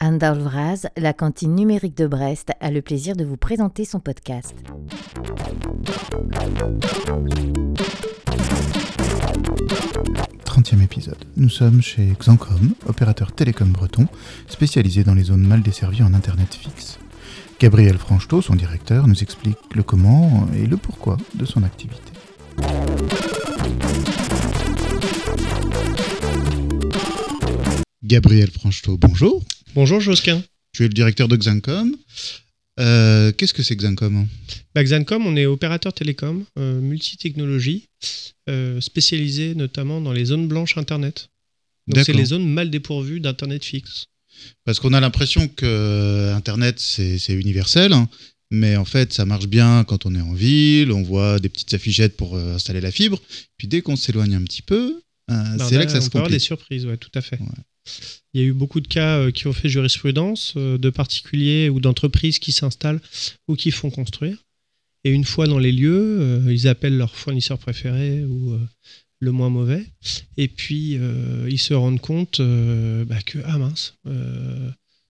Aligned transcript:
Anne 0.00 0.20
la 0.96 1.12
cantine 1.12 1.56
numérique 1.56 1.96
de 1.96 2.06
Brest, 2.06 2.52
a 2.60 2.70
le 2.70 2.82
plaisir 2.82 3.16
de 3.16 3.24
vous 3.24 3.36
présenter 3.36 3.84
son 3.84 3.98
podcast. 3.98 4.54
Trentième 10.44 10.82
épisode. 10.82 11.18
Nous 11.36 11.48
sommes 11.48 11.82
chez 11.82 12.14
Xancom, 12.16 12.74
opérateur 12.86 13.32
télécom 13.32 13.72
breton, 13.72 14.06
spécialisé 14.46 15.02
dans 15.02 15.14
les 15.14 15.24
zones 15.24 15.44
mal 15.44 15.62
desservies 15.62 16.04
en 16.04 16.14
Internet 16.14 16.54
fixe. 16.54 17.00
Gabriel 17.58 17.98
Franchetot, 17.98 18.40
son 18.40 18.54
directeur, 18.54 19.08
nous 19.08 19.20
explique 19.20 19.58
le 19.74 19.82
comment 19.82 20.46
et 20.54 20.66
le 20.66 20.76
pourquoi 20.76 21.16
de 21.34 21.44
son 21.44 21.64
activité. 21.64 22.12
Gabriel 28.04 28.50
Franchetot, 28.52 28.96
bonjour. 28.96 29.42
Bonjour 29.74 30.00
Josquin. 30.00 30.42
Tu 30.72 30.84
es 30.84 30.88
le 30.88 30.94
directeur 30.94 31.28
de 31.28 31.36
Xancom. 31.36 31.94
Euh, 32.80 33.32
Qu'est-ce 33.32 33.54
que 33.54 33.62
c'est 33.62 33.76
Xancom? 33.76 34.26
Bah, 34.74 34.84
Xancom, 34.84 35.26
on 35.26 35.36
est 35.36 35.46
opérateur 35.46 35.92
télécom, 35.92 36.44
euh, 36.58 36.80
multitechnologie, 36.80 37.88
euh, 38.48 38.80
spécialisé 38.80 39.54
notamment 39.54 40.00
dans 40.00 40.12
les 40.12 40.26
zones 40.26 40.46
blanches 40.48 40.76
Internet. 40.78 41.28
Donc 41.86 42.04
c'est 42.04 42.12
les 42.12 42.26
zones 42.26 42.48
mal 42.48 42.70
dépourvues 42.70 43.20
d'Internet 43.20 43.64
fixe. 43.64 44.06
Parce 44.64 44.78
qu'on 44.78 44.92
a 44.92 45.00
l'impression 45.00 45.48
que 45.48 45.64
euh, 45.66 46.34
Internet, 46.36 46.78
c'est 46.78 47.18
universel, 47.32 47.92
hein, 47.92 48.08
mais 48.50 48.76
en 48.76 48.84
fait, 48.84 49.12
ça 49.12 49.24
marche 49.24 49.46
bien 49.48 49.84
quand 49.84 50.06
on 50.06 50.14
est 50.14 50.20
en 50.20 50.32
ville, 50.34 50.92
on 50.92 51.02
voit 51.02 51.40
des 51.40 51.48
petites 51.48 51.74
affichettes 51.74 52.16
pour 52.16 52.36
installer 52.36 52.80
la 52.80 52.92
fibre, 52.92 53.20
puis 53.56 53.66
dès 53.66 53.80
qu'on 53.80 53.96
s'éloigne 53.96 54.34
un 54.34 54.42
petit 54.44 54.62
peu, 54.62 55.00
Bah, 55.26 55.44
c'est 55.68 55.76
là 55.78 55.86
que 55.86 55.90
ça 55.92 55.98
on 55.98 56.02
se 56.02 56.10
peut 56.10 56.18
avoir 56.18 56.28
des 56.30 56.36
complique. 56.36 56.46
surprises, 56.46 56.86
ouais, 56.86 56.96
tout 56.98 57.10
à 57.14 57.20
fait. 57.22 57.40
Ouais. 57.40 57.46
Il 58.34 58.40
y 58.40 58.44
a 58.44 58.46
eu 58.46 58.52
beaucoup 58.52 58.80
de 58.80 58.88
cas 58.88 59.18
euh, 59.18 59.30
qui 59.30 59.46
ont 59.46 59.52
fait 59.52 59.68
jurisprudence 59.68 60.54
euh, 60.56 60.78
de 60.78 60.90
particuliers 60.90 61.68
ou 61.68 61.80
d'entreprises 61.80 62.38
qui 62.38 62.52
s'installent 62.52 63.00
ou 63.48 63.56
qui 63.56 63.70
font 63.70 63.90
construire. 63.90 64.44
Et 65.04 65.10
une 65.10 65.24
fois 65.24 65.46
dans 65.46 65.58
les 65.58 65.72
lieux, 65.72 66.18
euh, 66.20 66.52
ils 66.52 66.68
appellent 66.68 66.96
leur 66.96 67.14
fournisseur 67.14 67.58
préféré 67.58 68.24
ou 68.24 68.58
le 69.20 69.32
moins 69.32 69.50
mauvais. 69.50 69.84
Et 70.36 70.48
puis, 70.48 70.98
ils 71.48 71.58
se 71.58 71.74
rendent 71.74 72.00
compte 72.00 72.40
bah, 72.40 73.20
que, 73.22 73.38
ah 73.44 73.58
mince, 73.58 73.94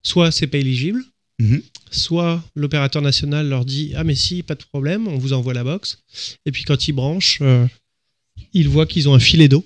soit 0.03 0.31
c'est 0.31 0.47
pas 0.47 0.59
éligible, 0.59 1.03
Mhm. 1.41 1.63
soit 1.91 2.43
l'opérateur 2.57 3.01
national 3.01 3.49
leur 3.49 3.65
dit 3.65 3.93
Ah, 3.95 4.05
mais 4.05 4.15
si, 4.17 4.43
pas 4.43 4.57
de 4.57 4.65
problème, 4.65 5.07
on 5.07 5.19
vous 5.19 5.33
envoie 5.33 5.55
la 5.55 5.65
box. 5.65 5.99
Et 6.47 6.53
puis 6.53 6.65
quand 6.65 6.89
ils 6.89 6.93
branchent, 6.93 7.39
euh, 7.43 7.67
ils 8.53 8.69
voient 8.69 8.87
qu'ils 8.87 9.09
ont 9.09 9.15
un 9.15 9.21
filet 9.21 9.49
d'eau 9.49 9.65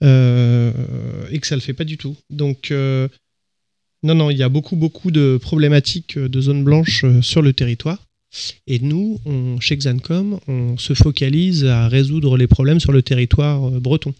et 0.00 1.38
que 1.38 1.46
ça 1.46 1.54
le 1.54 1.60
fait 1.60 1.72
pas 1.74 1.84
du 1.84 1.96
tout. 1.98 2.16
Donc, 2.30 2.70
euh, 2.70 3.08
non, 4.02 4.14
non, 4.14 4.30
il 4.30 4.38
y 4.38 4.42
a 4.42 4.48
beaucoup, 4.48 4.76
beaucoup 4.76 5.10
de 5.10 5.38
problématiques 5.40 6.16
euh, 6.16 6.28
de 6.28 6.40
zones 6.40 6.62
blanches 6.62 7.04
euh, 7.04 7.20
sur 7.20 7.42
le 7.42 7.52
territoire. 7.52 7.98
Et 8.66 8.78
nous, 8.78 9.20
on, 9.24 9.58
chez 9.58 9.76
Xancom, 9.76 10.38
on 10.46 10.76
se 10.76 10.94
focalise 10.94 11.64
à 11.64 11.88
résoudre 11.88 12.36
les 12.36 12.46
problèmes 12.46 12.78
sur 12.78 12.92
le 12.92 13.02
territoire 13.02 13.66
euh, 13.68 13.80
breton. 13.80 14.14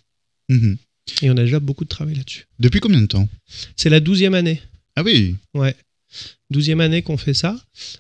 Mhm. 0.49 0.79
Et 1.23 1.31
on 1.31 1.37
a 1.37 1.43
déjà 1.45 1.61
beaucoup 1.61 1.85
de 1.85 1.89
travail 1.89 2.17
là-dessus. 2.17 2.47
Depuis 2.59 2.81
combien 2.81 3.01
de 3.01 3.07
temps? 3.07 3.29
C'est 3.77 3.91
la 3.91 4.01
douzième 4.01 4.35
année. 4.35 4.61
Ah 4.97 5.03
oui, 5.05 5.37
Ouais. 5.55 5.75
Douzième 6.51 6.81
année 6.81 7.03
qu'on 7.03 7.19
fait 7.19 7.35
ça. 7.35 7.55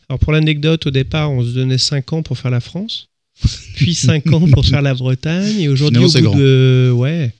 Alors 0.09 0.19
pour 0.19 0.33
l'anecdote, 0.33 0.87
au 0.87 0.91
départ, 0.91 1.31
on 1.31 1.45
se 1.45 1.51
donnait 1.51 1.79
5 1.79 2.13
ans 2.15 2.23
pour 2.23 2.39
faire 2.39 2.51
la 2.51 2.61
France, 2.61 3.09
puis 3.77 3.95
5 3.95 4.33
ans 4.33 4.49
pour 4.49 4.65
faire 4.67 4.81
la 4.81 4.95
Bretagne, 4.95 5.61
et 5.61 5.69
aujourd'hui, 5.69 6.03
au 6.05 6.09
bout 6.11 6.21
grand. 6.23 6.37
de... 6.39 6.91
Ouais. 6.95 7.35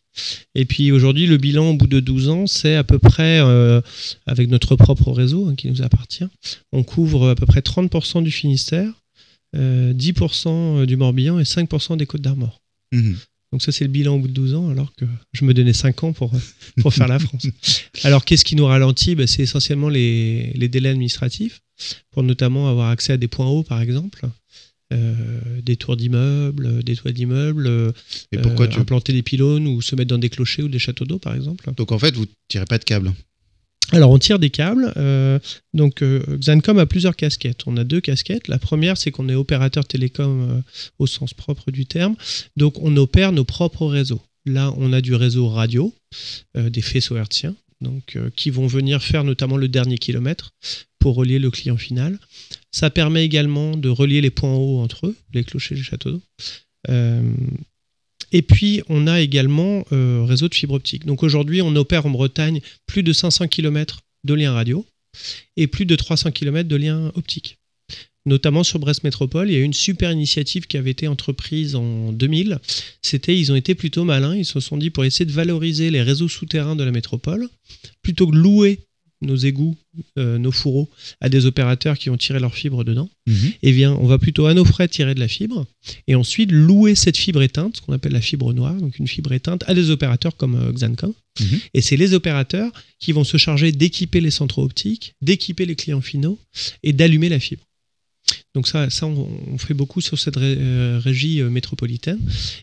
Et 0.55 0.65
puis 0.65 0.93
aujourd'hui, 0.93 1.27
le 1.27 1.37
bilan 1.37 1.71
au 1.71 1.75
bout 1.75 1.87
de 1.87 2.01
12 2.01 2.29
ans, 2.29 2.47
c'est 2.47 2.75
à 2.75 2.85
peu 2.85 2.99
près, 2.99 3.41
euh, 3.41 3.81
avec 4.27 4.49
notre 4.49 4.77
propre 4.77 5.13
réseau 5.13 5.49
hein, 5.49 5.55
qui 5.55 5.69
nous 5.69 5.83
appartient, 5.83 6.27
on 6.73 6.83
couvre 6.83 7.31
à 7.31 7.35
peu 7.35 7.47
près 7.47 7.61
30% 7.61 8.23
du 8.23 8.31
Finistère, 8.31 8.93
euh, 9.57 9.93
10% 9.93 10.87
du 10.87 10.97
Morbihan 10.97 11.39
et 11.39 11.45
5% 11.45 11.97
des 11.97 12.07
Côtes 12.07 12.23
d'Armor. 12.23 12.61
Mhm. 12.93 13.17
Donc 13.53 13.63
ça, 13.63 13.73
c'est 13.73 13.85
le 13.85 13.91
bilan 13.91 14.17
au 14.17 14.19
bout 14.19 14.29
de 14.29 14.33
12 14.33 14.55
ans, 14.55 14.69
alors 14.69 14.95
que 14.95 15.07
je 15.33 15.45
me 15.45 15.55
donnais 15.55 15.73
5 15.73 16.05
ans 16.05 16.13
pour, 16.13 16.33
pour 16.83 16.93
faire 16.93 17.09
la 17.09 17.19
France. 17.19 17.47
Alors 18.05 18.25
qu'est-ce 18.27 18.45
qui 18.45 18.57
nous 18.57 18.67
ralentit? 18.67 19.15
Ben, 19.15 19.27
C'est 19.27 19.43
essentiellement 19.43 19.89
les, 19.89 20.53
les 20.55 20.69
délais 20.69 20.91
administratifs, 20.91 21.63
pour 22.11 22.23
notamment 22.23 22.69
avoir 22.69 22.91
accès 22.91 23.15
à 23.15 23.17
des 23.17 23.29
points 23.29 23.47
hauts, 23.47 23.63
par 23.63 23.81
exemple, 23.81 24.21
euh, 24.93 25.61
des 25.63 25.77
tours 25.77 25.97
d'immeubles, 25.97 26.83
des 26.83 26.97
toits 26.97 27.13
d'immeubles, 27.13 27.67
euh, 27.67 27.93
Et 28.33 28.39
pourquoi 28.39 28.67
euh, 28.67 28.69
tu... 28.69 28.79
implanter 28.81 29.13
des 29.13 29.23
pylônes 29.23 29.67
ou 29.67 29.83
se 29.83 29.95
mettre 29.97 30.09
dans 30.09 30.19
des 30.19 30.31
clochers 30.31 30.63
ou 30.63 30.69
des 30.69 30.79
châteaux 30.79 31.05
d'eau, 31.05 31.19
par 31.19 31.35
exemple. 31.35 31.71
Donc 31.77 31.93
en 31.93 31.99
fait, 31.99 32.15
vous 32.15 32.27
tirez 32.49 32.65
pas 32.67 32.79
de 32.79 32.85
câble. 32.85 33.13
Alors 33.93 34.11
on 34.11 34.19
tire 34.19 34.39
des 34.39 34.51
câbles. 34.51 34.93
euh, 34.97 35.39
donc 35.73 36.03
euh, 36.03 36.23
Xancom 36.39 36.79
a 36.79 36.87
plusieurs 36.87 37.17
casquettes. 37.17 37.63
On 37.67 37.77
a 37.77 37.85
deux 37.85 38.01
casquettes. 38.01 38.49
La 38.49 38.59
première, 38.59 38.99
c'est 38.99 39.11
qu'on 39.11 39.29
est 39.29 39.35
opérateur 39.35 39.87
télécom 39.87 40.51
euh, 40.51 40.61
au 40.99 41.07
sens 41.07 41.33
propre 41.33 41.71
du 41.71 41.87
terme. 41.87 42.15
Donc 42.57 42.83
on 42.83 42.95
opère 42.97 43.33
nos 43.33 43.45
propres 43.45 43.87
réseaux. 43.87 44.21
Là, 44.45 44.73
on 44.77 44.93
a 44.93 45.01
du 45.01 45.15
réseau 45.15 45.49
radio, 45.49 45.95
euh, 46.57 46.71
des 46.71 46.83
faisceaux 46.83 47.17
hertziens, 47.17 47.55
donc 47.81 48.17
euh, 48.17 48.31
qui 48.37 48.51
vont 48.51 48.67
venir 48.67 49.03
faire 49.03 49.25
notamment 49.25 49.57
le 49.57 49.69
dernier 49.69 49.99
kilomètre 49.99 50.51
pour 50.99 51.17
relier 51.17 51.39
le 51.39 51.51
client 51.51 51.77
final. 51.77 52.19
Ça 52.71 52.91
permet 52.91 53.25
également 53.25 53.77
de 53.77 53.89
relier 53.89 54.21
les 54.21 54.31
points 54.31 54.55
hauts 54.55 54.81
entre 54.81 55.07
eux, 55.07 55.17
les 55.33 55.45
clochers, 55.45 55.75
les 55.75 55.83
châteaux 55.83 56.13
d'eau. 56.13 56.23
Euh, 56.89 57.33
et 58.33 58.43
puis, 58.43 58.83
on 58.89 59.07
a 59.07 59.21
également 59.21 59.85
euh, 59.93 60.25
réseau 60.27 60.49
de 60.49 60.55
fibre 60.55 60.75
optique. 60.75 61.07
Donc 61.07 61.23
aujourd'hui, 61.23 61.63
on 61.63 61.75
opère 61.77 62.07
en 62.07 62.11
Bretagne 62.11 62.61
plus 62.87 63.03
de 63.03 63.13
500 63.13 63.49
km 63.49 64.01
de 64.25 64.35
liens 64.35 64.53
radio 64.53 64.85
et 65.57 65.67
plus 65.67 65.87
de 65.87 65.97
300 65.97 66.33
km 66.33 66.69
de 66.69 66.77
liens 66.77 67.11
optiques. 67.15 67.59
Notamment 68.27 68.63
sur 68.63 68.79
Brest 68.79 69.05
Métropole, 69.05 69.51
il 69.51 69.57
y 69.57 69.61
a 69.61 69.65
une 69.65 69.73
super 69.73 70.13
initiative 70.13 70.67
qui 70.67 70.77
avait 70.77 70.91
été 70.91 71.09
entreprise 71.09 71.75
en 71.75 72.13
2000. 72.13 72.59
C'était, 73.01 73.39
ils 73.39 73.51
ont 73.51 73.57
été 73.57 73.75
plutôt 73.75 74.05
malins. 74.05 74.37
Ils 74.37 74.45
se 74.45 74.61
sont 74.61 74.77
dit 74.77 74.91
pour 74.91 75.07
essayer 75.07 75.25
de 75.25 75.33
valoriser 75.33 75.91
les 75.91 76.03
réseaux 76.03 76.29
souterrains 76.29 76.77
de 76.77 76.85
la 76.85 76.91
métropole, 76.91 77.49
plutôt 78.03 78.27
que 78.27 78.37
louer 78.37 78.81
nos 79.21 79.37
égouts, 79.37 79.77
euh, 80.19 80.39
nos 80.39 80.53
fourreaux 80.53 80.89
à 81.21 81.29
des 81.29 81.45
opérateurs 81.47 81.99
qui 81.99 82.09
ont 82.11 82.17
tiré 82.17 82.39
leur 82.39 82.55
fibre 82.55 82.85
dedans, 82.85 83.11
Mhm. 83.27 83.53
eh 83.63 83.73
bien, 83.73 83.93
on 83.95 84.07
va 84.07 84.19
plutôt 84.19 84.47
à 84.47 84.55
nos 84.55 84.65
frais 84.65 84.87
tirer 84.89 85.15
de 85.15 85.21
la 85.21 85.29
fibre 85.29 85.67
et 86.07 86.15
ensuite 86.15 86.53
louer 86.53 86.95
cette 86.95 87.17
fibre 87.17 87.43
éteinte, 87.43 87.77
ce 87.77 87.81
qu'on 87.83 87.93
appelle 87.93 88.13
la 88.13 88.21
fibre 88.21 88.53
noire, 88.53 88.75
donc 88.75 88.99
une 88.99 89.09
fibre 89.09 89.33
éteinte, 89.33 89.65
à 89.67 89.75
des 89.75 89.91
opérateurs 89.91 90.37
comme 90.37 90.55
euh, 90.55 90.73
Xancom. 90.73 91.13
Mhm. 91.41 91.59
Et 91.75 91.81
c'est 91.83 91.97
les 91.97 92.15
opérateurs 92.15 92.71
qui 93.01 93.13
vont 93.13 93.25
se 93.25 93.37
charger 93.37 93.73
d'équiper 93.73 94.21
les 94.21 94.31
centraux 94.31 94.63
optiques, 94.65 95.15
d'équiper 95.21 95.67
les 95.67 95.75
clients 95.77 96.01
finaux 96.01 96.39
et 96.83 96.93
d'allumer 96.93 97.29
la 97.29 97.41
fibre. 97.41 97.63
Donc 98.55 98.69
ça, 98.69 98.91
ça 98.91 99.07
on, 99.07 99.29
on 99.53 99.59
fait 99.59 99.75
beaucoup 99.75 100.01
sur 100.01 100.19
cette 100.19 100.37
ré- 100.37 100.57
euh, 100.59 101.01
régie 101.03 101.41
euh, 101.41 101.49
métropolitaine. 101.51 102.19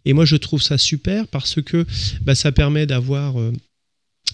Et 0.05 0.13
moi, 0.13 0.23
je 0.25 0.35
trouve 0.35 0.61
ça 0.61 0.77
super 0.77 1.27
parce 1.27 1.61
que 1.61 1.85
bah, 2.22 2.35
ça 2.35 2.51
permet 2.51 2.85
d'avoir 2.85 3.37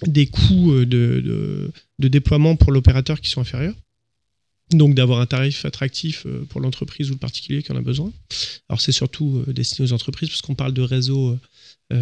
des 0.06 0.26
coûts 0.26 0.72
euh, 0.72 0.86
de, 0.86 1.20
de- 1.24 1.70
de 1.98 2.08
déploiement 2.08 2.56
pour 2.56 2.72
l'opérateur 2.72 3.20
qui 3.20 3.30
sont 3.30 3.40
inférieurs. 3.40 3.76
Donc 4.72 4.94
d'avoir 4.94 5.20
un 5.20 5.26
tarif 5.26 5.64
attractif 5.66 6.24
euh, 6.26 6.44
pour 6.48 6.60
l'entreprise 6.60 7.10
ou 7.10 7.12
le 7.12 7.18
particulier 7.18 7.62
qui 7.62 7.72
en 7.72 7.76
a 7.76 7.82
besoin. 7.82 8.10
Alors 8.68 8.80
c'est 8.80 8.92
surtout 8.92 9.44
euh, 9.46 9.52
destiné 9.52 9.86
aux 9.88 9.92
entreprises 9.92 10.28
parce 10.30 10.40
qu'on 10.42 10.54
parle 10.54 10.72
de 10.72 10.82
réseau 10.82 11.38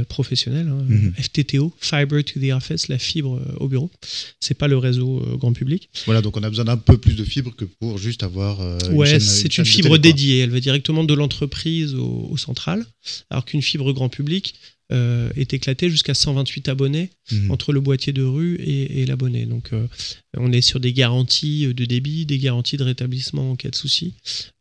professionnel, 0.08 0.68
hein, 0.68 0.84
Mhm. 0.88 1.14
FTTO, 1.18 1.74
Fiber 1.80 2.22
to 2.22 2.38
the 2.38 2.52
Office, 2.52 2.86
la 2.86 2.98
fibre 2.98 3.40
au 3.58 3.66
bureau. 3.66 3.90
C'est 4.38 4.54
pas 4.54 4.68
le 4.68 4.78
réseau 4.78 5.20
grand 5.36 5.52
public. 5.52 5.90
Voilà, 6.04 6.22
donc 6.22 6.36
on 6.36 6.42
a 6.44 6.48
besoin 6.48 6.64
d'un 6.64 6.76
peu 6.76 6.96
plus 6.96 7.16
de 7.16 7.24
fibre 7.24 7.56
que 7.56 7.64
pour 7.64 7.98
juste 7.98 8.22
avoir. 8.22 8.60
euh, 8.60 8.78
ouais, 8.92 9.18
c'est 9.18 9.58
une 9.58 9.64
fibre 9.64 9.98
dédiée. 9.98 10.38
Elle 10.40 10.50
va 10.50 10.60
directement 10.60 11.02
de 11.02 11.12
l'entreprise 11.12 11.96
au, 11.96 12.28
au 12.30 12.36
central, 12.36 12.86
alors 13.30 13.44
qu'une 13.44 13.62
fibre 13.62 13.92
grand 13.92 14.08
public 14.08 14.54
euh, 14.92 15.30
est 15.36 15.52
éclatée 15.54 15.88
jusqu'à 15.90 16.14
128 16.14 16.68
abonnés 16.68 17.10
Mhm. 17.32 17.50
entre 17.52 17.72
le 17.72 17.80
boîtier 17.80 18.12
de 18.12 18.24
rue 18.24 18.56
et, 18.56 19.02
et 19.02 19.06
l'abonné. 19.06 19.46
Donc 19.46 19.72
euh, 19.72 19.86
on 20.36 20.50
est 20.52 20.62
sur 20.62 20.80
des 20.80 20.92
garanties 20.92 21.72
de 21.72 21.84
débit, 21.84 22.26
des 22.26 22.38
garanties 22.38 22.76
de 22.76 22.82
rétablissement 22.82 23.52
en 23.52 23.56
cas 23.56 23.70
de 23.70 23.76
souci. 23.76 24.14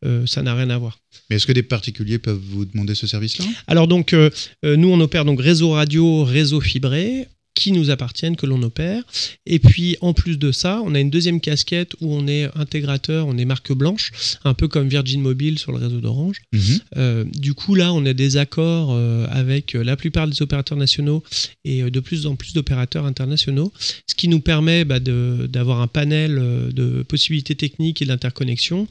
Euh, 0.06 0.28
ça 0.28 0.44
n'a 0.44 0.54
rien 0.54 0.70
à 0.70 0.78
voir. 0.78 1.00
Mais 1.30 1.38
est-ce 1.38 1.48
que 1.48 1.52
des 1.52 1.64
particuliers 1.64 2.20
peuvent 2.20 2.40
vous 2.52 2.66
demander 2.66 2.94
ce 2.94 3.08
service-là? 3.08 3.46
Alors 3.68 3.88
donc, 3.88 4.14
euh, 4.14 4.30
euh, 4.66 4.76
nous, 4.76 4.90
on 4.90 5.00
opère 5.00 5.26
donc 5.26 5.42
réseau 5.42 5.72
radio, 5.72 6.24
réseau 6.24 6.62
fibré 6.62 7.28
qui 7.60 7.72
nous 7.74 7.90
appartiennent, 7.90 8.38
que 8.38 8.46
l'on 8.46 8.64
opère. 8.64 9.04
Et 9.46 9.60
puis, 9.60 9.98
en 10.00 10.14
plus 10.14 10.38
de 10.40 10.52
ça, 10.54 10.82
on 10.86 10.96
a 10.96 11.00
une 11.00 11.10
deuxième 11.10 11.42
casquette 11.42 11.94
où 12.00 12.14
on 12.14 12.26
est 12.26 12.46
intégrateur, 12.58 13.28
on 13.28 13.38
est 13.38 13.44
marque 13.46 13.74
blanche, 13.74 14.12
un 14.46 14.54
peu 14.54 14.68
comme 14.70 14.88
Virgin 14.88 15.22
Mobile 15.22 15.60
sur 15.60 15.74
le 15.74 15.80
réseau 15.80 16.00
d'Orange. 16.00 16.38
Mhm. 16.54 16.62
Euh, 16.98 17.26
du 17.34 17.54
coup, 17.54 17.76
là, 17.76 17.92
on 17.94 18.06
a 18.06 18.14
des 18.14 18.38
accords 18.38 18.92
euh, 18.94 19.28
avec 19.30 19.76
euh, 19.76 19.84
la 19.84 19.98
plupart 19.98 20.28
des 20.28 20.42
opérateurs 20.42 20.78
nationaux 20.78 21.22
et 21.66 21.84
de 21.84 22.00
plus 22.00 22.26
en 22.26 22.36
plus 22.38 22.54
d'opérateurs 22.54 23.06
internationaux, 23.06 23.74
ce 24.08 24.16
qui 24.16 24.30
nous 24.30 24.40
permet 24.40 24.86
bah, 24.86 25.00
de- 25.02 25.48
d'avoir 25.52 25.82
un 25.82 25.88
panel 25.88 26.36
de 26.74 27.04
possibilités 27.04 27.56
techniques 27.56 28.02
et 28.02 28.06
d'interconnexion 28.06 28.88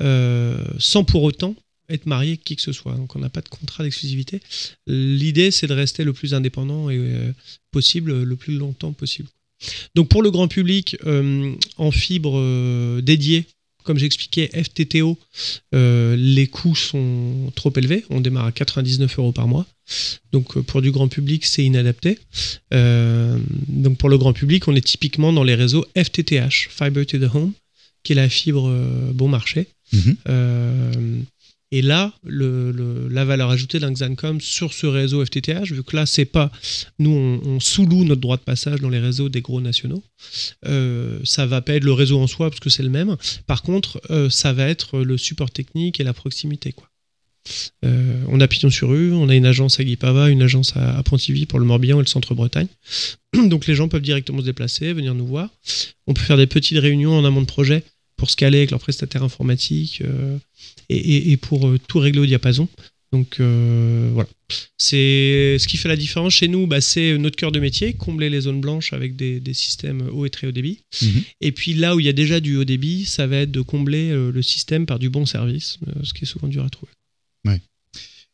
euh, 0.00 0.58
sans 0.78 1.04
pour 1.04 1.22
autant 1.22 1.54
être 1.88 2.06
marié 2.06 2.32
avec 2.32 2.44
qui 2.44 2.56
que 2.56 2.62
ce 2.62 2.72
soit. 2.72 2.94
Donc, 2.94 3.16
on 3.16 3.18
n'a 3.18 3.30
pas 3.30 3.40
de 3.40 3.48
contrat 3.48 3.84
d'exclusivité. 3.84 4.40
L'idée, 4.86 5.50
c'est 5.50 5.66
de 5.66 5.74
rester 5.74 6.04
le 6.04 6.12
plus 6.12 6.34
indépendant 6.34 6.90
et, 6.90 6.96
euh, 6.98 7.32
possible 7.70 8.22
le 8.22 8.36
plus 8.36 8.56
longtemps 8.56 8.92
possible. 8.92 9.28
Donc 9.94 10.08
pour 10.08 10.22
le 10.22 10.30
grand 10.30 10.48
public, 10.48 10.96
euh, 11.06 11.54
en 11.76 11.90
fibre 11.90 12.38
euh, 12.38 13.00
dédiée, 13.00 13.46
comme 13.84 13.98
j'expliquais, 13.98 14.50
FTTO, 14.52 15.18
euh, 15.74 16.14
les 16.16 16.46
coûts 16.46 16.76
sont 16.76 17.50
trop 17.54 17.72
élevés. 17.76 18.04
On 18.10 18.20
démarre 18.20 18.46
à 18.46 18.52
99 18.52 19.18
euros 19.18 19.32
par 19.32 19.48
mois. 19.48 19.66
Donc 20.32 20.58
pour 20.60 20.82
du 20.82 20.90
grand 20.90 21.08
public, 21.08 21.46
c'est 21.46 21.64
inadapté. 21.64 22.18
donc 22.70 23.96
pour 23.96 24.10
le 24.10 24.18
grand 24.18 24.34
public, 24.34 24.68
on 24.68 24.74
est 24.74 24.84
typiquement 24.84 25.32
dans 25.32 25.44
les 25.44 25.54
réseaux 25.54 25.86
FTTH, 25.96 26.68
Fiber 26.68 27.06
to 27.06 27.18
the 27.18 27.34
Home, 27.34 27.52
qui 28.02 28.12
est 28.12 28.16
la 28.16 28.28
fibre 28.28 28.70
bon 29.14 29.28
marché. 29.28 29.68
Mhm. 29.92 31.24
Et 31.70 31.82
là, 31.82 32.14
la 32.24 33.24
valeur 33.24 33.50
ajoutée 33.50 33.78
d'un 33.78 33.92
Xancom 33.92 34.40
sur 34.40 34.72
ce 34.72 34.86
réseau 34.86 35.24
FTTH, 35.24 35.70
vu 35.70 35.82
que 35.82 35.96
là, 35.96 36.06
c'est 36.06 36.24
pas. 36.24 36.50
Nous, 36.98 37.10
on, 37.10 37.60
sous-loue 37.60 38.04
notre 38.04 38.22
droit 38.22 38.38
de 38.38 38.42
passage 38.42 38.80
dans 38.80 38.88
les 38.88 38.98
réseaux 38.98 39.28
des 39.28 39.42
gros 39.42 39.60
nationaux. 39.60 40.02
Euh, 40.66 41.18
ça 41.24 41.44
va 41.44 41.60
pas 41.60 41.74
être 41.74 41.84
le 41.84 41.92
réseau 41.92 42.18
en 42.20 42.26
soi, 42.26 42.48
parce 42.48 42.60
que 42.60 42.70
c'est 42.70 42.82
le 42.82 42.88
même. 42.88 43.16
Par 43.46 43.62
contre, 43.62 44.00
euh, 44.10 44.30
ça 44.30 44.54
va 44.54 44.66
être 44.66 45.00
le 45.00 45.18
support 45.18 45.50
technique 45.50 46.00
et 46.00 46.04
la 46.04 46.14
proximité. 46.14 46.74
Euh, 47.84 48.24
on 48.28 48.40
a 48.40 48.48
Pignon 48.48 48.70
sur 48.70 48.88
rue, 48.88 49.12
on 49.12 49.28
a 49.28 49.34
une 49.34 49.46
agence 49.46 49.80
à 49.80 49.84
Guipava, 49.84 50.30
une 50.30 50.42
agence 50.42 50.76
à, 50.76 50.96
à 50.98 51.02
Pontivy 51.02 51.46
pour 51.46 51.58
le 51.58 51.64
Morbihan 51.64 51.98
et 51.98 52.02
le 52.02 52.06
centre-Bretagne. 52.06 52.68
Donc 53.34 53.66
les 53.66 53.74
gens 53.74 53.88
peuvent 53.88 54.02
directement 54.02 54.40
se 54.40 54.44
déplacer, 54.44 54.92
venir 54.92 55.14
nous 55.14 55.26
voir. 55.26 55.50
On 56.06 56.14
peut 56.14 56.22
faire 56.22 56.36
des 56.36 56.46
petites 56.46 56.78
réunions 56.78 57.12
en 57.12 57.24
amont 57.24 57.40
de 57.40 57.46
projet 57.46 57.84
pour 58.16 58.30
scaler 58.30 58.58
avec 58.58 58.70
leur 58.70 58.80
prestataire 58.80 59.22
informatique 59.22 60.02
euh, 60.04 60.36
et, 60.88 61.36
pour 61.36 61.66
euh, 61.66 61.78
tout 61.88 61.98
régler 61.98 62.20
au 62.20 62.26
diapason. 62.26 62.68
Donc 63.10 63.36
euh, 63.40 64.10
voilà, 64.12 64.28
c'est 64.76 65.56
ce 65.58 65.66
qui 65.66 65.78
fait 65.78 65.88
la 65.88 65.96
différence 65.96 66.34
chez 66.34 66.48
nous. 66.48 66.66
Bah, 66.66 66.80
c'est 66.82 67.16
notre 67.16 67.36
cœur 67.36 67.52
de 67.52 67.60
métier, 67.60 67.94
combler 67.94 68.28
les 68.28 68.42
zones 68.42 68.60
blanches 68.60 68.92
avec 68.92 69.16
des, 69.16 69.40
systèmes 69.54 70.08
haut 70.12 70.26
et 70.26 70.30
très 70.30 70.46
haut 70.46 70.52
débit. 70.52 70.82
Mhm. 71.00 71.22
Et 71.40 71.52
puis 71.52 71.72
là 71.72 71.96
où 71.96 72.00
il 72.00 72.06
y 72.06 72.10
a 72.10 72.12
déjà 72.12 72.40
du 72.40 72.56
haut 72.56 72.64
débit, 72.64 73.06
ça 73.06 73.26
va 73.26 73.38
être 73.38 73.50
de 73.50 73.62
combler 73.62 74.10
le 74.10 74.42
système 74.42 74.84
par 74.84 74.98
du 74.98 75.08
bon 75.08 75.24
service, 75.24 75.78
ce 76.02 76.12
qui 76.12 76.24
est 76.24 76.26
souvent 76.26 76.48
dur 76.48 76.64
à 76.64 76.68
trouver. 76.68 76.92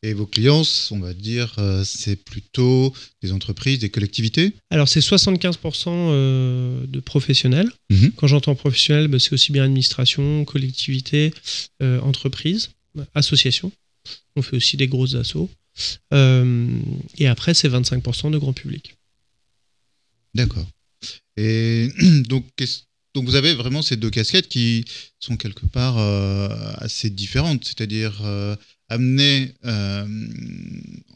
Et 0.04 0.12
vos 0.12 0.26
clients, 0.26 0.64
on 0.90 0.98
va 0.98 1.14
dire, 1.14 1.54
euh, 1.56 1.82
c'est 1.82 2.16
plutôt 2.16 2.92
des 3.22 3.32
entreprises, 3.32 3.78
des 3.78 3.88
collectivités? 3.88 4.52
Alors, 4.68 4.86
c'est 4.86 5.00
75% 5.00 5.86
euh, 5.88 6.86
de 6.86 7.00
professionnels. 7.00 7.72
Mhm. 7.88 8.12
Quand 8.14 8.26
j'entends 8.26 8.54
professionnel, 8.54 9.08
bah, 9.08 9.18
c'est 9.18 9.32
aussi 9.32 9.50
bien 9.50 9.64
administration, 9.64 10.44
collectivité, 10.44 11.32
euh, 11.82 12.00
entreprise, 12.00 12.72
association. 13.14 13.72
On 14.36 14.42
fait 14.42 14.56
aussi 14.56 14.76
des 14.76 14.88
grosses 14.88 15.14
assos. 15.14 15.48
et 16.12 17.26
après, 17.26 17.54
c'est 17.54 17.70
25% 17.70 18.30
de 18.30 18.36
grand 18.36 18.52
public. 18.52 18.96
D'accord. 20.34 20.66
Et 21.38 21.88
donc, 22.28 22.44
donc, 23.14 23.24
vous 23.24 23.36
avez 23.36 23.54
vraiment 23.54 23.80
ces 23.80 23.96
deux 23.96 24.10
casquettes 24.10 24.48
qui 24.48 24.84
sont 25.18 25.38
quelque 25.38 25.64
part 25.64 25.96
assez 26.78 27.08
différentes. 27.08 27.64
C'est-à-dire 27.64 28.20
amener 28.94 29.52
euh, 29.64 30.06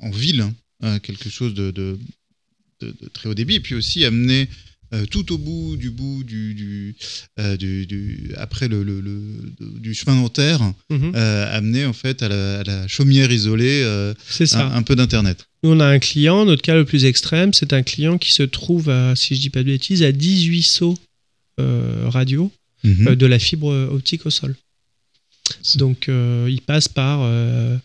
en 0.00 0.10
ville 0.10 0.44
hein, 0.82 0.98
quelque 0.98 1.30
chose 1.30 1.54
de, 1.54 1.70
de, 1.70 1.98
très 3.12 3.28
haut 3.28 3.34
débit, 3.34 3.56
et 3.56 3.60
puis 3.60 3.74
aussi 3.74 4.04
amener 4.04 4.48
euh, 4.94 5.04
tout 5.06 5.32
au 5.32 5.38
bout 5.38 5.76
du 5.76 5.90
bout 5.90 6.24
du, 6.24 6.54
du, 6.54 6.96
euh, 7.38 7.56
du, 7.56 8.32
après 8.36 8.68
le, 8.68 8.82
le, 8.82 9.00
du 9.58 9.94
chemin 9.94 10.16
dentaire, 10.20 10.60
mhm. 10.90 11.14
amener 11.14 11.84
en 11.84 11.92
fait 11.92 12.22
à 12.22 12.28
la, 12.28 12.88
chaumière 12.88 13.30
isolée 13.30 13.82
ça. 14.28 14.66
Un, 14.66 14.82
peu 14.82 14.96
d'internet. 14.96 15.46
Nous 15.62 15.70
on 15.70 15.80
a 15.80 15.86
un 15.86 15.98
client, 15.98 16.44
notre 16.44 16.62
cas 16.62 16.74
le 16.74 16.84
plus 16.84 17.04
extrême, 17.04 17.52
c'est 17.52 17.72
un 17.72 17.82
client 17.82 18.18
qui 18.18 18.32
se 18.32 18.42
trouve 18.42 18.90
à, 18.90 19.14
si 19.14 19.36
je 19.36 19.40
dis 19.40 19.50
pas 19.50 19.60
de 19.60 19.68
bêtises, 19.68 20.02
à 20.02 20.12
18 20.12 20.62
sauts 20.62 20.98
radio 21.58 22.50
mhm. 22.82 23.14
de 23.14 23.26
la 23.26 23.38
fibre 23.38 23.68
optique 23.92 24.26
au 24.26 24.30
sol. 24.30 24.56
Donc 25.76 26.08
euh, 26.08 26.46
il 26.50 26.60
passe 26.60 26.88
par, 26.88 27.20
euh, 27.22 27.76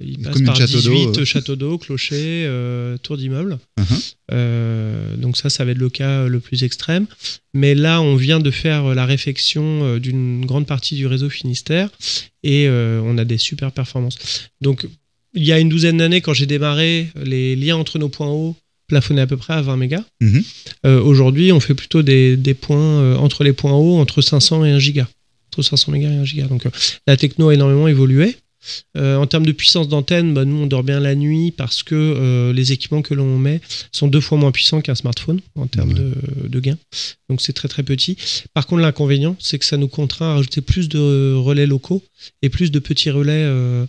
il 0.00 0.18
passe 0.18 0.40
par 0.42 0.54
18 0.58 1.18
euh. 1.18 1.24
châteaux 1.24 1.56
d'eau, 1.56 1.78
clochers, 1.78 2.48
tours 3.02 3.16
d'immeubles. 3.16 3.58
Uh-huh. 3.78 5.16
donc 5.16 5.36
ça, 5.36 5.50
ça 5.50 5.64
va 5.64 5.72
être 5.72 5.78
le 5.78 5.90
cas 5.90 6.26
le 6.26 6.40
plus 6.40 6.64
extrême. 6.64 7.06
Mais 7.52 7.74
là, 7.74 8.00
on 8.00 8.16
vient 8.16 8.40
de 8.40 8.50
faire 8.50 8.94
la 8.94 9.06
réfection 9.06 9.98
d'une 9.98 10.44
grande 10.46 10.66
partie 10.66 10.94
du 10.94 11.06
réseau 11.06 11.28
Finistère 11.28 11.90
et 12.42 12.68
on 12.68 13.18
a 13.18 13.24
des 13.24 13.38
super 13.38 13.72
performances. 13.72 14.50
Donc 14.60 14.86
il 15.36 15.44
y 15.44 15.52
a 15.52 15.58
une 15.58 15.68
douzaine 15.68 15.96
d'années, 15.96 16.20
quand 16.20 16.32
j'ai 16.32 16.46
démarré, 16.46 17.08
les 17.16 17.56
liens 17.56 17.76
entre 17.76 17.98
nos 17.98 18.08
points 18.08 18.28
hauts 18.28 18.56
plafonnaient 18.86 19.22
à 19.22 19.26
peu 19.26 19.38
près 19.38 19.54
à 19.54 19.62
20 19.62 19.76
mégas. 19.78 20.04
Uh-huh. 20.22 20.98
Aujourd'hui, 20.98 21.52
on 21.52 21.60
fait 21.60 21.74
plutôt 21.74 22.02
des, 22.02 22.36
des 22.36 22.54
points 22.54 23.16
entre 23.16 23.44
les 23.44 23.52
points 23.52 23.72
hauts 23.72 23.98
entre 23.98 24.22
500 24.22 24.64
et 24.64 24.70
1 24.70 24.78
giga. 24.78 25.08
500 25.62 25.92
MHz 25.92 26.02
et 26.02 26.06
1 26.06 26.24
giga. 26.24 26.46
Donc 26.46 26.66
euh, 26.66 26.70
la 27.06 27.16
techno 27.16 27.48
a 27.48 27.54
énormément 27.54 27.88
évolué. 27.88 28.36
Euh, 28.96 29.16
en 29.16 29.26
termes 29.26 29.46
de 29.46 29.52
puissance 29.52 29.88
d'antenne, 29.88 30.34
bah, 30.34 30.44
nous 30.44 30.56
on 30.56 30.66
dort 30.66 30.82
bien 30.82 31.00
la 31.00 31.14
nuit 31.14 31.50
parce 31.50 31.82
que 31.82 31.94
euh, 31.94 32.52
les 32.52 32.72
équipements 32.72 33.02
que 33.02 33.14
l'on 33.14 33.38
met 33.38 33.60
sont 33.92 34.08
deux 34.08 34.20
fois 34.20 34.38
moins 34.38 34.52
puissants 34.52 34.80
qu'un 34.80 34.94
smartphone 34.94 35.40
en 35.54 35.66
termes 35.66 35.92
de, 35.92 36.14
de, 36.44 36.60
gain. 36.60 36.78
Donc 37.28 37.40
c'est 37.40 37.52
très 37.52 37.68
très 37.68 37.82
petit. 37.82 38.16
Par 38.54 38.66
contre 38.66 38.82
l'inconvénient, 38.82 39.36
c'est 39.38 39.58
que 39.58 39.64
ça 39.64 39.76
nous 39.76 39.88
contraint 39.88 40.30
à 40.30 40.34
rajouter 40.34 40.60
plus 40.60 40.88
de 40.88 41.34
relais 41.34 41.66
locaux 41.66 42.02
et 42.42 42.48
plus 42.48 42.70
de 42.70 42.78
petits 42.78 43.10
relais 43.10 43.44
euh, 43.44 43.86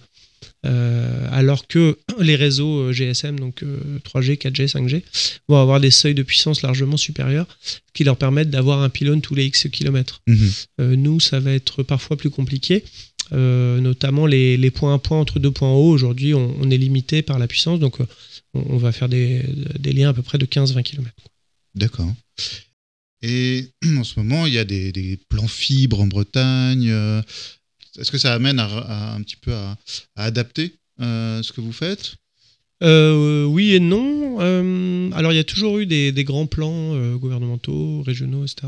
alors 1.32 1.68
que 1.68 1.98
les 2.20 2.36
réseaux 2.36 2.80
euh, 2.80 2.92
GSM, 2.92 3.40
donc 3.40 3.64
3G, 3.64 4.38
4G, 4.38 4.72
5G, 4.72 5.04
vont 5.48 5.62
avoir 5.62 5.80
des 5.80 5.92
seuils 5.92 6.16
de 6.16 6.24
puissance 6.24 6.62
largement 6.62 6.98
supérieurs 6.98 7.48
qui 7.94 8.04
leur 8.04 8.18
permettent 8.18 8.50
d'avoir 8.50 8.82
un 8.82 8.90
pylône 8.90 9.22
tous 9.22 9.36
les 9.36 9.46
X 9.46 9.68
kilomètres. 9.70 10.22
Mhm. 10.28 10.52
Euh, 10.82 10.96
nous, 10.96 11.20
ça 11.20 11.40
va 11.40 11.52
être 11.52 11.84
parfois 11.84 12.18
plus 12.18 12.30
compliqué. 12.30 12.84
notamment 13.32 14.26
les, 14.26 14.72
points 14.72 14.94
à 14.94 15.00
point 15.00 15.20
entre 15.20 15.40
deux 15.40 15.52
points 15.52 15.72
hauts. 15.74 15.92
Aujourd'hui, 15.92 16.34
on, 16.34 16.70
est 16.70 16.78
limité 16.78 17.22
par 17.22 17.40
la 17.40 17.48
puissance, 17.48 17.80
donc 17.80 17.98
on, 18.54 18.78
va 18.78 18.92
faire 18.92 19.10
des, 19.10 19.42
liens 19.84 20.10
à 20.10 20.14
peu 20.14 20.22
près 20.22 20.38
de 20.38 20.46
15-20 20.46 20.84
km. 20.84 21.12
D'accord. 21.74 22.14
Et 23.22 23.66
en 23.98 24.04
ce 24.04 24.20
moment, 24.20 24.46
il 24.46 24.54
y 24.54 24.60
a 24.60 24.66
des, 24.66 25.20
plans 25.30 25.48
fibres 25.48 26.02
en 26.02 26.08
Bretagne. 26.08 26.94
Est-ce 28.00 28.12
que 28.12 28.18
ça 28.18 28.34
amène 28.34 28.60
à, 28.60 29.16
un 29.16 29.22
petit 29.22 29.38
peu 29.38 29.54
à, 29.54 29.78
adapter 30.16 30.74
euh, 31.02 31.42
ce 31.44 31.52
que 31.52 31.62
vous 31.62 31.74
faites? 31.74 32.16
Euh, 32.84 33.46
oui 33.46 33.74
et 33.74 33.80
non. 33.80 34.42
Euh, 34.42 35.10
alors 35.14 35.32
il 35.32 35.38
y 35.38 35.40
a 35.40 35.46
toujours 35.46 35.80
eu 35.80 35.86
des, 35.86 36.12
grands 36.26 36.46
plans 36.46 37.16
gouvernementaux, 37.16 38.02
régionaux, 38.02 38.44
etc. 38.44 38.68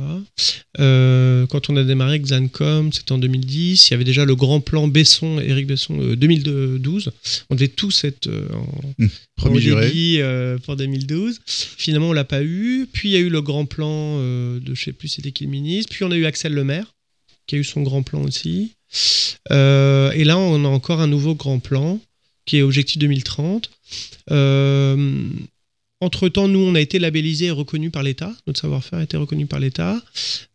quand 0.77 1.69
on 1.69 1.75
a 1.75 1.83
démarré 1.83 2.19
Xancom, 2.19 2.93
c'était 2.93 3.11
en 3.11 3.17
2010. 3.17 3.89
Il 3.89 3.91
y 3.91 3.93
avait 3.95 4.05
déjà 4.05 4.23
le 4.23 4.35
grand 4.35 4.61
plan 4.61 4.87
Besson, 4.87 5.39
Éric 5.39 5.67
Besson, 5.67 6.15
2012. 6.15 7.11
On 7.49 7.55
devait 7.55 7.67
tous 7.67 8.05
être 8.05 8.27
en, 8.27 8.93
mmh, 8.97 9.07
premier 9.35 10.57
pour 10.63 10.77
2012. 10.77 11.41
Finalement, 11.45 12.09
on 12.09 12.13
l'a 12.13 12.23
pas 12.23 12.43
eu. 12.43 12.87
Puis 12.91 13.09
il 13.09 13.11
y 13.11 13.17
a 13.17 13.19
eu 13.19 13.29
le 13.29 13.41
grand 13.41 13.65
plan 13.65 14.19
de 14.19 14.73
je 14.73 14.81
sais 14.81 14.93
plus 14.93 15.09
c'était 15.09 15.33
qui 15.33 15.43
le 15.43 15.49
ministre. 15.49 15.93
Puis 15.93 16.05
on 16.05 16.11
a 16.11 16.15
eu 16.15 16.25
Axel 16.25 16.53
Lemaire 16.53 16.93
qui 17.45 17.55
a 17.55 17.57
eu 17.57 17.63
son 17.63 17.81
grand 17.81 18.03
plan 18.03 18.21
aussi. 18.23 18.76
Euh, 19.51 20.11
et 20.11 20.23
là, 20.23 20.37
on 20.37 20.63
a 20.65 20.67
encore 20.67 21.01
un 21.01 21.07
nouveau 21.07 21.35
grand 21.35 21.59
plan 21.59 21.99
qui 22.45 22.57
est 22.57 22.61
Objectif 22.61 22.97
2030. 22.97 23.69
Euh, 24.31 25.29
entre-temps, 25.99 26.47
nous, 26.47 26.59
on 26.59 26.75
a 26.75 26.79
été 26.79 26.99
labellisé 26.99 27.45
et 27.47 27.51
reconnu 27.51 27.89
par 27.89 28.03
l'État. 28.03 28.33
Notre 28.45 28.61
savoir-faire 28.61 28.99
a 28.99 29.03
été 29.03 29.17
reconnu 29.17 29.47
par 29.47 29.59
l'État. 29.59 30.01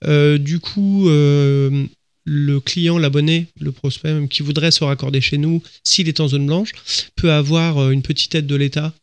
Euh, 0.05 0.39
du 0.39 0.61
coup, 0.61 1.09
le 1.09 2.61
client, 2.61 2.99
l'abonné, 2.99 3.47
le 3.61 3.73
prospect 3.73 4.13
même, 4.13 4.29
qui 4.29 4.43
voudrait 4.43 4.71
se 4.71 4.85
raccorder 4.85 5.21
chez 5.21 5.39
nous, 5.39 5.63
s'il 5.85 6.09
est 6.09 6.21
en 6.21 6.29
zone 6.29 6.47
blanche, 6.47 6.73
peut 7.17 7.33
avoir 7.33 7.91
une 7.91 8.03
petite 8.03 8.35
aide 8.35 8.47
de 8.47 8.57
l'État 8.57 8.95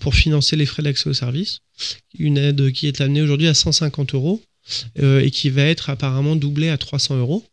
pour 0.00 0.14
financer 0.14 0.56
les 0.56 0.66
frais 0.66 0.82
d'accès 0.82 1.08
au 1.08 1.14
service. 1.14 1.60
Une 2.18 2.36
aide 2.36 2.72
qui 2.72 2.88
est 2.88 3.00
amenée 3.00 3.22
aujourd'hui 3.22 3.46
à 3.46 3.54
150 3.54 4.14
euros 4.14 4.42
et 5.00 5.30
qui 5.30 5.48
va 5.48 5.62
être 5.62 5.88
apparemment 5.88 6.36
doublée 6.36 6.68
à 6.68 6.76
300 6.76 7.18
euros. 7.18 7.44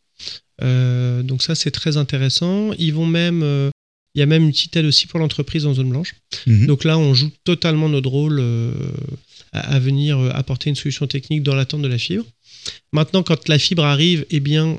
Euh, 0.63 1.23
donc 1.23 1.43
ça, 1.43 1.55
c'est 1.55 1.71
très 1.71 1.97
intéressant. 1.97 2.71
Ils 2.77 2.93
vont 2.93 3.05
même... 3.05 3.41
Euh, 3.43 3.69
il 4.15 4.19
y 4.19 4.23
a 4.23 4.25
même 4.25 4.45
une 4.45 4.51
petite 4.51 4.75
aide 4.75 4.85
aussi 4.85 5.05
pour 5.05 5.19
l'entreprise 5.19 5.67
en 5.67 5.75
zone 5.75 5.89
blanche. 5.89 6.15
Mhm. 6.47 6.65
Donc 6.65 6.83
là, 6.85 6.97
on 6.97 7.13
joue 7.13 7.29
totalement 7.43 7.87
notre 7.87 8.09
rôle 8.09 8.39
euh, 8.39 8.73
à, 9.51 9.77
venir 9.77 10.19
apporter 10.33 10.71
une 10.71 10.75
solution 10.75 11.05
technique 11.05 11.43
dans 11.43 11.53
l'attente 11.53 11.83
de 11.83 11.87
la 11.87 11.99
fibre. 11.99 12.25
Maintenant, 12.91 13.21
quand 13.21 13.47
la 13.47 13.59
fibre 13.59 13.83
arrive, 13.83 14.25
eh 14.31 14.39
bien, 14.39 14.77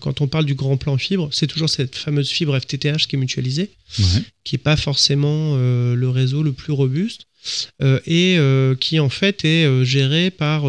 quand 0.00 0.22
on 0.22 0.28
parle 0.28 0.46
du 0.46 0.54
grand 0.54 0.78
plan 0.78 0.96
fibre, 0.96 1.28
c'est 1.30 1.46
toujours 1.46 1.68
cette 1.68 1.94
fameuse 1.94 2.30
fibre 2.30 2.58
FTTH 2.58 3.06
qui 3.06 3.16
est 3.16 3.18
mutualisée, 3.18 3.70
qui 4.44 4.54
n'est 4.54 4.62
pas 4.62 4.76
forcément 4.76 5.56
le 5.56 6.08
réseau 6.08 6.42
le 6.42 6.52
plus 6.52 6.72
robuste 6.72 7.26
et 8.06 8.38
qui 8.80 8.98
en 8.98 9.10
fait 9.10 9.44
est 9.44 9.84
géré 9.84 10.30
par 10.30 10.64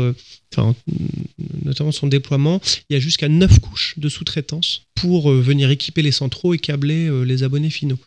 notamment 1.65 1.91
son 1.91 2.07
déploiement, 2.07 2.61
il 2.89 2.93
y 2.93 2.97
a 2.97 2.99
jusqu'à 2.99 3.29
9 3.29 3.59
couches 3.59 3.95
de 3.97 4.09
sous-traitance 4.09 4.83
pour 4.95 5.31
euh, 5.31 5.41
venir 5.41 5.69
équiper 5.71 6.01
les 6.01 6.11
centraux 6.11 6.53
et 6.53 6.59
câbler 6.59 7.07
euh, 7.07 7.23
les 7.23 7.43
abonnés 7.43 7.69
finaux. 7.69 7.97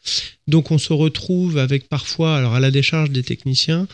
Donc 0.47 0.71
on 0.71 0.79
se 0.79 0.93
retrouve 0.93 1.59
avec 1.59 1.89
parfois, 1.89 2.37
alors 2.37 2.55
à 2.55 2.61
la 2.61 2.71
décharge 2.71 3.11
des 3.11 3.23
techniciens, 3.23 3.89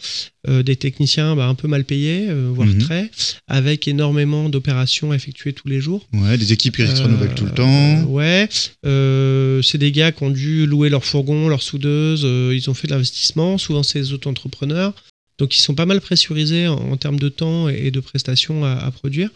euh, 0.48 0.62
des 0.62 0.76
techniciens 0.76 1.36
bah, 1.36 1.46
un 1.46 1.54
peu 1.54 1.68
mal 1.68 1.84
payés, 1.84 2.28
voire 2.52 2.68
Mhm. 2.68 2.78
très, 2.78 3.10
avec 3.46 3.86
énormément 3.88 4.48
d'opérations 4.48 5.14
effectuées 5.14 5.52
tous 5.52 5.68
les 5.68 5.80
jours. 5.80 6.06
Ouais, 6.12 6.36
des 6.36 6.52
équipes 6.52 6.76
qui 6.76 6.86
se 6.86 7.02
renouvellent 7.02 7.34
tout 7.34 7.44
le 7.46 7.52
temps. 7.54 8.02
ouais, 8.04 8.48
Euh, 8.84 9.62
c'est 9.62 9.78
des 9.78 9.92
gars 9.92 10.10
qui 10.12 10.22
ont 10.24 10.30
dû 10.30 10.66
louer 10.66 10.88
leur 10.88 11.04
fourgon, 11.04 11.48
leur 11.48 11.62
soudeuse, 11.62 12.22
ils 12.22 12.68
ont 12.70 12.74
fait 12.74 12.86
de 12.88 12.92
l'investissement, 12.92 13.58
souvent 13.58 13.82
c'est 13.82 14.00
des 14.00 14.12
auto-entrepreneurs, 14.12 14.92
donc 15.40 15.56
ils 15.56 15.60
sont 15.60 15.74
pas 15.74 15.86
mal 15.86 16.00
pressurisés 16.00 16.68
en, 16.68 16.96
termes 16.98 17.18
de 17.18 17.30
temps 17.30 17.68
et 17.68 17.90
de 17.90 18.00
prestations 18.00 18.64
à, 18.64 18.90
produire. 18.90 19.30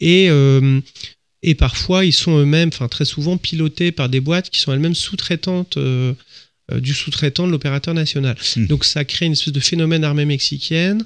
Et, 0.00 0.26
euh, 0.28 0.80
et 1.42 1.54
parfois 1.54 2.04
ils 2.04 2.12
sont 2.12 2.36
eux-mêmes, 2.36 2.70
enfin 2.72 2.88
très 2.88 3.04
souvent 3.04 3.36
pilotés 3.38 3.92
par 3.92 4.08
des 4.08 4.20
boîtes 4.20 4.50
qui 4.50 4.58
sont 4.58 4.72
elles-mêmes 4.72 4.96
sous-traitantes. 4.96 5.76
euh, 5.76 6.12
du 6.72 6.94
sous-traitant 6.94 7.46
de 7.46 7.52
l'opérateur 7.52 7.94
national. 7.94 8.36
Hmm. 8.56 8.66
Donc 8.66 8.84
ça 8.84 9.04
crée 9.04 9.26
une 9.26 9.32
espèce 9.32 9.52
de 9.52 9.60
phénomène 9.60 10.02
armée 10.04 10.24
mexicaine 10.24 11.04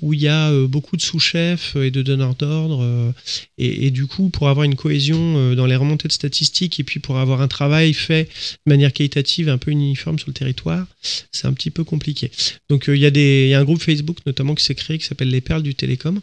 où 0.00 0.14
il 0.14 0.20
y 0.20 0.28
a 0.28 0.50
euh, 0.50 0.66
beaucoup 0.66 0.96
de 0.96 1.02
sous-chefs 1.02 1.76
et 1.76 1.90
de 1.90 2.02
donneurs 2.02 2.34
d'ordre 2.34 2.82
euh, 2.82 3.10
et, 3.58 3.86
et 3.86 3.90
du 3.90 4.06
coup, 4.06 4.30
pour 4.30 4.48
avoir 4.48 4.64
une 4.64 4.76
cohésion 4.76 5.36
euh, 5.36 5.54
dans 5.54 5.66
les 5.66 5.76
remontées 5.76 6.08
de 6.08 6.12
statistiques 6.12 6.78
et 6.80 6.84
puis 6.84 7.00
pour 7.00 7.18
avoir 7.18 7.40
un 7.42 7.48
travail 7.48 7.92
fait 7.92 8.24
de 8.66 8.70
manière 8.70 8.92
qualitative 8.92 9.48
un 9.48 9.58
peu 9.58 9.70
uniforme 9.70 10.18
sur 10.18 10.28
le 10.28 10.34
territoire, 10.34 10.86
c'est 11.32 11.46
un 11.46 11.52
petit 11.52 11.70
peu 11.70 11.84
compliqué. 11.84 12.30
Donc 12.70 12.88
euh, 12.88 12.96
il 12.96 13.02
y, 13.02 13.06
a 13.06 13.10
des- 13.10 13.44
il 13.46 13.50
y 13.50 13.54
a 13.54 13.60
un 13.60 13.64
groupe 13.64 13.82
Facebook 13.82 14.18
notamment 14.24 14.54
qui 14.54 14.64
s'est 14.64 14.74
créé 14.74 14.98
qui 14.98 15.04
s'appelle 15.04 15.30
Les 15.30 15.40
Perles 15.40 15.62
du 15.62 15.74
Télécom, 15.74 16.20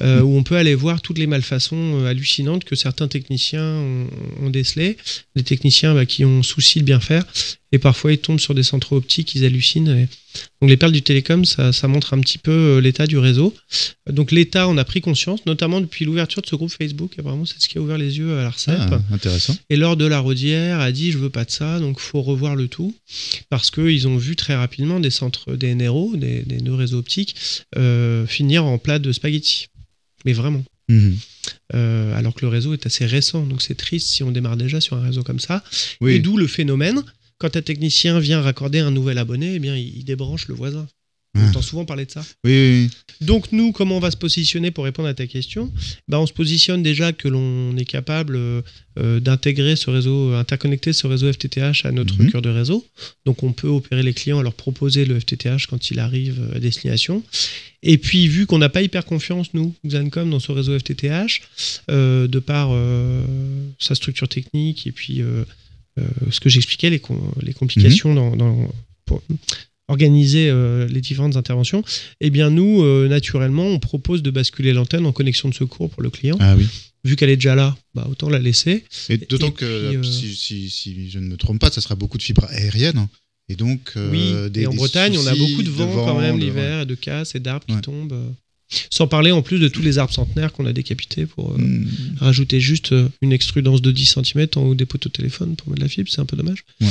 euh, 0.00 0.20
où 0.22 0.36
on 0.36 0.42
peut 0.42 0.56
aller 0.56 0.74
voir 0.74 1.02
toutes 1.02 1.18
les 1.18 1.26
malfaçons 1.26 2.00
euh, 2.00 2.06
hallucinantes 2.06 2.64
que 2.64 2.76
certains 2.76 3.08
techniciens 3.08 3.64
ont, 3.66 4.06
ont 4.42 4.50
décelées. 4.50 4.96
Des 5.36 5.42
techniciens 5.42 5.94
bah, 5.94 6.06
qui 6.06 6.24
ont 6.24 6.42
souci 6.42 6.78
de 6.80 6.84
bien 6.84 7.00
faire 7.00 7.24
et 7.72 7.78
parfois 7.78 8.12
ils 8.12 8.18
tombent 8.18 8.38
sur 8.40 8.54
des 8.54 8.62
centraux 8.62 8.96
optiques, 8.96 9.34
ils 9.34 9.44
hallucinent. 9.44 9.88
et- 9.88 10.08
Donc 10.60 10.70
les 10.70 10.76
perles 10.76 10.92
du 10.92 11.02
télécom, 11.02 11.44
ça, 11.44 11.72
ça 11.72 11.88
montre 11.88 12.14
un 12.14 12.20
petit 12.20 12.38
peu 12.38 12.50
euh, 12.50 12.80
l'état 12.80 13.06
du 13.06 13.18
réseau. 13.18 13.54
Donc 14.10 14.30
l'État 14.32 14.68
en 14.68 14.76
a 14.78 14.84
pris 14.84 15.00
conscience, 15.00 15.44
notamment 15.46 15.80
depuis 15.80 16.04
l'ouverture 16.04 16.42
de 16.42 16.46
ce 16.46 16.54
groupe 16.56 16.70
Facebook. 16.70 17.12
Apparemment, 17.18 17.44
c'est 17.46 17.60
ce 17.60 17.68
qui 17.68 17.78
a 17.78 17.80
ouvert 17.80 17.98
les 17.98 18.18
yeux 18.18 18.38
à 18.38 18.42
l'ARCEP. 18.42 18.74
Ah, 18.78 19.00
intéressant. 19.12 19.56
Et 19.70 19.76
lors 19.76 19.96
de 19.96 20.04
la 20.06 20.20
Rodière 20.20 20.80
a 20.80 20.92
dit 20.92 21.12
je 21.12 21.18
veux 21.18 21.30
pas 21.30 21.44
de 21.44 21.50
ça, 21.50 21.80
donc 21.80 21.98
faut 22.00 22.22
revoir 22.22 22.56
le 22.56 22.68
tout 22.68 22.94
parce 23.50 23.70
qu'ils 23.70 24.06
ont 24.08 24.16
vu 24.16 24.36
très 24.36 24.54
rapidement 24.54 25.00
des 25.00 25.10
centres 25.10 25.54
des 25.56 25.74
NRO, 25.74 26.16
des, 26.16 26.42
des 26.42 26.60
nœuds 26.60 26.74
réseaux 26.76 26.98
optiques, 26.98 27.34
euh, 27.76 28.26
finir 28.26 28.64
en 28.64 28.78
plat 28.78 28.98
de 28.98 29.12
spaghetti. 29.12 29.66
Mais 30.24 30.32
vraiment. 30.32 30.62
Mhm. 30.88 31.16
Euh, 31.74 32.16
alors 32.16 32.34
que 32.34 32.42
le 32.42 32.48
réseau 32.48 32.72
est 32.74 32.86
assez 32.86 33.06
récent, 33.06 33.44
donc 33.46 33.62
c'est 33.62 33.74
triste 33.74 34.08
si 34.08 34.22
on 34.22 34.30
démarre 34.30 34.56
déjà 34.56 34.80
sur 34.80 34.96
un 34.96 35.02
réseau 35.02 35.22
comme 35.22 35.40
ça. 35.40 35.62
Et 36.06 36.18
d'où 36.20 36.36
le 36.36 36.46
phénomène 36.46 37.02
quand 37.42 37.56
un 37.56 37.62
technicien 37.62 38.18
vient 38.20 38.40
raccorder 38.40 38.78
un 38.78 38.90
nouvel 38.92 39.18
abonné, 39.18 39.54
eh 39.56 39.58
bien 39.58 39.76
il, 39.76 40.04
débranche 40.04 40.46
le 40.48 40.54
voisin. 40.54 40.86
On 41.34 41.40
Ah. 41.40 41.48
entend 41.48 41.62
souvent 41.62 41.86
parler 41.86 42.04
de 42.04 42.10
ça. 42.10 42.20
Oui, 42.44 42.52
oui, 42.52 42.84
oui. 42.84 43.26
Donc 43.26 43.52
nous, 43.52 43.72
comment 43.72 43.96
on 43.96 44.00
va 44.00 44.10
se 44.10 44.18
positionner 44.18 44.70
pour 44.70 44.84
répondre 44.84 45.08
à 45.08 45.14
ta 45.14 45.26
question? 45.26 45.72
Bah, 46.06 46.20
On 46.20 46.26
se 46.26 46.32
positionne 46.34 46.82
déjà 46.82 47.12
que 47.14 47.26
l'on 47.26 47.74
est 47.78 47.86
capable 47.86 48.36
euh, 48.36 48.60
euh, 48.98 49.18
d'intégrer 49.18 49.74
ce 49.76 49.88
réseau, 49.88 50.34
interconnecter 50.34 50.92
ce 50.92 51.06
réseau 51.06 51.32
FTTH 51.32 51.86
à 51.86 51.90
notre 51.90 52.20
Mhm. 52.22 52.30
cœur 52.32 52.42
de 52.42 52.50
réseau. 52.50 52.84
Donc 53.24 53.42
on 53.42 53.52
peut 53.52 53.68
opérer 53.68 54.02
les 54.02 54.12
clients, 54.12 54.42
leur 54.42 54.52
proposer 54.52 55.06
le 55.06 55.18
FTTH 55.18 55.66
quand 55.70 55.90
il 55.90 55.98
arrive 56.00 56.38
à 56.54 56.58
destination. 56.60 57.22
Et 57.82 57.96
puis 57.96 58.28
vu 58.28 58.44
qu'on 58.46 58.58
n'a 58.58 58.68
pas 58.68 58.82
hyper 58.82 59.04
confiance, 59.06 59.48
nous, 59.54 59.74
Xancom, 59.86 60.28
dans 60.30 60.38
ce 60.38 60.52
réseau 60.52 60.78
FTTH, 60.78 61.40
euh, 61.90 62.28
de 62.28 62.38
par 62.40 62.68
euh, 62.72 63.24
sa 63.78 63.94
structure 63.94 64.28
technique 64.28 64.86
et 64.86 64.92
puis 64.92 65.22
euh, 65.22 65.24
euh, 65.24 65.44
ce 66.30 66.40
que 66.40 66.48
j'expliquais, 66.48 66.90
les, 66.90 66.98
com- 67.00 67.32
les 67.42 67.52
complications 67.52 68.14
dans, 68.14 68.34
dans- 68.36 68.68
pour 69.04 69.22
organiser 69.88 70.48
euh, 70.48 70.86
les 70.88 71.00
différentes 71.00 71.36
interventions, 71.36 71.82
eh 72.20 72.30
bien 72.30 72.50
nous, 72.50 72.82
euh, 72.82 73.08
naturellement, 73.08 73.66
on 73.66 73.78
propose 73.78 74.22
de 74.22 74.30
basculer 74.30 74.72
l'antenne 74.72 75.04
en 75.06 75.12
connexion 75.12 75.48
de 75.48 75.54
secours 75.54 75.90
pour 75.90 76.02
le 76.02 76.10
client. 76.10 76.36
Ah 76.40 76.54
oui. 76.56 76.66
Vu 77.04 77.16
qu'elle 77.16 77.30
est 77.30 77.36
déjà 77.36 77.54
là, 77.56 77.76
bah, 77.94 78.06
autant 78.08 78.30
la 78.30 78.38
laisser. 78.38 78.84
Et 79.08 79.18
d'autant 79.18 79.50
que, 79.50 79.64
euh, 79.64 80.02
si, 80.04 80.34
si- 80.36 80.70
si 80.70 81.10
je 81.10 81.18
ne 81.18 81.26
me 81.26 81.36
trompe 81.36 81.58
pas, 81.60 81.70
ça 81.70 81.80
sera 81.80 81.96
beaucoup 81.96 82.16
de 82.16 82.22
fibres 82.22 82.46
aériennes. 82.48 83.08
Et 83.48 83.56
donc, 83.56 83.92
euh, 83.96 84.08
oui, 84.10 84.50
des, 84.52 84.62
et 84.62 84.66
en 84.66 84.70
des 84.70 84.76
Bretagne, 84.76 85.18
on 85.18 85.26
a 85.26 85.34
beaucoup 85.34 85.64
de 85.64 85.68
vent, 85.70 86.06
quand 86.06 86.20
même 86.20 86.38
de- 86.38 86.44
l'hiver, 86.44 86.82
et 86.82 86.86
de 86.86 86.94
casses 86.94 87.34
et 87.34 87.40
d'arbres 87.40 87.66
Ouais. 87.68 87.74
qui 87.74 87.80
tombent. 87.82 88.32
Sans 88.90 89.06
parler 89.06 89.30
en 89.32 89.42
plus 89.42 89.58
de 89.58 89.68
tous 89.68 89.82
les 89.82 89.98
arbres 89.98 90.12
centenaires 90.14 90.52
qu'on 90.52 90.66
a 90.66 90.72
décapités 90.72 91.26
pour 91.26 91.52
euh, 91.52 91.56
Hmm. 91.58 91.86
rajouter 92.18 92.60
juste 92.60 92.92
euh, 92.92 93.08
une 93.20 93.32
extrudance 93.32 93.82
de 93.82 93.90
10 93.92 94.16
cm 94.24 94.46
en 94.56 94.62
haut 94.62 94.74
des 94.74 94.86
poteaux 94.86 95.08
de 95.08 95.12
téléphone 95.14 95.56
pour 95.56 95.68
mettre 95.68 95.80
de 95.80 95.84
la 95.84 95.88
fibre, 95.88 96.08
c'est 96.10 96.20
un 96.20 96.24
peu 96.26 96.36
dommage. 96.36 96.64
Ouais. 96.80 96.88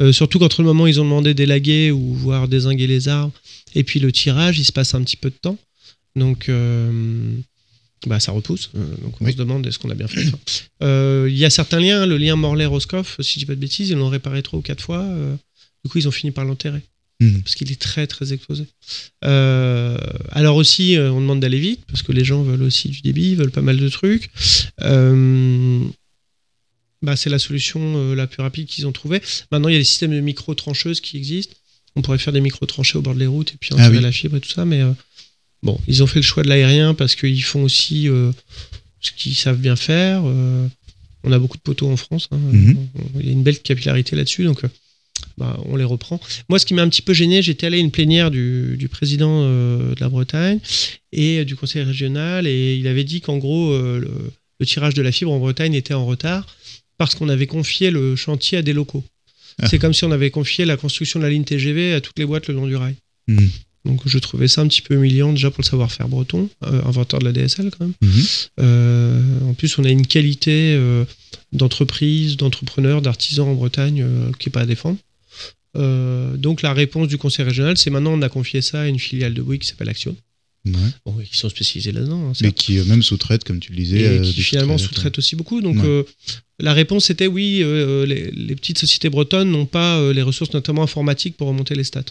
Euh, 0.00 0.12
surtout 0.12 0.38
qu'entre 0.38 0.60
le 0.62 0.66
moment 0.66 0.84
où 0.84 0.86
ils 0.88 1.00
ont 1.00 1.04
demandé 1.04 1.32
d'élaguer 1.34 1.90
ou 1.90 2.14
voire 2.14 2.48
désinguer 2.48 2.86
les 2.86 3.08
arbres 3.08 3.32
et 3.74 3.82
puis 3.82 3.98
le 3.98 4.12
tirage, 4.12 4.58
il 4.58 4.64
se 4.64 4.72
passe 4.72 4.94
un 4.94 5.02
petit 5.02 5.16
peu 5.16 5.30
de 5.30 5.36
temps. 5.40 5.58
Donc 6.16 6.48
euh, 6.48 7.32
bah, 8.06 8.20
ça 8.20 8.32
repousse. 8.32 8.70
Donc 8.74 9.20
on 9.20 9.24
Oui. 9.24 9.32
se 9.32 9.36
demande 9.36 9.66
est-ce 9.66 9.78
qu'on 9.78 9.90
a 9.90 9.94
bien 9.94 10.06
fait. 10.08 10.24
Il 10.82 11.36
y 11.36 11.44
a 11.44 11.50
certains 11.50 11.80
liens, 11.80 12.06
le 12.06 12.18
lien 12.18 12.36
Morlaix-Roscoff, 12.36 13.16
si 13.20 13.34
je 13.34 13.38
dis 13.40 13.46
pas 13.46 13.54
de 13.54 13.60
bêtises, 13.60 13.88
ils 13.90 13.96
l'ont 13.96 14.08
réparé 14.10 14.42
trois 14.42 14.58
ou 14.58 14.62
quatre 14.62 14.82
fois. 14.82 15.04
du 15.84 15.90
coup, 15.90 15.98
ils 15.98 16.06
ont 16.08 16.12
fini 16.12 16.30
par 16.30 16.44
l'enterrer 16.44 16.80
Mhm. 17.20 17.42
parce 17.42 17.54
qu'il 17.54 17.72
est 17.72 17.80
très 17.80 18.06
très 18.06 18.32
exposé. 18.34 18.66
Euh, 19.24 19.96
alors 20.32 20.56
aussi, 20.56 20.96
euh, 20.98 21.10
on 21.12 21.20
demande 21.22 21.40
d'aller 21.40 21.58
vite 21.58 21.80
parce 21.88 22.02
que 22.02 22.12
les 22.12 22.24
gens 22.24 22.42
veulent 22.42 22.62
aussi 22.62 22.90
du 22.90 23.00
débit, 23.00 23.30
ils 23.30 23.36
veulent 23.36 23.50
pas 23.50 23.62
mal 23.62 23.78
de 23.78 23.88
trucs. 23.88 24.28
Euh, 24.82 25.80
bah, 27.02 27.16
c'est 27.16 27.30
la 27.30 27.38
solution 27.38 28.14
la 28.14 28.26
plus 28.26 28.42
rapide 28.42 28.66
qu'ils 28.66 28.86
ont 28.86 28.92
trouvée. 28.92 29.22
Maintenant, 29.50 29.68
il 29.68 29.72
y 29.72 29.76
a 29.76 29.78
des 29.78 29.84
systèmes 29.84 30.12
de 30.12 30.20
micro-trancheuses 30.20 31.00
qui 31.00 31.16
existent. 31.16 31.54
On 31.94 32.02
pourrait 32.02 32.18
faire 32.18 32.32
des 32.32 32.40
micro-tranchées 32.40 32.98
au 32.98 33.02
bord 33.02 33.14
des 33.14 33.26
routes 33.26 33.52
et 33.54 33.56
puis 33.58 33.72
enterrer 33.72 33.88
Ah 33.88 33.96
oui. 33.96 34.00
la 34.02 34.12
fibre 34.12 34.36
et 34.36 34.40
tout 34.40 34.50
ça, 34.50 34.64
mais 34.66 34.82
euh, 34.82 34.92
bon, 35.62 35.80
ils 35.88 36.02
ont 36.02 36.06
fait 36.06 36.18
le 36.18 36.22
choix 36.24 36.42
de 36.42 36.48
l'aérien 36.48 36.92
parce 36.94 37.14
qu'ils 37.14 37.42
font 37.42 37.62
aussi 37.62 38.08
ce 39.00 39.10
qu'ils 39.16 39.36
savent 39.36 39.58
bien 39.60 39.76
faire. 39.76 40.22
On 40.24 41.32
a 41.32 41.38
beaucoup 41.38 41.56
de 41.56 41.62
poteaux 41.62 41.88
en 41.90 41.96
France. 41.96 42.28
hein. 42.30 42.38
Mhm. 42.38 42.76
Il 43.20 43.26
y 43.26 43.28
a 43.30 43.32
une 43.32 43.42
belle 43.42 43.60
capillarité 43.60 44.14
là-dessus, 44.16 44.44
donc 44.44 44.60
bah, 45.38 45.58
on 45.66 45.76
les 45.76 45.84
reprend. 45.84 46.20
Moi, 46.48 46.58
ce 46.58 46.66
qui 46.66 46.74
m'a 46.74 46.82
un 46.82 46.88
petit 46.88 47.02
peu 47.02 47.12
gêné, 47.12 47.42
j'étais 47.42 47.66
allé 47.66 47.78
à 47.78 47.80
une 47.80 47.90
plénière 47.90 48.30
du, 48.30 48.76
du 48.78 48.88
président 48.88 49.42
euh, 49.42 49.94
de 49.94 50.00
la 50.00 50.08
Bretagne 50.08 50.60
et 51.12 51.40
euh, 51.40 51.44
du 51.44 51.56
conseil 51.56 51.82
régional, 51.82 52.46
et 52.46 52.76
il 52.76 52.86
avait 52.86 53.04
dit 53.04 53.20
qu'en 53.20 53.36
gros, 53.36 53.72
euh, 53.72 53.98
le, 54.00 54.10
le 54.60 54.66
tirage 54.66 54.94
de 54.94 55.02
la 55.02 55.12
fibre 55.12 55.32
en 55.32 55.38
Bretagne 55.38 55.74
était 55.74 55.94
en 55.94 56.06
retard 56.06 56.46
parce 56.98 57.14
qu'on 57.14 57.28
avait 57.28 57.46
confié 57.46 57.90
le 57.90 58.16
chantier 58.16 58.58
à 58.58 58.62
des 58.62 58.72
locaux. 58.72 59.04
Ah. 59.60 59.68
C'est 59.68 59.78
comme 59.78 59.94
si 59.94 60.04
on 60.04 60.12
avait 60.12 60.30
confié 60.30 60.64
la 60.64 60.76
construction 60.76 61.18
de 61.18 61.24
la 61.24 61.30
ligne 61.30 61.44
TGV 61.44 61.94
à 61.94 62.00
toutes 62.00 62.18
les 62.18 62.26
boîtes 62.26 62.48
le 62.48 62.54
long 62.54 62.66
du 62.66 62.76
rail. 62.76 62.94
Mhm. 63.28 63.50
Donc 63.86 64.02
je 64.04 64.18
trouvais 64.18 64.48
ça 64.48 64.62
un 64.62 64.66
petit 64.66 64.82
peu 64.82 64.94
humiliant 64.94 65.32
déjà 65.32 65.50
pour 65.50 65.62
le 65.62 65.66
savoir-faire 65.66 66.08
breton, 66.08 66.50
euh, 66.64 66.82
inventeur 66.84 67.20
de 67.20 67.24
la 67.24 67.32
DSL 67.32 67.70
quand 67.70 67.84
même. 67.86 67.94
Euh, 68.60 69.22
en 69.48 69.54
plus, 69.54 69.78
on 69.78 69.84
a 69.84 69.90
une 69.90 70.06
qualité 70.06 70.74
euh, 70.74 71.04
d'entreprise, 71.52 72.36
d'entrepreneurs, 72.36 73.00
d'artisans 73.00 73.48
en 73.48 73.54
Bretagne 73.54 74.04
qui 74.38 74.48
n'est 74.48 74.52
pas 74.52 74.62
à 74.62 74.66
défendre. 74.66 74.98
Euh, 75.76 76.36
donc 76.36 76.62
la 76.62 76.72
réponse 76.72 77.08
du 77.08 77.18
conseil 77.18 77.44
régional, 77.44 77.76
c'est 77.76 77.90
maintenant 77.90 78.12
on 78.14 78.22
a 78.22 78.28
confié 78.28 78.62
ça 78.62 78.82
à 78.82 78.86
une 78.86 78.98
filiale 78.98 79.34
de 79.34 79.42
Bouygues 79.42 79.60
qui 79.62 79.68
s'appelle 79.68 79.88
Action. 79.88 80.16
Ouais. 80.66 80.72
Bon, 81.04 81.14
sont 81.30 81.48
spécialisés 81.48 81.92
là-dedans. 81.92 82.30
hein, 82.30 82.32
Mais 82.40 82.50
qui 82.50 82.76
eux-mêmes 82.78 83.02
sous-traitent, 83.02 83.44
comme 83.44 83.60
tu 83.60 83.70
le 83.70 83.78
disais. 83.78 84.00
et 84.00 84.06
euh, 84.18 84.22
qui 84.22 84.42
finalement 84.42 84.78
sous-traitent 84.78 85.16
aussi 85.18 85.36
beaucoup. 85.36 85.60
Donc 85.60 85.76
Ouais. 85.76 85.84
euh, 85.86 86.02
la 86.58 86.72
réponse 86.72 87.08
était 87.10 87.28
oui, 87.28 87.62
les, 87.62 88.30
les 88.32 88.56
petites 88.56 88.78
sociétés 88.78 89.08
bretonnes 89.08 89.48
n'ont 89.50 89.66
pas 89.66 90.12
les 90.12 90.22
ressources 90.22 90.52
notamment 90.54 90.82
informatiques 90.82 91.36
pour 91.36 91.46
remonter 91.48 91.74
les 91.76 91.84
stats. 91.84 92.02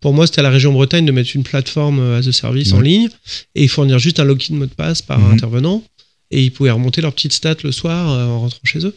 Pour 0.00 0.12
moi, 0.12 0.26
c'était 0.26 0.40
à 0.40 0.42
la 0.42 0.50
région 0.50 0.72
Bretagne 0.72 1.04
de 1.06 1.12
mettre 1.12 1.30
une 1.36 1.44
plateforme 1.44 2.00
as 2.00 2.26
a 2.26 2.32
service 2.32 2.72
en 2.72 2.80
ligne 2.80 3.08
et 3.54 3.68
fournir 3.68 3.98
juste 4.00 4.18
un 4.18 4.24
login 4.24 4.54
mot 4.56 4.66
de 4.66 4.72
passe 4.74 5.00
par 5.02 5.20
Mhm. 5.20 5.32
intervenant 5.34 5.84
et 6.32 6.42
ils 6.42 6.50
pouvaient 6.50 6.70
remonter 6.72 7.00
leurs 7.00 7.12
petites 7.12 7.34
stats 7.34 7.56
le 7.62 7.70
soir 7.70 8.08
en 8.28 8.40
rentrant 8.40 8.58
chez 8.64 8.84
eux. 8.86 8.94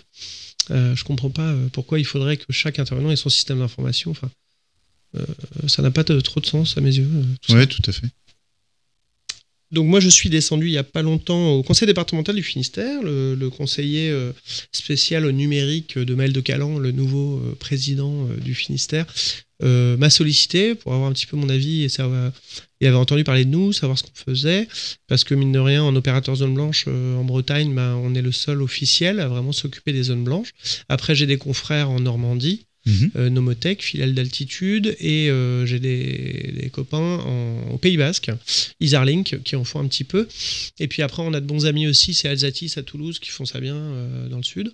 Euh, 0.71 0.95
je 0.95 1.03
comprends 1.03 1.29
pas 1.29 1.47
euh, 1.47 1.67
pourquoi 1.71 1.99
il 1.99 2.05
faudrait 2.05 2.37
que 2.37 2.45
chaque 2.51 2.79
intervenant 2.79 3.09
ait 3.11 3.15
son 3.15 3.29
système 3.29 3.59
d'information. 3.59 4.11
Enfin, 4.11 4.29
euh, 5.15 5.23
ça 5.67 5.81
n'a 5.81 5.91
pas 5.91 6.03
de- 6.03 6.19
trop 6.19 6.39
de 6.41 6.45
sens 6.45 6.77
à 6.77 6.81
mes 6.81 6.95
yeux. 6.97 7.09
euh, 7.09 7.23
tout 7.67 7.81
à 7.89 7.91
fait. 7.93 8.07
Donc 9.71 9.85
moi 9.87 9.99
je 9.99 10.07
suis 10.07 10.29
descendu 10.29 10.67
il 10.67 10.71
y 10.71 10.77
a 10.77 10.83
pas 10.83 11.01
longtemps 11.01 11.51
au 11.51 11.61
conseil 11.63 11.87
départemental 11.87 12.35
du 12.35 12.43
Finistère, 12.43 13.03
le, 13.03 13.35
le 13.35 13.49
conseiller 13.49 14.09
euh, 14.09 14.31
spécial 14.71 15.25
au 15.25 15.31
numérique 15.33 15.97
de 15.97 16.15
Maël 16.15 16.31
de 16.31 16.39
Calan, 16.39 16.79
le 16.79 16.91
nouveau 16.93 17.39
président 17.59 18.27
du 18.41 18.55
Finistère, 18.55 19.05
euh, 19.63 19.97
m'a 19.97 20.09
sollicité 20.09 20.75
pour 20.75 20.93
avoir 20.93 21.09
un 21.09 21.13
petit 21.13 21.25
peu 21.25 21.37
mon 21.37 21.49
avis 21.49 21.83
et 21.83 21.89
savoir. 21.89 22.31
Il 22.79 22.85
avait 22.87 22.95
entendu 22.95 23.23
parler 23.23 23.43
de 23.43 23.49
nous, 23.49 23.73
savoir 23.73 23.97
ce 23.97 24.03
qu'on 24.03 24.11
faisait, 24.13 24.67
parce 25.07 25.23
que 25.23 25.33
mine 25.33 25.51
de 25.51 25.57
rien, 25.59 25.81
en 25.83 25.95
opérateur 25.95 26.35
zone 26.35 26.53
blanche 26.53 26.85
euh, 26.87 27.15
en 27.17 27.23
Bretagne, 27.23 27.73
ben, 27.73 27.95
on 27.95 28.13
est 28.13 28.21
le 28.21 28.31
seul 28.31 28.61
officiel 28.61 29.19
à 29.19 29.27
vraiment 29.27 29.51
s'occuper 29.51 29.93
des 29.93 30.03
zones 30.03 30.23
blanches. 30.23 30.51
Après 30.87 31.15
j'ai 31.15 31.25
des 31.25 31.37
confrères 31.37 31.89
en 31.89 31.99
Normandie. 31.99 32.65
Mhm. 32.85 33.11
euh, 33.17 33.29
Nomotech, 33.29 33.83
filiale 33.83 34.13
d'altitude, 34.13 34.95
et 35.01 35.29
euh, 35.29 35.65
j'ai 35.65 35.77
des, 35.79 36.53
des 36.61 36.69
copains 36.69 36.97
en- 37.19 37.71
au 37.73 37.77
Pays 37.77 37.97
Basque, 37.97 38.31
Isarlink, 38.79 39.43
qui 39.43 39.57
en 39.57 39.65
font 39.65 39.81
un 39.81 39.87
petit 39.87 40.05
peu. 40.05 40.25
Et 40.79 40.87
puis 40.87 41.01
après, 41.01 41.21
on 41.21 41.33
a 41.33 41.41
de 41.41 41.45
bons 41.45 41.65
amis 41.65 41.85
aussi, 41.87 42.13
c'est 42.13 42.29
Alsatis 42.29 42.73
à 42.77 42.83
Toulouse 42.83 43.19
qui 43.19 43.29
font 43.29 43.43
ça 43.45 43.59
bien 43.59 43.75
euh, 43.75 44.29
dans 44.29 44.37
le 44.37 44.43
sud. 44.43 44.71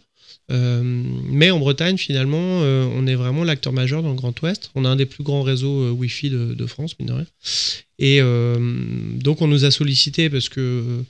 Euh, 0.51 0.81
mais 0.83 1.51
en 1.51 1.59
Bretagne, 1.59 1.97
finalement, 1.97 2.61
euh, 2.63 2.85
on 2.95 3.07
est 3.07 3.15
vraiment 3.15 3.43
l'acteur 3.43 3.73
majeur 3.73 4.03
dans 4.03 4.09
le 4.09 4.15
Grand 4.15 4.39
Ouest. 4.41 4.71
On 4.75 4.85
a 4.85 4.89
un 4.89 4.95
des 4.95 5.05
plus 5.05 5.23
grands 5.23 5.41
réseaux 5.43 5.83
euh, 5.83 5.91
Wi-Fi 5.91 6.29
de, 6.29 6.53
de 6.53 6.65
France, 6.65 6.99
mine 6.99 7.07
de 7.09 7.13
rien. 7.13 7.25
Et 7.99 8.19
donc, 9.21 9.41
on 9.41 9.47
nous 9.47 9.63
a 9.65 9.71
sollicité 9.71 10.29
parce 10.29 10.49
que 10.49 11.03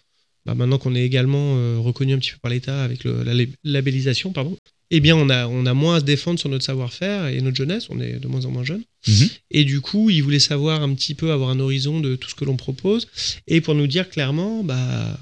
bah, 0.45 0.55
maintenant 0.55 0.77
qu'on 0.77 0.93
est 0.95 1.03
également 1.03 1.55
euh, 1.57 1.77
reconnu 1.79 2.13
un 2.13 2.19
petit 2.19 2.31
peu 2.31 2.37
par 2.41 2.51
l'État 2.51 2.83
avec 2.83 3.03
le- 3.03 3.23
la 3.23 3.33
lab- 3.33 3.55
labellisation, 3.63 4.31
pardon, 4.33 4.57
eh 4.91 4.99
bien, 4.99 5.15
on 5.15 5.29
a, 5.29 5.47
on 5.47 5.65
a 5.65 5.73
moins 5.73 5.95
à 5.95 5.99
se 6.01 6.05
défendre 6.05 6.39
sur 6.39 6.49
notre 6.49 6.65
savoir-faire 6.65 7.27
et 7.27 7.41
notre 7.41 7.55
jeunesse. 7.55 7.87
On 7.89 7.99
est 7.99 8.19
de 8.19 8.27
moins 8.27 8.45
en 8.45 8.51
moins 8.51 8.63
jeunes. 8.63 8.83
Mhm. 9.07 9.29
Et 9.51 9.63
du 9.63 9.81
coup, 9.81 10.09
ils 10.09 10.21
voulaient 10.21 10.39
savoir 10.39 10.83
un 10.83 10.93
petit 10.93 11.15
peu, 11.15 11.31
avoir 11.31 11.49
un 11.49 11.59
horizon 11.59 11.99
de 11.99 12.15
tout 12.15 12.29
ce 12.29 12.35
que 12.35 12.45
l'on 12.45 12.57
propose. 12.57 13.07
Et 13.47 13.61
pour 13.61 13.73
nous 13.73 13.87
dire 13.87 14.09
clairement, 14.09 14.63
bah, 14.63 15.17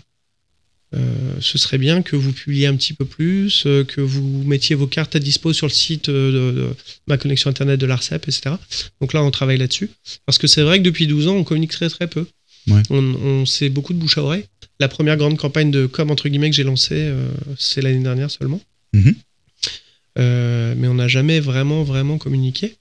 euh, 0.94 1.34
ce 1.40 1.58
serait 1.58 1.78
bien 1.78 2.02
que 2.02 2.16
vous 2.16 2.34
publiez 2.34 2.68
un 2.68 2.76
petit 2.76 2.94
peu 2.94 3.06
plus, 3.06 3.64
euh, 3.66 3.84
que 3.84 4.02
vous 4.02 4.44
mettiez 4.44 4.76
vos 4.76 4.88
cartes 4.88 5.16
à 5.16 5.20
dispo 5.20 5.54
sur 5.54 5.68
le 5.68 5.72
site 5.72 6.10
euh, 6.10 6.52
de, 6.52 6.60
de 6.60 6.70
ma 7.08 7.18
connexion 7.18 7.50
internet 7.50 7.80
de 7.80 7.86
l'ARCEP, 7.86 8.28
etc. 8.28 8.56
Donc 9.00 9.14
là, 9.14 9.24
on 9.24 9.32
travaille 9.32 9.58
là-dessus. 9.58 9.90
Parce 10.26 10.38
que 10.38 10.48
c'est 10.48 10.64
vrai 10.64 10.80
que 10.80 10.84
depuis 10.84 11.08
12 11.08 11.28
ans, 11.28 11.36
on 11.36 11.44
communique 11.44 11.72
très 11.72 11.90
très 11.90 12.08
peu. 12.08 12.26
Ouais. 12.68 12.82
On, 12.90 13.04
on 13.04 13.46
sait 13.46 13.70
beaucoup 13.70 13.94
de 13.94 14.00
bouche 14.00 14.18
à 14.18 14.24
oreille. 14.24 14.46
La 14.80 14.88
première 14.88 15.18
grande 15.18 15.38
campagne 15.38 15.72
de 15.72 15.86
com, 15.86 16.12
entre 16.12 16.28
guillemets, 16.28 16.50
que 16.50 16.56
j'ai 16.56 16.64
lancée, 16.64 17.12
c'est 17.58 17.82
l'année 17.82 18.04
dernière 18.04 18.30
seulement. 18.32 18.62
Mhm. 18.94 19.16
Euh, 20.18 20.74
mais 20.78 20.88
on 20.88 20.96
n'a 20.96 21.08
jamais 21.08 21.40
vraiment, 21.40 21.84
vraiment 21.84 22.18
communiqué. 22.18 22.76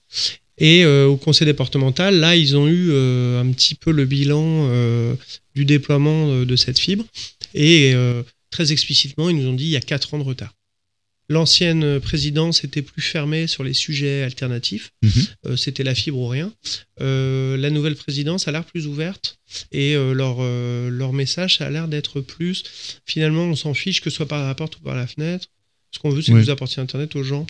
Et 0.61 0.85
euh, 0.85 1.07
au 1.07 1.17
conseil 1.17 1.47
départemental, 1.47 2.21
là, 2.21 2.37
ils 2.37 2.57
ont 2.57 2.69
eu 2.69 2.91
euh, 2.91 3.41
un 3.41 3.51
petit 3.51 3.75
peu 3.75 3.91
le 3.91 4.05
bilan 4.05 4.69
euh, 4.69 5.15
du 5.55 5.65
déploiement 5.65 6.45
de 6.45 6.57
cette 6.57 6.79
fibre. 6.79 7.05
Et 7.55 7.95
très 8.51 8.71
explicitement, 8.71 9.29
ils 9.31 9.37
nous 9.37 9.49
ont 9.49 9.55
dit 9.55 9.65
il 9.65 9.71
y 9.71 9.77
a 9.77 9.81
4 9.81 10.15
ans 10.15 10.19
de 10.19 10.25
retard. 10.25 10.55
L'ancienne 11.29 12.01
présidence 12.01 12.65
était 12.65 12.83
plus 12.83 13.03
fermée 13.03 13.47
sur 13.47 13.63
les 13.63 13.73
sujets 13.73 14.23
alternatifs. 14.23 14.91
Mhm. 15.03 15.57
C'était 15.57 15.85
la 15.85 15.95
fibre 15.95 16.19
ou 16.19 16.29
rien. 16.29 16.53
La 16.99 17.71
nouvelle 17.71 17.97
présidence 17.97 18.47
a 18.47 18.53
l'air 18.53 18.65
plus 18.65 18.87
ouverte 18.87 19.39
et 19.73 19.95
leur, 19.95 20.43
leur 20.91 21.13
message 21.13 21.59
ça 21.59 21.67
a 21.67 21.71
l'air 21.71 21.89
d'être 21.89 22.21
plus. 22.21 22.63
Finalement, 23.07 23.45
on 23.45 23.57
s'en 23.57 23.75
fiche 23.75 24.01
que 24.01 24.11
ce 24.11 24.17
soit 24.17 24.29
par 24.29 24.47
la 24.47 24.55
porte 24.55 24.77
ou 24.77 24.81
par 24.81 24.95
la 24.95 25.07
fenêtre. 25.09 25.49
Ce 25.91 25.99
qu'on 25.99 26.11
veut, 26.11 26.23
c'est 26.23 26.33
que 26.33 26.39
vous 26.39 26.51
apportiez 26.51 26.81
Internet 26.81 27.17
aux 27.17 27.25
gens. 27.25 27.47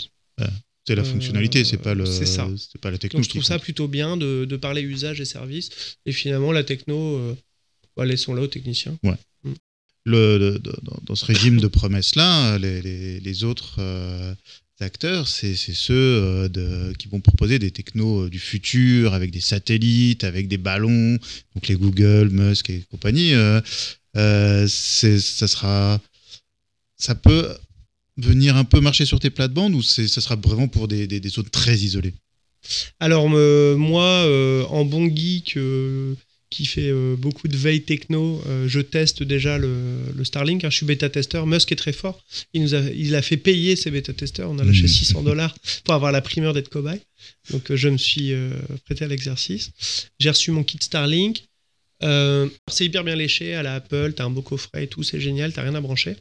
C'est 0.87 0.95
la 0.95 1.03
Euh, 1.03 1.05
fonctionnalité, 1.05 1.65
c'est 1.65 1.77
pas 1.77 1.95
le, 1.95 2.07
c'est 2.07 2.27
ça. 2.27 2.49
c'est 2.57 2.81
pas 2.81 2.91
la 2.91 2.99
techno. 2.99 3.19
Donc 3.19 3.25
je 3.25 3.31
trouve 3.31 3.45
ça 3.45 3.55
compte. 3.57 3.63
plutôt 3.65 3.87
bien 3.87 4.17
de, 4.17 4.45
de 4.45 4.57
parler 4.57 4.81
usage 4.83 5.21
et 5.21 5.25
service. 5.25 5.69
Et 6.07 6.13
finalement, 6.13 6.53
la 6.53 6.65
techno, 6.65 7.17
euh, 7.17 7.35
bah, 7.97 8.05
laissons-la 8.07 8.43
aux 8.43 8.47
techniciens. 8.47 8.99
le, 10.07 10.39
le- 10.39 10.59
dans, 11.05 11.15
ce 11.15 11.25
régime 11.27 11.61
de 11.61 11.67
promesses-là, 11.67 12.59
les, 12.59 12.81
les- 12.81 13.21
les 13.21 13.45
autres 13.45 13.77
euh, 13.79 14.35
acteurs, 14.81 15.29
c'est 15.29 15.55
c'est 15.55 15.75
ceux 15.75 15.93
euh, 15.95 16.49
de- 16.49 16.95
qui 16.99 17.07
vont 17.09 17.21
proposer 17.21 17.59
des 17.59 17.71
technos 17.71 18.23
euh, 18.25 18.31
du 18.31 18.39
futur 18.39 19.13
avec 19.13 19.31
des 19.31 19.43
satellites, 19.43 20.25
avec 20.25 20.49
des 20.49 20.57
ballons, 20.57 21.19
donc 21.55 21.69
les 21.69 21.77
Google, 21.77 22.31
Musk 22.31 22.71
et 22.71 22.83
compagnie. 22.91 23.35
euh, 23.35 23.61
euh, 24.17 24.67
c'est- 24.67 25.21
ça 25.21 25.47
sera, 25.47 26.01
ça 26.97 27.15
peut 27.15 27.47
venir 28.27 28.57
un 28.57 28.65
peu 28.65 28.81
marcher 28.81 29.07
sur 29.07 29.21
tes 29.21 29.31
plates-bandes 29.31 29.75
ou 29.75 29.83
ça 29.83 30.07
sera 30.21 30.37
vraiment 30.37 30.69
pour 30.69 30.89
des, 30.89 31.07
des, 31.07 31.21
des 31.21 31.29
zones 31.29 31.49
très 31.51 31.77
isolées? 31.79 32.15
Alors 33.01 33.29
me- 33.29 33.75
moi, 33.77 34.05
euh, 34.05 34.65
en 34.67 34.85
bon 34.85 35.09
geek 35.15 35.57
euh, 35.57 36.15
qui 36.51 36.67
fait 36.67 36.91
euh, 36.91 37.17
beaucoup 37.17 37.49
de 37.49 37.57
veille 37.57 37.83
techno, 37.83 38.43
euh, 38.47 38.69
je 38.69 38.81
teste 38.81 39.23
déjà 39.23 39.57
le, 39.57 39.77
le 40.15 40.25
Starlink. 40.25 40.65
hein, 40.65 40.71
je 40.71 40.77
suis 40.77 40.87
bêta-testeur. 40.87 41.47
Musk 41.47 41.71
est 41.73 41.77
très 41.77 41.93
fort. 41.93 42.23
Il 42.53 42.63
nous 42.63 42.75
a, 42.75 42.81
il 42.81 43.15
a 43.15 43.23
fait 43.23 43.37
payer 43.37 43.77
ses 43.77 43.91
bêta-testeurs. 43.91 44.51
On 44.51 44.59
a 44.59 44.65
lâché 44.65 44.83
Mhm. 44.83 44.89
600 44.89 45.23
dollars 45.23 45.57
pour 45.85 45.95
avoir 45.95 46.13
la 46.13 46.21
primeur 46.21 46.53
d'être 46.53 46.69
cobaye. 46.69 47.01
Donc 47.51 47.71
euh, 47.71 47.77
je 47.77 47.89
me 47.89 47.97
suis 47.99 48.33
euh, 48.33 48.51
prêté 48.85 49.05
à 49.05 49.09
l'exercice. 49.09 49.71
J'ai 50.19 50.29
reçu 50.31 50.51
mon 50.51 50.65
kit 50.65 50.79
Starlink. 50.81 51.45
Euh, 52.03 52.49
c'est 52.71 52.85
hyper 52.87 53.05
bien 53.05 53.15
léché 53.17 53.55
à 53.55 53.63
la 53.63 53.75
Apple. 53.77 54.13
T'as 54.17 54.25
un 54.25 54.31
beau 54.31 54.43
coffret 54.43 54.85
et 54.85 54.87
tout. 54.89 55.03
C'est 55.03 55.21
génial. 55.21 55.53
T'as 55.53 55.63
rien 55.63 55.75
à 55.75 55.81
brancher. 55.81 56.17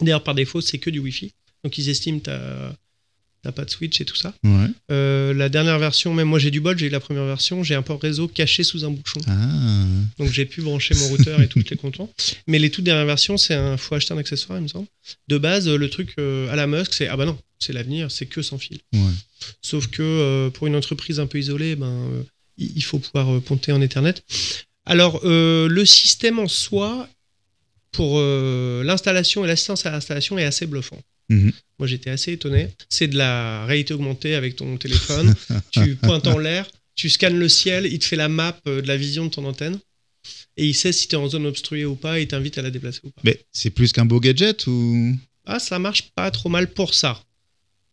D'ailleurs, 0.00 0.22
par 0.22 0.34
défaut, 0.34 0.60
c'est 0.60 0.78
que 0.78 0.90
du 0.90 0.98
Wi-Fi. 0.98 1.32
Donc 1.64 1.76
ils 1.78 1.88
estiment 1.88 2.20
t'as 2.20 2.72
t'as 3.42 3.52
pas 3.52 3.64
de 3.64 3.70
switch 3.70 4.00
et 4.00 4.04
tout 4.04 4.16
ça. 4.16 4.34
Ouais. 4.44 4.66
Euh, 4.90 5.32
la 5.32 5.48
dernière 5.48 5.78
version, 5.78 6.12
même 6.12 6.28
moi 6.28 6.38
j'ai 6.38 6.50
du 6.50 6.60
bol, 6.60 6.78
j'ai 6.78 6.86
eu 6.86 6.90
la 6.90 7.00
première 7.00 7.24
version, 7.24 7.62
j'ai 7.62 7.74
un 7.74 7.80
port 7.82 8.00
réseau 8.00 8.28
caché 8.28 8.64
sous 8.64 8.84
un 8.84 8.90
bouchon. 8.90 9.20
Ah. 9.26 9.86
Donc 10.18 10.30
j'ai 10.30 10.44
pu 10.44 10.60
brancher 10.60 10.94
mon 10.94 11.08
routeur 11.08 11.40
et 11.40 11.48
tout, 11.48 11.58
j'étais 11.60 11.76
content. 11.76 12.12
Mais 12.46 12.58
les 12.58 12.70
toutes 12.70 12.84
dernières 12.84 13.06
versions, 13.06 13.38
c'est 13.38 13.54
un 13.54 13.76
faut 13.78 13.94
acheter 13.94 14.12
un 14.12 14.18
accessoire, 14.18 14.58
il 14.58 14.62
me 14.62 14.68
semble. 14.68 14.86
De 15.28 15.38
base, 15.38 15.68
euh, 15.68 15.76
le 15.76 15.88
truc 15.88 16.14
euh, 16.18 16.52
à 16.52 16.56
la 16.56 16.66
Musk, 16.66 16.92
c'est 16.92 17.08
ah 17.08 17.16
bah 17.16 17.24
non, 17.24 17.38
c'est 17.58 17.72
l'avenir, 17.72 18.10
c'est 18.10 18.26
que 18.26 18.42
sans 18.42 18.58
fil. 18.58 18.78
Ouais. 18.92 19.00
Sauf 19.62 19.86
que 19.86 20.02
euh, 20.02 20.50
pour 20.50 20.66
une 20.66 20.76
entreprise 20.76 21.18
un 21.18 21.26
peu 21.26 21.38
isolée, 21.38 21.76
ben 21.76 21.86
euh, 21.86 22.22
il 22.58 22.84
faut 22.84 22.98
pouvoir 22.98 23.34
euh, 23.34 23.40
ponter 23.40 23.72
en 23.72 23.80
Ethernet. 23.80 24.14
Alors 24.84 25.20
euh, 25.24 25.68
le 25.68 25.84
système 25.84 26.38
en 26.38 26.48
soi, 26.48 27.08
pour 27.92 28.18
euh, 28.18 28.82
l'installation 28.84 29.44
et 29.44 29.48
l'assistance 29.48 29.84
à 29.86 29.90
l'installation 29.90 30.38
est 30.38 30.44
assez 30.44 30.66
bluffant. 30.66 31.00
Mhm. 31.28 31.52
Moi, 31.78 31.86
j'étais 31.88 32.10
assez 32.10 32.32
étonné. 32.32 32.68
C'est 32.88 33.08
de 33.08 33.16
la 33.16 33.64
réalité 33.66 33.94
augmentée 33.94 34.34
avec 34.34 34.56
ton 34.56 34.76
téléphone. 34.76 35.34
tu 35.70 35.96
pointes 35.96 36.26
en 36.26 36.38
l'air, 36.38 36.68
tu 36.94 37.08
scannes 37.08 37.38
le 37.38 37.48
ciel, 37.48 37.86
il 37.86 37.98
te 37.98 38.04
fait 38.04 38.16
la 38.16 38.28
map 38.28 38.58
euh, 38.66 38.82
de 38.82 38.86
la 38.88 38.96
vision 38.96 39.24
de 39.26 39.30
ton 39.30 39.44
antenne. 39.44 39.78
Et 40.56 40.66
il 40.66 40.74
sait 40.74 40.92
si 40.92 41.08
tu 41.08 41.14
es 41.14 41.18
en 41.18 41.28
zone 41.28 41.46
obstruée 41.46 41.84
ou 41.84 41.94
pas 41.94 42.18
et 42.18 42.22
il 42.22 42.28
t'invite 42.28 42.58
à 42.58 42.62
la 42.62 42.70
déplacer 42.70 43.00
ou 43.04 43.10
pas. 43.10 43.22
Mais 43.24 43.40
c'est 43.52 43.70
plus 43.70 43.92
qu'un 43.92 44.04
beau 44.04 44.20
gadget 44.20 44.66
ou? 44.66 45.16
Ah, 45.46 45.58
ça 45.58 45.78
marche 45.78 46.10
pas 46.14 46.30
trop 46.30 46.48
mal 46.48 46.68
pour 46.72 46.92
ça. 46.94 47.22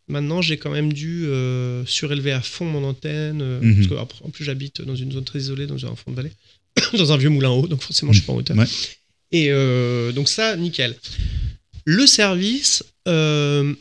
Maintenant, 0.10 0.41
j'ai 0.41 0.57
quand 0.57 0.71
même 0.71 0.91
dû 0.93 1.25
euh, 1.27 1.86
surélever 1.86 2.31
à 2.31 2.41
fond 2.41 2.65
mon 2.65 2.83
antenne. 2.83 3.41
euh, 3.41 3.60
Mhm. 3.62 3.75
Parce 3.75 3.88
que, 3.88 3.93
après, 3.95 4.19
en 4.25 4.29
plus, 4.29 4.43
j'habite 4.45 4.81
dans 4.81 4.95
une 4.95 5.12
zone 5.12 5.23
très 5.25 5.39
isolée, 5.39 5.67
dans 5.67 5.86
un 5.86 5.95
fond 5.95 6.12
de 6.12 6.15
vallée, 6.15 6.31
dans 6.97 7.12
un 7.12 7.17
vieux 7.17 7.29
moulin 7.29 7.49
haut, 7.49 7.67
donc 7.67 7.81
forcément, 7.81 8.12
je 8.13 8.19
suis 8.19 8.25
pas 8.25 8.33
en 8.33 8.38
hauteur. 8.38 8.57
Ouais. 8.57 8.65
Et 9.31 9.47
euh, 9.51 10.11
donc, 10.11 10.29
ça, 10.29 10.55
nickel. 10.55 10.95
Le 11.85 12.05
service, 12.05 12.83
euh, 13.07 13.73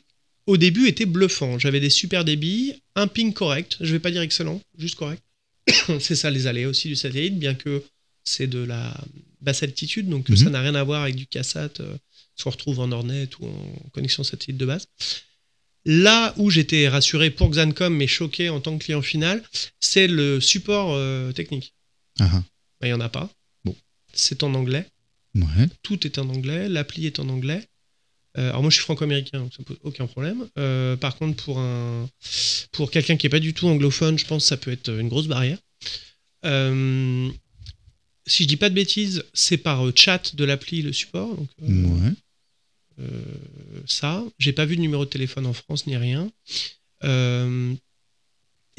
au 0.47 0.57
début, 0.57 0.87
était 0.89 1.07
bluffant. 1.07 1.59
J'avais 1.59 1.81
des 1.81 1.91
super 1.91 2.25
débits, 2.25 2.75
un 2.95 3.07
ping 3.09 3.33
correct, 3.33 3.77
je 3.81 3.93
vais 3.93 3.99
pas 4.01 4.11
dire 4.11 4.23
excellent, 4.23 4.61
juste 4.79 4.95
correct. 4.97 5.23
c'est 6.01 6.15
ça 6.15 6.31
les 6.31 6.47
allées 6.47 6.67
aussi 6.67 6.89
du 6.89 6.97
satellite, 6.97 7.39
bien 7.39 7.55
que 7.55 7.83
c'est 8.25 8.47
de 8.47 8.59
la 8.59 8.97
basse 9.41 9.63
altitude, 9.63 10.09
donc 10.09 10.29
Mhm. 10.29 10.37
ça 10.37 10.51
n'a 10.51 10.61
rien 10.61 10.75
à 10.75 10.83
voir 10.83 11.03
avec 11.03 11.17
du 11.17 11.27
CASAT, 11.27 11.71
euh, 11.81 11.97
qu'on 12.43 12.51
retrouve 12.51 12.81
en 12.81 12.91
Ornet 12.93 13.29
ou 13.41 13.47
en 13.47 13.89
connexion 13.93 14.23
satellite 14.25 14.57
de 14.57 14.67
base. 14.67 14.87
Là 15.85 16.35
où 16.37 16.51
j'étais 16.51 16.89
rassuré 16.89 17.31
pour 17.31 17.51
Xancom, 17.51 17.95
mais 17.95 18.09
choqué 18.09 18.49
en 18.49 18.61
tant 18.61 18.77
que 18.77 18.85
client 18.85 19.03
final, 19.03 19.43
c'est 19.81 20.09
le 20.09 20.41
support 20.41 20.95
euh, 20.95 21.31
technique. 21.33 21.75
Ah, 22.19 22.29
ah. 22.33 22.43
Ben, 22.81 22.89
Il 22.89 22.91
n'y 22.91 22.95
en 22.95 23.01
a 23.01 23.09
pas. 23.09 23.31
Bon. 23.65 23.75
C'est 24.13 24.43
en 24.43 24.53
anglais. 24.55 24.87
Ouais. 25.37 25.69
Tout 25.83 26.07
est 26.07 26.19
en 26.19 26.29
anglais. 26.29 26.69
L'appli 26.69 27.07
est 27.07 27.19
en 27.21 27.29
anglais. 27.29 27.67
Euh, 28.39 28.51
alors 28.51 28.63
moi, 28.63 28.71
je 28.71 28.77
suis 28.77 28.83
franco-américain, 28.85 29.39
donc 29.41 29.55
ça 29.55 29.63
pose 29.63 29.79
aucun 29.83 30.07
problème. 30.07 30.47
Euh, 30.59 30.97
par 30.97 31.17
contre, 31.17 31.43
pour, 31.43 31.59
un, 31.59 32.09
pour 32.73 32.91
quelqu'un 32.91 33.17
qui 33.17 33.27
n'est 33.27 33.31
pas 33.31 33.41
du 33.41 33.55
tout 33.55 33.67
anglophone, 33.67 34.19
je 34.19 34.27
pense 34.27 34.43
que 34.45 34.49
ça 34.49 34.57
peut 34.57 34.71
être 34.73 34.91
une 34.91 35.09
grosse 35.09 35.27
barrière. 35.27 35.59
Euh, 36.45 37.31
si 38.27 38.43
je 38.43 38.49
dis 38.49 38.57
pas 38.57 38.69
de 38.69 38.75
bêtises, 38.75 39.25
c'est 39.33 39.57
par 39.57 39.83
chat 39.97 40.35
de 40.37 40.45
l'appli 40.45 40.83
le 40.83 40.93
support. 40.93 41.35
Donc, 41.35 41.49
Ouais. 41.61 42.13
ça. 43.87 44.25
J'ai 44.39 44.53
pas 44.53 44.65
vu 44.67 44.77
de 44.77 44.81
numéro 44.81 45.05
de 45.05 45.11
téléphone 45.11 45.47
en 45.47 45.53
France 45.53 45.87
ni 45.87 45.97
rien. 45.97 46.31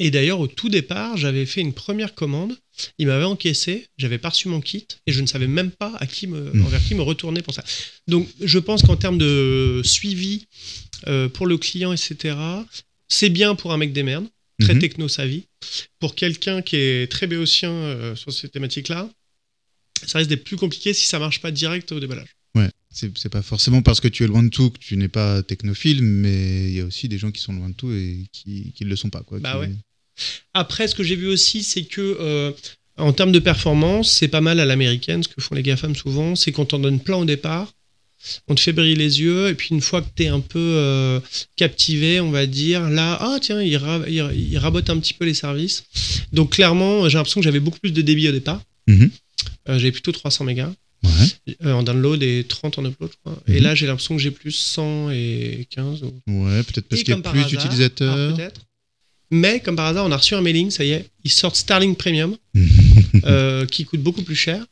Et 0.00 0.10
d'ailleurs, 0.12 0.38
au 0.38 0.46
tout 0.46 0.68
départ, 0.68 1.16
j'avais 1.16 1.46
fait 1.46 1.60
une 1.60 1.72
première 1.72 2.14
commande. 2.14 2.56
Il 2.98 3.06
m'avait 3.08 3.24
encaissé, 3.24 3.86
j'avais 3.96 4.18
pas 4.18 4.28
reçu 4.30 4.48
mon 4.48 4.60
kit 4.60 4.86
et 5.06 5.12
je 5.12 5.20
ne 5.20 5.26
savais 5.26 5.46
même 5.48 5.70
pas 5.70 5.94
à 5.98 6.06
qui 6.06 6.26
me, 6.26 6.52
Mm. 6.52 6.62
envers 6.66 6.84
qui 6.84 6.94
me 6.94 7.02
retourner 7.02 7.42
pour 7.42 7.54
ça. 7.54 7.64
Donc, 8.06 8.28
je 8.40 8.58
pense 8.58 8.82
qu'en 8.82 8.96
termes 8.96 9.18
de 9.18 9.82
suivi 9.84 10.46
euh, 11.06 11.28
pour 11.28 11.46
le 11.46 11.56
client, 11.58 11.92
etc., 11.92 12.36
c'est 13.08 13.30
bien 13.30 13.54
pour 13.54 13.72
un 13.72 13.76
mec 13.78 13.92
des 13.92 14.02
merdes, 14.02 14.26
très 14.60 14.74
Mhm. 14.74 14.80
techno 14.80 15.08
savvy. 15.08 15.44
Pour 16.00 16.14
quelqu'un 16.14 16.60
qui 16.62 16.76
est 16.76 17.10
très 17.10 17.26
béotien 17.26 17.70
euh, 17.70 18.16
sur 18.16 18.32
ces 18.32 18.48
thématiques-là, 18.48 19.08
ça 20.06 20.18
risque 20.18 20.30
d'être 20.30 20.44
plus 20.44 20.56
compliqué 20.56 20.92
si 20.94 21.06
ça 21.06 21.18
marche 21.18 21.40
pas 21.40 21.50
direct 21.50 21.90
au 21.92 22.00
déballage. 22.00 22.28
Ouais, 22.54 22.70
c'est 22.90 23.16
c'est 23.18 23.28
pas 23.28 23.42
forcément 23.42 23.82
parce 23.82 24.00
que 24.00 24.08
tu 24.08 24.24
es 24.24 24.26
loin 24.26 24.42
de 24.42 24.48
tout 24.48 24.70
que 24.70 24.78
tu 24.78 24.96
n'es 24.96 25.08
pas 25.08 25.42
technophile, 25.42 26.02
mais 26.02 26.64
il 26.70 26.74
y 26.76 26.80
a 26.80 26.84
aussi 26.84 27.08
des 27.08 27.18
gens 27.18 27.30
qui 27.30 27.40
sont 27.40 27.52
loin 27.52 27.68
de 27.68 27.74
tout 27.74 27.92
et 27.92 28.26
qui 28.32 28.72
ne 28.80 28.86
le 28.88 28.96
sont 28.96 29.10
pas. 29.10 29.22
Quoi, 29.22 29.38
Bah 29.40 29.52
qui- 29.52 29.58
ouais. 29.60 29.74
Après, 30.54 30.88
ce 30.88 30.94
que 30.94 31.02
j'ai 31.02 31.16
vu 31.16 31.28
aussi, 31.28 31.62
c'est 31.62 31.82
que 31.84 32.16
euh, 32.20 32.52
en 32.96 33.12
termes 33.12 33.32
de 33.32 33.38
performance, 33.38 34.10
c'est 34.10 34.28
pas 34.28 34.40
mal 34.40 34.58
à 34.60 34.64
l'américaine, 34.64 35.22
ce 35.22 35.28
que 35.28 35.40
font 35.40 35.54
les 35.54 35.62
GAFAM 35.62 35.94
souvent, 35.94 36.34
c'est 36.36 36.52
qu'on 36.52 36.64
t'en 36.64 36.78
donne 36.78 37.00
plein 37.00 37.16
au 37.16 37.24
départ. 37.24 37.72
on 38.48 38.54
te 38.56 38.60
fait 38.60 38.72
briller 38.72 38.96
les 38.96 39.20
yeux, 39.20 39.48
et 39.48 39.54
puis 39.54 39.68
une 39.70 39.80
fois 39.80 40.02
que 40.02 40.08
tu 40.16 40.24
es 40.24 40.26
un 40.28 40.40
peu 40.40 40.58
euh, 40.58 41.20
captivé, 41.54 42.18
on 42.20 42.32
va 42.32 42.46
dire, 42.46 42.90
là, 42.90 43.16
ah 43.20 43.38
tiens, 43.40 43.62
il, 43.62 43.76
rabote 44.58 44.90
un 44.90 44.98
petit 44.98 45.14
peu 45.14 45.24
les 45.24 45.34
services. 45.34 45.84
Donc 46.32 46.50
clairement, 46.54 47.08
j'ai 47.08 47.16
l'impression 47.16 47.40
que 47.40 47.44
j'avais 47.44 47.60
beaucoup 47.60 47.78
plus 47.78 47.92
de 47.92 48.02
débit 48.02 48.28
au 48.28 48.32
départ. 48.32 48.60
Mhm. 48.88 49.10
Euh, 49.68 49.78
j'avais 49.78 49.92
plutôt 49.92 50.10
300 50.12 50.44
mégas 50.44 50.72
Ouais. 51.04 51.54
euh, 51.64 51.72
en 51.74 51.84
download 51.84 52.20
et 52.24 52.42
30 52.48 52.76
en 52.80 52.84
upload, 52.86 53.10
je 53.12 53.16
crois. 53.24 53.40
Et 53.46 53.58
Mhm. 53.58 53.62
là, 53.62 53.74
j'ai 53.76 53.86
l'impression 53.86 54.16
que 54.16 54.20
j'ai 54.22 54.32
plus 54.32 54.50
100 54.50 55.10
et 55.10 55.68
15. 55.70 56.02
ou- 56.02 56.20
Ouais, 56.26 56.62
peut-être 56.64 56.88
parce 56.88 57.02
qu'il 57.04 57.14
y 57.14 57.16
a 57.16 57.20
plus 57.20 57.46
d'utilisateurs. 57.46 58.34
peut-être. 58.34 58.62
Mais 59.30 59.60
comme 59.60 59.76
par 59.76 59.86
hasard, 59.86 60.06
on 60.06 60.12
a 60.12 60.16
reçu 60.16 60.34
un 60.34 60.40
mailing, 60.40 60.70
ça 60.70 60.84
y 60.84 60.90
est, 60.92 61.08
ils 61.24 61.30
sortent 61.30 61.56
Starlink 61.56 61.98
Premium, 61.98 62.36
euh, 63.24 63.66
qui 63.66 63.84
coûte 63.84 64.00
beaucoup 64.00 64.22
plus 64.22 64.36
cher, 64.36 64.64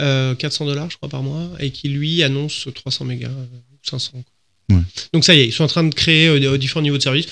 euh, 0.00 0.34
400 0.34 0.66
dollars 0.66 0.90
je 0.90 0.96
crois 0.96 1.08
par 1.08 1.22
mois, 1.22 1.50
et 1.60 1.70
qui 1.70 1.88
lui 1.88 2.22
annonce 2.22 2.68
300 2.74 3.04
mégas, 3.04 3.28
euh, 3.28 3.44
ou 3.72 3.78
500. 3.88 4.12
quoi. 4.12 4.76
Ouais. 4.76 4.82
Donc 5.12 5.24
ça 5.24 5.34
y 5.34 5.40
est, 5.40 5.46
ils 5.46 5.52
sont 5.52 5.64
en 5.64 5.68
train 5.68 5.84
de 5.84 5.94
créer 5.94 6.28
euh, 6.28 6.58
différents 6.58 6.82
niveaux 6.82 6.98
de 6.98 7.02
service. 7.02 7.26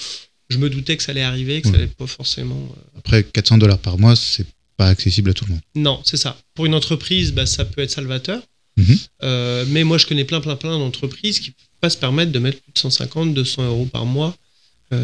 Je 0.51 0.59
me 0.59 0.69
doutais 0.69 0.97
que 0.97 1.03
ça 1.03 1.13
allait 1.13 1.23
arriver, 1.23 1.63
que 1.63 1.69
ça 1.69 1.75
allait 1.75 1.87
pas 1.87 2.07
forcément. 2.07 2.69
euh, 2.95 2.99
Après, 2.99 3.25
400 3.25 3.59
dollars 3.59 3.79
par 3.79 3.99
mois, 3.99 4.15
c'est 4.15 4.47
pas 4.77 4.89
accessible 4.89 5.31
à 5.31 5.33
tout 5.35 5.47
le 5.47 5.53
monde. 5.53 5.61
Non, 5.75 6.01
c'est 6.05 6.19
ça. 6.19 6.37
Pour 6.55 6.67
une 6.67 6.75
entreprise, 6.75 7.33
bah, 7.33 7.47
ça 7.47 7.65
peut 7.65 7.81
être 7.81 7.91
salvateur. 7.91 8.43
Mhm. 8.77 8.99
Euh, 9.23 9.65
mais 9.69 9.85
moi, 9.85 9.97
je 9.99 10.07
connais 10.07 10.25
plein, 10.25 10.41
plein, 10.41 10.57
plein 10.57 10.79
d'entreprises 10.79 11.41
qui 11.41 11.51
ne 11.51 11.55
peuvent 11.55 11.67
pas 11.81 11.91
se 11.91 11.97
permettre 11.97 12.31
de 12.33 12.39
mettre 12.39 12.61
plus 12.61 12.73
de 12.73 12.79
150, 12.79 13.33
200 13.33 13.67
euros 13.67 13.87
par 13.87 14.05
mois 14.05 14.29
euh, 14.29 14.44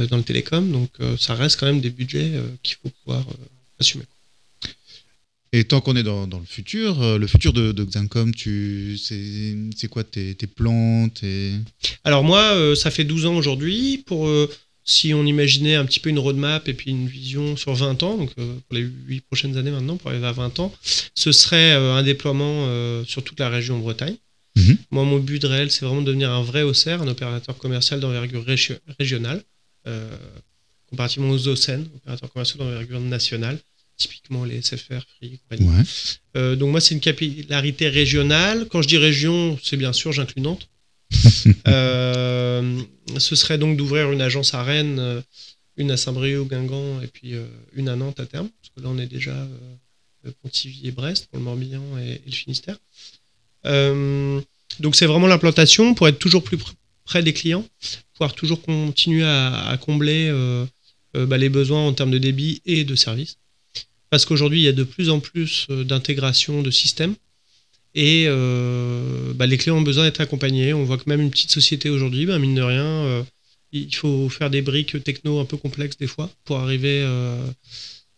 dans 0.06 0.16
le 0.16 0.22
télécom. 0.22 0.70
Donc, 0.70 0.90
euh, 1.00 1.16
ça 1.18 1.34
reste 1.34 1.58
quand 1.58 1.66
même 1.66 1.80
des 1.80 1.90
budgets 1.90 2.32
euh, 2.34 2.46
qu'il 2.62 2.76
faut 2.82 2.90
pouvoir 3.04 3.20
euh, 3.28 3.34
assumer. 3.78 4.04
Et 5.52 5.64
tant 5.64 5.80
qu'on 5.80 5.96
est 5.96 6.04
dans, 6.04 6.28
dans 6.28 6.38
le 6.38 6.44
futur, 6.44 7.02
euh, 7.02 7.18
le 7.18 7.26
futur 7.26 7.52
de, 7.52 7.72
de 7.72 7.84
Xencom, 7.84 8.32
tu, 8.32 8.96
c'est, 9.02 9.56
c'est 9.76 9.88
quoi 9.88 10.04
tes, 10.04 10.34
tes 10.36 10.46
plans 10.46 11.08
tes... 11.08 11.54
Alors, 12.04 12.22
moi, 12.22 12.40
euh, 12.54 12.76
ça 12.76 12.90
fait 12.92 13.02
12 13.02 13.26
ans 13.26 13.34
aujourd'hui. 13.34 14.04
Pour 14.06 14.28
euh, 14.28 14.48
si 14.84 15.12
on 15.12 15.26
imaginait 15.26 15.74
un 15.74 15.84
petit 15.84 15.98
peu 15.98 16.08
une 16.10 16.20
roadmap 16.20 16.68
et 16.68 16.74
puis 16.74 16.90
une 16.90 17.08
vision 17.08 17.56
sur 17.56 17.74
20 17.74 18.02
ans, 18.04 18.16
donc 18.16 18.30
euh, 18.38 18.54
pour 18.68 18.76
les 18.76 18.82
8 18.82 19.22
prochaines 19.22 19.56
années 19.56 19.72
maintenant, 19.72 19.96
pour 19.96 20.10
arriver 20.10 20.26
à 20.26 20.32
20 20.32 20.60
ans, 20.60 20.72
ce 21.16 21.32
serait 21.32 21.72
euh, 21.72 21.94
un 21.94 22.02
déploiement 22.04 22.66
euh, 22.68 23.04
sur 23.04 23.24
toute 23.24 23.40
la 23.40 23.48
région 23.48 23.78
Bretagne. 23.80 24.16
Mhm. 24.56 24.76
Moi, 24.92 25.04
mon 25.04 25.18
but 25.18 25.42
réel, 25.44 25.70
c'est 25.70 25.84
vraiment 25.84 26.00
de 26.00 26.06
devenir 26.06 26.30
un 26.30 26.42
vrai 26.42 26.62
OCR, 26.62 27.02
un 27.02 27.08
opérateur 27.08 27.56
commercial 27.56 27.98
d'envergure 28.00 28.44
régi- 28.44 28.78
régionale, 28.98 29.38
euh, 29.38 29.42
comparativement 30.88 31.30
aux 31.30 31.48
OCEN, 31.48 31.84
opérateurs 31.96 32.32
commerciaux 32.32 32.58
d'envergure 32.58 33.00
nationale, 33.00 33.58
typiquement 33.96 34.44
les 34.44 34.60
SFR, 34.62 35.02
Free, 35.16 35.38
compagnie. 35.48 35.68
Ouais. 35.68 35.82
Euh, 36.36 36.56
donc 36.56 36.70
moi, 36.70 36.80
c'est 36.80 36.94
une 36.94 37.00
capillarité 37.00 37.88
régionale. 37.88 38.66
Quand 38.70 38.82
je 38.82 38.88
dis 38.88 38.96
région, 38.98 39.58
c'est 39.62 39.76
bien 39.76 39.92
sûr, 39.92 40.12
j'inclus 40.12 40.42
Nantes. 40.42 40.68
Euh, 41.66 42.80
ce 43.18 43.34
serait 43.34 43.56
donc 43.58 43.76
d'ouvrir 43.76 44.12
une 44.12 44.20
agence 44.20 44.54
à 44.54 44.62
Rennes, 44.62 44.98
euh, 44.98 45.20
une 45.76 45.90
à 45.90 45.96
Saint-Brieuc, 45.96 46.46
Guingamp, 46.48 47.00
et 47.02 47.06
puis 47.06 47.34
euh, 47.34 47.46
une 47.74 47.88
à 47.88 47.96
Nantes 47.96 48.20
à 48.20 48.26
terme, 48.26 48.48
parce 48.48 48.72
que 48.74 48.80
là, 48.82 48.88
on 48.90 48.98
est 48.98 49.06
déjà 49.06 49.32
euh, 49.32 50.30
Pontivy 50.42 50.86
et 50.86 50.90
Brest 50.90 51.26
pour 51.30 51.38
le 51.38 51.44
Morbihan 51.44 51.82
et, 51.98 52.12
et 52.14 52.22
le 52.26 52.32
Finistère. 52.32 52.76
Euh, 53.66 54.40
donc 54.80 54.96
c'est 54.96 55.06
vraiment 55.06 55.26
l'implantation 55.26 55.94
pour 55.94 56.08
être 56.08 56.18
toujours 56.18 56.42
plus 56.44 56.56
pr- 56.56 56.72
près 57.10 57.24
des 57.24 57.32
clients, 57.32 57.66
pouvoir 58.14 58.34
toujours 58.34 58.62
continuer 58.62 59.24
à, 59.24 59.76
combler 59.80 60.28
euh, 60.28 60.64
euh, 61.16 61.26
bah, 61.26 61.38
les 61.38 61.48
besoins 61.48 61.84
en 61.84 61.92
termes 61.92 62.12
de 62.12 62.18
débit 62.18 62.62
et 62.66 62.84
de 62.84 62.94
service. 62.94 63.36
Parce 64.10 64.24
qu'aujourd'hui, 64.24 64.60
il 64.60 64.62
y 64.62 64.68
a 64.68 64.72
de 64.72 64.84
plus 64.84 65.10
en 65.10 65.18
plus 65.18 65.66
euh, 65.70 65.82
d'intégration 65.82 66.62
de 66.62 66.70
systèmes 66.70 67.16
et 67.96 68.26
bah, 69.34 69.46
les 69.48 69.58
clients 69.58 69.78
ont 69.78 69.82
besoin 69.82 70.04
d'être 70.04 70.20
accompagnés. 70.20 70.72
On 70.72 70.84
voit 70.84 70.98
que 70.98 71.08
même 71.08 71.20
une 71.20 71.32
petite 71.32 71.50
société 71.50 71.90
aujourd'hui, 71.90 72.26
bah, 72.26 72.38
mine 72.38 72.54
de 72.54 72.62
rien, 72.62 73.26
il 73.72 73.92
faut 73.92 74.28
faire 74.28 74.48
des 74.48 74.62
briques 74.62 75.02
techno 75.02 75.40
un 75.40 75.44
peu 75.44 75.56
complexes 75.56 75.98
des 75.98 76.06
fois 76.06 76.30
pour 76.44 76.60
arriver 76.60 77.02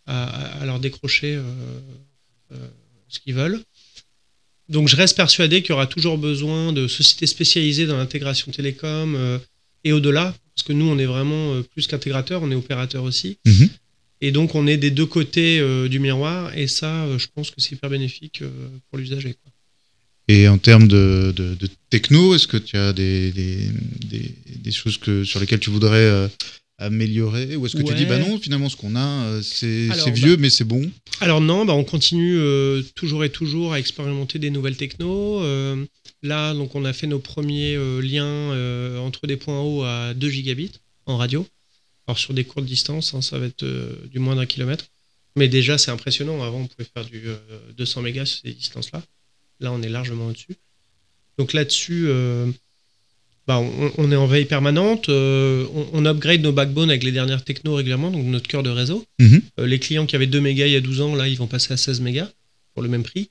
à, 0.07 0.67
leur 0.67 0.79
décrocher 0.79 1.41
ce 3.09 3.19
qu'ils 3.21 3.33
veulent. 3.33 3.63
Donc 4.73 4.89
je 4.89 4.97
reste 4.97 5.17
persuadé 5.17 5.61
qu'il 5.61 5.71
y 5.71 5.73
aura 5.75 5.87
toujours 5.87 6.17
besoin 6.17 6.73
de 6.73 6.89
sociétés 6.89 7.27
spécialisées 7.27 7.87
dans 7.87 7.99
l'intégration 7.99 8.51
télécom 8.51 9.15
euh, 9.15 9.39
et 9.85 9.93
au-delà, 9.93 10.35
parce 10.55 10.67
que 10.67 10.73
nous 10.73 10.87
on 10.87 10.99
est 10.99 11.05
vraiment 11.05 11.53
euh, 11.53 11.63
plus 11.63 11.87
qu'intégrateur, 11.87 12.43
on 12.43 12.51
est 12.51 12.55
opérateur 12.55 13.05
aussi. 13.05 13.37
Mhm. 13.45 13.69
Et 14.23 14.33
donc 14.33 14.55
on 14.55 14.67
est 14.67 14.79
des 14.79 14.91
deux 14.91 15.05
côtés 15.05 15.61
euh, 15.61 15.89
du 15.89 15.99
miroir, 15.99 16.57
et 16.57 16.69
ça 16.69 17.07
je 17.19 17.27
pense 17.35 17.51
que 17.51 17.61
c'est 17.61 17.73
hyper 17.73 17.91
bénéfique 17.91 18.43
pour 18.89 18.99
l'usager. 18.99 19.37
Et 20.29 20.49
en 20.49 20.57
termes 20.57 20.89
de, 20.89 21.35
de, 21.37 21.55
de 21.55 21.69
techno, 21.91 22.35
est-ce 22.35 22.47
que 22.47 22.57
tu 22.57 22.79
as 22.79 22.95
des, 22.95 23.31
des, 23.33 23.69
des, 24.07 24.35
des 24.57 24.73
choses 24.73 24.97
que, 24.97 25.25
sur 25.25 25.39
lesquelles 25.41 25.61
tu 25.61 25.69
voudrais 25.69 26.31
améliorer 26.85 27.57
Ou 27.57 27.66
est-ce 27.66 27.77
que 27.77 27.83
tu 27.83 27.95
dis, 27.95 28.07
bah 28.07 28.18
non, 28.18 28.38
finalement, 28.38 28.68
ce 28.68 28.77
qu'on 28.77 28.97
a, 28.97 29.25
euh, 29.25 29.42
c'est, 29.42 29.88
c'est 29.88 30.07
bah- 30.07 30.11
vieux, 30.11 30.37
mais 30.37 30.51
c'est 30.51 30.64
bon 30.64 30.90
Alors 31.21 31.40
non, 31.40 31.64
bah 31.64 31.75
on 31.75 31.85
continue 31.85 32.37
euh, 32.38 32.83
toujours 32.95 33.25
et 33.25 33.31
toujours 33.31 33.73
à 33.73 33.79
expérimenter 33.79 34.38
des 34.38 34.51
nouvelles 34.51 34.77
technos. 34.77 35.42
Euh, 35.42 35.85
là, 36.23 36.55
donc 36.55 36.75
on 36.75 36.85
a 36.85 36.92
fait 36.92 37.07
nos 37.07 37.18
premiers 37.18 37.75
euh, 37.75 38.01
liens 38.01 39.01
entre 39.01 39.27
des 39.27 39.37
points 39.37 39.61
hauts 39.61 39.83
à 39.83 40.14
2 40.14 40.29
gigabits 40.29 40.73
en 41.07 41.16
radio. 41.16 41.47
Alors 42.07 42.18
sur 42.18 42.35
des 42.35 42.45
courtes 42.45 42.66
distances, 42.66 43.14
hein, 43.14 43.23
ça 43.23 43.38
va 43.38 43.47
être 43.47 43.64
du 44.11 44.18
moins 44.18 44.37
d'un 44.37 44.47
kilomètre. 44.47 44.87
Mais 45.37 45.49
déjà, 45.49 45.79
c'est 45.79 45.90
impressionnant. 45.90 46.42
Avant, 46.42 46.61
on 46.61 46.66
pouvait 46.66 46.88
faire 46.92 47.05
du 47.05 47.23
euh, 47.27 47.38
200 47.77 48.03
mégas 48.03 48.27
sur 48.27 48.40
ces 48.42 48.53
distances-là. 48.53 49.03
Là, 49.61 49.73
on 49.73 49.83
est 49.83 49.88
largement 49.88 50.27
au-dessus. 50.27 50.57
Donc 51.38 51.53
là-dessus, 51.53 52.09
bah, 53.47 53.59
on, 53.59 53.93
on 53.99 54.13
est 54.13 54.17
en 54.17 54.27
veille 54.27 54.45
permanente. 54.45 55.09
Euh, 55.09 55.67
on, 55.75 55.87
on 55.93 56.07
upgrade 56.07 56.43
nos 56.43 56.53
backbones 56.53 56.91
avec 56.91 57.03
les 57.03 57.13
dernières 57.13 57.45
technos 57.45 57.75
régulièrement, 57.75 58.11
donc 58.11 58.25
notre 58.27 58.47
cœur 58.49 58.63
de 58.63 58.71
réseau. 58.71 59.05
Mhm. 59.19 59.43
Euh, 59.59 59.67
les 59.67 59.79
clients 59.79 60.07
qui 60.07 60.15
avaient 60.17 60.27
2 60.27 60.41
mégas 60.41 60.67
il 60.67 60.73
y 60.73 60.77
a 60.77 60.81
12 60.81 61.01
ans, 61.01 61.15
là, 61.15 61.27
ils 61.29 61.37
vont 61.37 61.47
passer 61.49 61.73
à 61.73 61.77
16 61.77 62.01
mégas 62.01 62.31
pour 62.75 62.83
le 62.83 62.89
même 62.89 63.03
prix. 63.03 63.31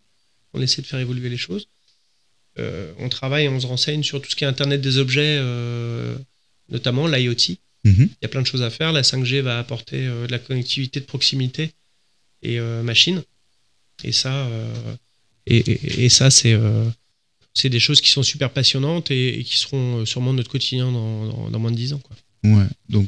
On 0.54 0.62
essaie 0.62 0.82
de 0.82 0.88
faire 0.88 1.00
évoluer 1.00 1.30
les 1.30 1.38
choses. 1.38 1.68
Euh, 2.60 2.92
on 3.00 3.08
travaille 3.08 3.46
et 3.46 3.50
on 3.50 3.60
se 3.60 3.68
renseigne 3.68 4.04
sur 4.04 4.22
tout 4.22 4.30
ce 4.30 4.36
qui 4.36 4.44
est 4.44 4.48
Internet 4.48 4.82
des 4.82 4.98
objets, 4.98 5.40
notamment 6.70 7.08
l'IoT. 7.08 7.56
Mhm. 7.84 8.10
Il 8.10 8.18
y 8.22 8.26
a 8.26 8.28
plein 8.28 8.42
de 8.42 8.48
choses 8.48 8.62
à 8.64 8.70
faire. 8.70 8.92
La 8.92 9.02
5G 9.04 9.40
va 9.42 9.58
apporter 9.60 10.06
de 10.06 10.28
la 10.30 10.40
connectivité 10.40 11.00
de 11.00 11.06
proximité 11.06 11.72
et 12.44 12.60
machine. 12.60 13.24
Et 14.04 14.12
ça, 14.12 14.48
et, 15.48 15.58
et- 15.58 16.06
et 16.06 16.10
ça 16.10 16.30
c'est 16.30 16.58
c'est 17.54 17.70
des 17.70 17.80
choses 17.80 18.02
qui 18.02 18.10
sont 18.10 18.24
super 18.24 18.52
passionnantes 18.52 19.12
et, 19.12 19.40
et 19.40 19.44
qui 19.44 19.58
seront 19.58 20.00
euh, 20.00 20.06
sûrement 20.06 20.34
notre 20.34 20.50
quotidien 20.50 20.92
dans, 20.92 21.26
dans- 21.26 21.50
dans 21.50 21.60
moins 21.60 21.72
de 21.72 21.76
10 21.76 21.94
ans. 21.94 22.00
Quoi. 22.04 22.16
Ouais, 22.44 22.66
donc 22.90 23.08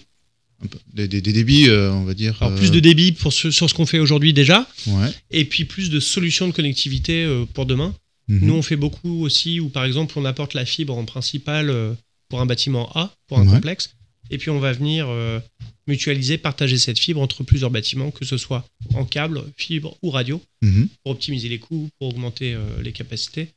des, 0.93 1.07
des- 1.07 1.21
des 1.21 1.33
débits, 1.33 1.67
euh, 1.67 1.91
on 1.91 2.03
va 2.05 2.13
dire. 2.13 2.37
Alors 2.41 2.53
euh, 2.53 2.57
plus 2.57 2.71
de 2.71 2.79
débit 2.79 3.11
pour 3.11 3.33
ce- 3.33 3.51
sur 3.51 3.69
ce 3.69 3.73
qu'on 3.73 3.85
fait 3.85 3.99
aujourd'hui 3.99 4.33
déjà, 4.33 4.67
Ouais. 4.87 5.09
et 5.31 5.45
puis 5.45 5.65
plus 5.65 5.89
de 5.89 5.99
solutions 5.99 6.47
de 6.47 6.53
connectivité 6.53 7.23
euh, 7.25 7.45
pour 7.45 7.65
demain. 7.65 7.93
Mhm. 8.29 8.47
Nous, 8.47 8.53
on 8.53 8.61
fait 8.61 8.77
beaucoup 8.77 9.23
aussi 9.23 9.59
où, 9.59 9.67
par 9.69 9.83
exemple, 9.83 10.17
on 10.17 10.23
apporte 10.23 10.53
la 10.53 10.65
fibre 10.65 10.97
en 10.97 11.03
principal 11.03 11.69
euh, 11.69 11.93
pour 12.29 12.39
un 12.39 12.45
bâtiment 12.45 12.89
A, 12.95 13.13
pour 13.27 13.39
un 13.39 13.45
Ouais. 13.47 13.53
complexe, 13.55 13.95
et 14.29 14.37
puis 14.37 14.49
on 14.49 14.59
va 14.59 14.71
venir 14.71 15.07
euh, 15.09 15.39
mutualiser, 15.87 16.37
partager 16.37 16.77
cette 16.77 16.97
fibre 16.99 17.19
entre 17.19 17.43
plusieurs 17.43 17.69
bâtiments, 17.69 18.11
que 18.11 18.23
ce 18.23 18.37
soit 18.37 18.65
en 18.93 19.03
câble, 19.03 19.43
fibre 19.57 19.97
ou 20.01 20.09
radio, 20.11 20.41
Mhm. 20.61 20.87
pour 21.03 21.11
optimiser 21.11 21.49
les 21.49 21.59
coûts, 21.59 21.89
pour 21.99 22.07
augmenter 22.09 22.53
euh, 22.53 22.61
les 22.81 22.93
capacités. 22.93 23.49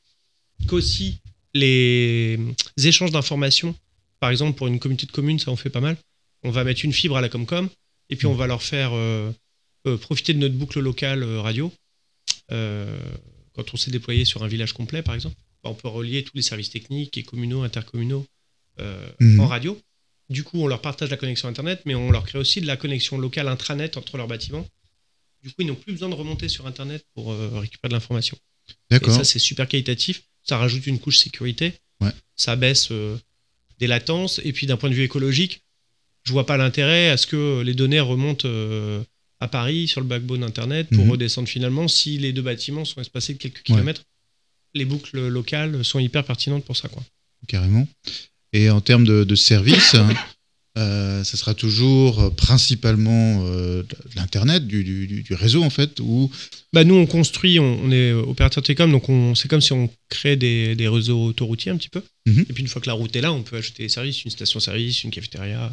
Qu'aussi 0.66 1.18
les 1.54 2.38
échanges 2.82 3.12
d'informations, 3.12 3.74
par 4.20 4.30
exemple, 4.30 4.56
pour 4.56 4.66
une 4.66 4.78
communauté 4.78 5.06
de 5.06 5.12
communes, 5.12 5.38
ça 5.38 5.50
on 5.50 5.56
fait 5.56 5.70
pas 5.70 5.80
mal. 5.80 5.96
On 6.42 6.50
va 6.50 6.64
mettre 6.64 6.84
une 6.84 6.92
fibre 6.92 7.16
à 7.16 7.20
la 7.20 7.28
Comcom, 7.28 7.68
et 8.10 8.16
puis 8.16 8.26
on 8.26 8.34
va 8.34 8.46
leur 8.46 8.62
faire 8.62 8.90
euh, 8.92 9.30
euh, 9.86 9.96
profiter 9.96 10.34
de 10.34 10.38
notre 10.38 10.54
boucle 10.54 10.80
locale 10.80 11.22
euh, 11.22 11.40
radio. 11.40 11.72
Quand 12.48 13.72
on 13.72 13.76
s'est 13.76 13.90
déployé 13.90 14.24
sur 14.24 14.42
un 14.44 14.48
village 14.48 14.72
complet, 14.74 15.02
par 15.02 15.14
exemple, 15.14 15.36
bah, 15.64 15.70
on 15.70 15.74
peut 15.74 15.88
relier 15.88 16.22
tous 16.22 16.36
les 16.36 16.42
services 16.42 16.70
techniques 16.70 17.16
et 17.16 17.22
communaux, 17.22 17.62
intercommunaux 17.62 18.26
Mhm. 19.20 19.40
en 19.40 19.46
radio. 19.46 19.80
Du 20.28 20.44
coup, 20.44 20.58
on 20.60 20.66
leur 20.66 20.82
partage 20.82 21.08
la 21.08 21.16
connexion 21.16 21.48
Internet, 21.48 21.80
mais 21.86 21.94
on 21.94 22.10
leur 22.10 22.26
crée 22.26 22.38
aussi 22.38 22.60
de 22.60 22.66
la 22.66 22.76
connexion 22.76 23.16
locale 23.16 23.48
intranet 23.48 23.96
entre 23.96 24.18
leurs 24.18 24.26
bâtiments. 24.26 24.68
Du 25.42 25.48
coup, 25.48 25.62
ils 25.62 25.66
n'ont 25.66 25.74
plus 25.74 25.92
besoin 25.92 26.10
de 26.10 26.14
remonter 26.14 26.50
sur 26.50 26.66
Internet 26.66 27.02
pour 27.14 27.34
récupérer 27.34 27.88
de 27.88 27.94
l'information. 27.94 28.36
Et 28.68 28.72
D'accord. 28.90 29.14
ça, 29.14 29.24
c'est 29.24 29.38
super 29.38 29.66
qualitatif. 29.66 30.24
Ça 30.48 30.58
rajoute 30.58 30.86
une 30.86 30.98
couche 30.98 31.18
sécurité. 31.18 31.74
Ouais. 32.00 32.10
Ça 32.36 32.56
baisse 32.56 32.88
euh, 32.92 33.16
des 33.80 33.86
latences. 33.86 34.40
Et 34.44 34.52
puis, 34.52 34.66
d'un 34.66 34.76
point 34.76 34.90
de 34.90 34.94
vue 34.94 35.02
écologique, 35.02 35.60
je 36.24 36.32
vois 36.32 36.46
pas 36.46 36.56
l'intérêt 36.56 37.08
à 37.10 37.16
ce 37.16 37.26
que 37.26 37.62
les 37.62 37.74
données 37.74 38.00
remontent 38.00 38.46
euh, 38.48 39.02
à 39.40 39.48
Paris 39.48 39.86
sur 39.88 40.00
le 40.00 40.06
backbone 40.06 40.42
Internet 40.42 40.88
pour 40.90 41.04
Mhm. 41.04 41.10
redescendre 41.12 41.48
finalement 41.48 41.88
si 41.88 42.18
les 42.18 42.32
deux 42.32 42.42
bâtiments 42.42 42.84
sont 42.84 43.00
espacés 43.00 43.34
de 43.34 43.38
quelques 43.38 43.56
Ouais. 43.58 43.62
kilomètres. 43.74 44.02
Les 44.74 44.84
boucles 44.84 45.28
locales 45.28 45.84
sont 45.84 45.98
hyper 45.98 46.24
pertinentes 46.24 46.64
pour 46.64 46.76
ça. 46.76 46.88
Quoi. 46.88 47.02
Carrément. 47.48 47.86
Et 48.52 48.70
en 48.70 48.80
termes 48.80 49.04
de, 49.04 49.24
de 49.24 49.34
services, 49.34 49.94
euh, 50.76 51.24
ça 51.24 51.36
sera 51.36 51.54
toujours 51.54 52.20
euh, 52.20 52.30
principalement 52.30 53.44
euh, 53.46 53.82
de 53.82 53.96
l'internet, 54.16 54.66
du, 54.66 54.84
du- 54.84 55.06
du- 55.06 55.22
du 55.22 55.34
réseau 55.34 55.62
en 55.62 55.70
fait, 55.70 56.00
ou 56.00 56.30
Bah, 56.72 56.84
nous, 56.84 56.94
on 56.94 57.06
construit, 57.06 57.58
on, 57.58 57.80
on 57.84 57.90
est 57.90 58.12
opérateur 58.12 58.62
télécom, 58.62 58.90
donc 58.92 59.08
on- 59.08 59.34
c'est 59.34 59.48
comme 59.48 59.60
si 59.62 59.72
on 59.72 59.88
crée 60.08 60.36
des, 60.36 60.74
des 60.74 60.88
réseaux 60.88 61.24
autoroutiers 61.24 61.72
un 61.72 61.76
petit 61.76 61.88
peu. 61.88 62.02
Mhm. 62.26 62.44
Et 62.48 62.52
puis 62.52 62.62
une 62.62 62.68
fois 62.68 62.82
que 62.82 62.88
la 62.88 62.92
route 62.92 63.14
est 63.16 63.20
là, 63.22 63.32
on 63.32 63.42
peut 63.42 63.56
ajouter 63.56 63.84
des 63.84 63.88
services, 63.88 64.24
une 64.24 64.30
station-service, 64.30 65.04
une 65.04 65.10
cafétéria, 65.10 65.72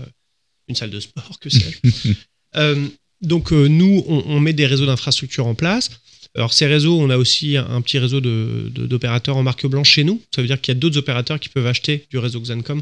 une 0.70 0.76
salle 0.76 0.90
de 0.92 1.00
sport, 1.00 1.40
que 1.40 1.50
sais-je. 1.50 2.12
Euh, 2.56 2.88
donc 3.22 3.52
euh, 3.52 3.66
nous, 3.68 4.04
on, 4.08 4.24
on 4.28 4.40
met 4.40 4.54
des 4.54 4.68
réseaux 4.68 4.86
d'infrastructure 4.86 5.48
en 5.48 5.56
place. 5.56 5.90
Alors 6.36 6.54
ces 6.54 6.68
réseaux, 6.68 7.00
on 7.02 7.10
a 7.10 7.18
aussi 7.18 7.58
un, 7.58 7.68
un 7.68 7.82
petit 7.82 7.98
réseau 7.98 8.22
de- 8.22 8.70
de- 8.72 8.86
d'opérateurs 8.86 9.38
en 9.38 9.42
marque 9.44 9.66
blanche 9.66 9.90
chez 9.90 10.04
nous. 10.04 10.22
Ça 10.36 10.42
veut 10.42 10.48
dire 10.48 10.62
qu'il 10.62 10.72
y 10.72 10.78
a 10.78 10.80
d'autres 10.80 10.98
opérateurs 11.00 11.40
qui 11.40 11.50
peuvent 11.50 11.66
acheter 11.66 12.06
du 12.12 12.20
réseau 12.20 12.40
Xancom 12.42 12.82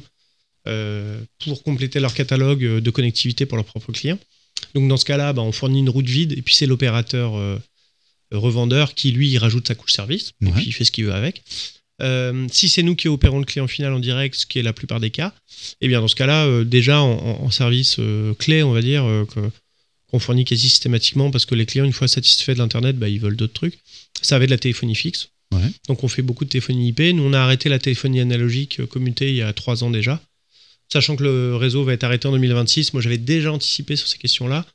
pour 1.39 1.63
compléter 1.63 1.99
leur 1.99 2.13
catalogue 2.13 2.63
euh, 2.63 2.81
de 2.81 2.89
connectivité 2.91 3.45
pour 3.45 3.57
leurs 3.57 3.65
propres 3.65 3.91
clients. 3.91 4.19
Donc 4.75 4.87
dans 4.87 4.97
ce 4.97 5.05
cas-là, 5.05 5.33
bah, 5.33 5.41
on 5.41 5.51
fournit 5.51 5.79
une 5.79 5.89
route 5.89 6.05
vide 6.07 6.33
et 6.33 6.41
puis 6.41 6.53
c'est 6.55 6.67
l'opérateur 6.67 7.35
euh, 7.35 7.57
revendeur 8.31 8.93
qui 8.93 9.11
lui 9.11 9.37
rajoute 9.37 9.67
sa 9.67 9.75
couche 9.75 9.93
service 9.93 10.33
et 10.41 10.45
puis 10.51 10.65
il 10.67 10.71
fait 10.71 10.85
ce 10.85 10.91
qu'il 10.91 11.05
veut 11.05 11.13
avec. 11.13 11.43
Euh, 12.01 12.47
si 12.51 12.69
c'est 12.69 12.81
nous 12.83 12.95
qui 12.95 13.07
opérons 13.07 13.39
le 13.39 13.45
client 13.45 13.67
final 13.67 13.93
en 13.93 13.99
direct, 13.99 14.33
ce 14.35 14.45
qui 14.45 14.57
est 14.59 14.63
la 14.63 14.73
plupart 14.73 14.99
des 14.99 15.11
cas, 15.11 15.33
et 15.81 15.87
bien 15.87 16.01
dans 16.01 16.07
ce 16.07 16.15
cas-là, 16.15 16.45
euh, 16.45 16.63
déjà 16.63 16.99
en, 17.01 17.11
en- 17.43 17.51
service 17.51 17.97
euh, 17.99 18.33
clé, 18.35 18.63
on 18.63 18.71
va 18.71 18.81
dire, 18.81 19.03
euh, 19.05 19.25
qu'on 20.07 20.19
fournit 20.19 20.43
quasi 20.45 20.67
systématiquement 20.69 21.29
parce 21.31 21.45
que 21.45 21.53
les 21.53 21.65
clients, 21.67 21.85
une 21.85 21.93
fois 21.93 22.07
satisfaits 22.07 22.53
de 22.53 22.57
l'Internet, 22.57 22.97
bah, 22.97 23.07
ils 23.09 23.19
veulent 23.19 23.35
d'autres 23.35 23.53
trucs. 23.53 23.77
Ça 24.21 24.37
va 24.39 24.45
être 24.45 24.49
de 24.49 24.55
la 24.55 24.59
téléphonie 24.59 24.95
fixe. 24.95 25.29
Ouais. 25.53 25.59
Donc 25.87 26.03
on 26.03 26.07
fait 26.07 26.21
beaucoup 26.21 26.45
de 26.45 26.49
téléphonie 26.49 26.87
IP. 26.89 27.01
Nous, 27.13 27.23
on 27.23 27.33
a 27.33 27.39
arrêté 27.39 27.67
la 27.69 27.77
téléphonie 27.77 28.19
analogique 28.21 28.79
euh, 28.79 28.87
commutée 28.87 29.29
il 29.29 29.35
y 29.35 29.41
a 29.41 29.51
trois 29.53 29.83
ans 29.83 29.91
déjà. 29.91 30.21
Sachant 30.91 31.15
que 31.15 31.23
le 31.23 31.55
réseau 31.55 31.83
va 31.83 31.93
être 31.93 32.03
arrêté 32.03 32.27
en 32.27 32.31
2026, 32.31 32.93
moi 32.93 33.01
j'avais 33.01 33.17
déjà 33.17 33.51
anticipé 33.51 33.95
sur 33.95 34.07
ces 34.07 34.17
questions-là 34.17 34.65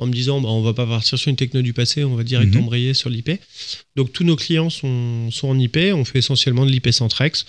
en 0.00 0.06
me 0.06 0.12
disant 0.12 0.40
bah, 0.40 0.48
on 0.48 0.62
va 0.62 0.74
pas 0.74 0.86
partir 0.86 1.18
sur 1.18 1.28
une 1.28 1.36
techno 1.36 1.62
du 1.62 1.72
passé, 1.72 2.02
on 2.04 2.16
va 2.16 2.24
direct 2.24 2.52
Mhm. 2.54 2.62
embrayer 2.62 2.94
sur 2.94 3.08
l'IP. 3.10 3.38
Donc 3.96 4.12
tous 4.12 4.24
nos 4.24 4.34
clients 4.36 4.70
sont, 4.70 5.30
sont 5.30 5.48
en 5.48 5.58
IP, 5.58 5.76
on 5.94 6.04
fait 6.04 6.18
essentiellement 6.18 6.66
de 6.66 6.70
l'IP 6.70 6.90
Centrex. 6.90 7.46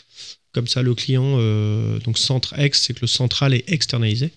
Comme 0.54 0.68
ça, 0.68 0.82
le 0.84 0.94
client, 0.96 1.36
euh, 1.40 2.00
donc 2.00 2.18
Centrex, 2.18 2.82
c'est 2.82 2.94
que 2.94 3.02
le 3.02 3.08
central 3.08 3.54
est 3.54 3.66
externalisé. 3.68 4.30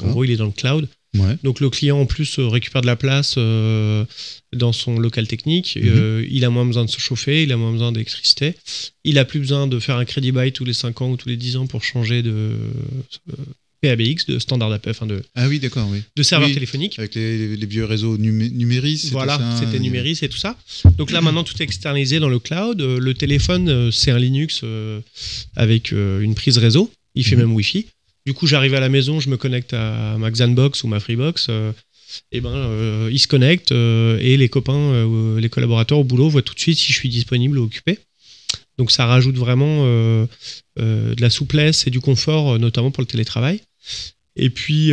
En 0.00 0.10
gros, 0.10 0.24
il 0.24 0.30
est 0.30 0.36
dans 0.36 0.46
le 0.46 0.50
cloud. 0.52 0.88
Ouais. 1.14 1.36
Donc 1.44 1.60
le 1.60 1.70
client 1.70 2.00
en 2.00 2.06
plus 2.06 2.38
euh, 2.38 2.48
récupère 2.48 2.80
de 2.82 2.86
la 2.86 2.96
place 2.96 3.34
euh, 3.38 4.04
dans 4.52 4.72
son 4.72 4.98
local 4.98 5.26
technique. 5.28 5.76
Mhm. 5.80 5.88
Euh, 5.88 6.26
il 6.30 6.44
a 6.44 6.50
moins 6.50 6.66
besoin 6.66 6.84
de 6.84 6.90
se 6.90 6.98
chauffer, 7.00 7.44
il 7.44 7.52
a 7.52 7.56
moins 7.56 7.72
besoin 7.72 7.92
d'électricité. 7.92 8.54
Il 9.04 9.18
a 9.18 9.24
plus 9.24 9.38
besoin 9.40 9.66
de 9.66 9.78
faire 9.78 9.96
un 9.96 10.04
crédit 10.04 10.32
bail 10.32 10.52
tous 10.52 10.64
les 10.64 10.72
5 10.72 11.00
ans 11.02 11.10
ou 11.10 11.16
tous 11.16 11.28
les 11.28 11.36
10 11.36 11.56
ans 11.56 11.66
pour 11.66 11.84
changer 11.84 12.22
de 12.22 12.30
euh, 12.30 13.34
PABX, 13.80 14.26
de 14.26 14.38
standard 14.38 14.70
d'appel, 14.70 14.90
enfin 14.92 15.06
de, 15.06 15.22
Ah 15.34 15.46
oui, 15.46 15.58
d'accord, 15.60 15.86
oui. 15.90 16.02
de 16.16 16.22
serveur 16.22 16.48
Oui. 16.48 16.54
téléphonique. 16.54 16.98
Avec 16.98 17.14
les, 17.14 17.54
vieux 17.66 17.84
réseaux 17.84 18.16
numé- 18.16 18.50
numéris. 18.50 19.08
Voilà, 19.12 19.36
ça, 19.38 19.60
c'était 19.60 19.78
numéris 19.78 20.18
et 20.22 20.28
tout 20.28 20.38
ça. 20.38 20.56
Donc 20.96 21.10
là, 21.12 21.20
maintenant, 21.20 21.44
tout 21.44 21.54
est 21.60 21.64
externalisé 21.64 22.18
dans 22.18 22.28
le 22.30 22.38
cloud. 22.38 22.80
Le 22.80 23.14
téléphone, 23.14 23.92
c'est 23.92 24.10
un 24.10 24.18
Linux 24.18 24.62
avec 25.54 25.92
une 25.92 26.34
prise 26.34 26.58
réseau. 26.58 26.90
Il 27.14 27.24
fait 27.24 27.36
Mhm. 27.36 27.42
même 27.42 27.52
Wi-Fi. 27.52 27.86
Du 28.26 28.32
coup, 28.32 28.46
j'arrive 28.46 28.74
à 28.74 28.80
la 28.80 28.88
maison, 28.88 29.20
je 29.20 29.28
me 29.28 29.36
connecte 29.36 29.74
à 29.74 30.16
ma 30.16 30.30
Xanbox 30.30 30.82
ou 30.82 30.88
ma 30.88 30.98
Freebox. 30.98 31.48
euh, 31.50 31.72
et 32.32 32.40
ben, 32.40 32.54
euh, 32.54 33.08
il 33.12 33.18
se 33.18 33.26
connecte 33.26 33.72
euh, 33.72 34.18
et 34.20 34.36
les 34.36 34.48
copains, 34.48 35.06
les 35.38 35.48
collaborateurs 35.48 35.98
au 35.98 36.04
boulot 36.04 36.28
voient 36.28 36.42
tout 36.42 36.54
de 36.54 36.60
suite 36.60 36.78
si 36.78 36.92
je 36.92 36.96
suis 36.96 37.08
disponible 37.08 37.58
ou 37.58 37.64
occupé. 37.64 37.98
Donc 38.78 38.90
ça 38.90 39.06
rajoute 39.06 39.36
vraiment 39.36 39.84
de 39.84 41.20
la 41.20 41.30
souplesse 41.30 41.86
et 41.86 41.90
du 41.90 42.00
confort, 42.00 42.58
notamment 42.58 42.90
pour 42.90 43.02
le 43.02 43.06
télétravail. 43.06 43.60
Et 44.36 44.50
puis, 44.50 44.92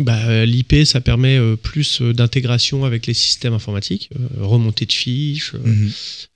bah, 0.00 0.44
l'IP, 0.46 0.84
ça 0.84 1.00
permet 1.00 1.36
euh, 1.38 1.56
plus 1.56 2.00
euh, 2.00 2.12
d'intégration 2.12 2.84
avec 2.84 3.06
les 3.06 3.14
systèmes 3.14 3.52
informatiques, 3.54 4.08
euh, 4.18 4.44
remontée 4.44 4.86
de 4.86 4.92
fiches, 4.92 5.54
euh, 5.54 5.58
Mhm. 5.64 5.90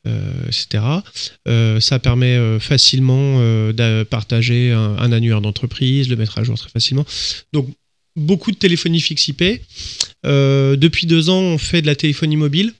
euh, 0.06 0.32
etc. 0.46 0.84
Euh, 1.48 1.80
ça 1.80 1.98
permet 1.98 2.36
euh, 2.36 2.60
facilement 2.60 3.36
euh, 3.40 3.72
de 3.72 4.02
partager 4.04 4.70
un, 4.72 4.96
un 4.98 5.12
annuaire 5.12 5.40
d'entreprise, 5.40 6.08
le 6.08 6.16
mettre 6.16 6.38
à 6.38 6.44
jour 6.44 6.56
très 6.58 6.68
facilement. 6.70 7.06
Donc, 7.52 7.68
beaucoup 8.16 8.50
de 8.52 8.56
téléphonie 8.56 9.00
fixe 9.00 9.26
IP. 9.28 9.42
Euh, 10.24 10.76
depuis 10.76 11.06
deux 11.06 11.30
ans, 11.30 11.40
on 11.40 11.58
fait 11.58 11.82
de 11.82 11.86
la 11.86 11.96
téléphonie 11.96 12.36
mobile. 12.36 12.72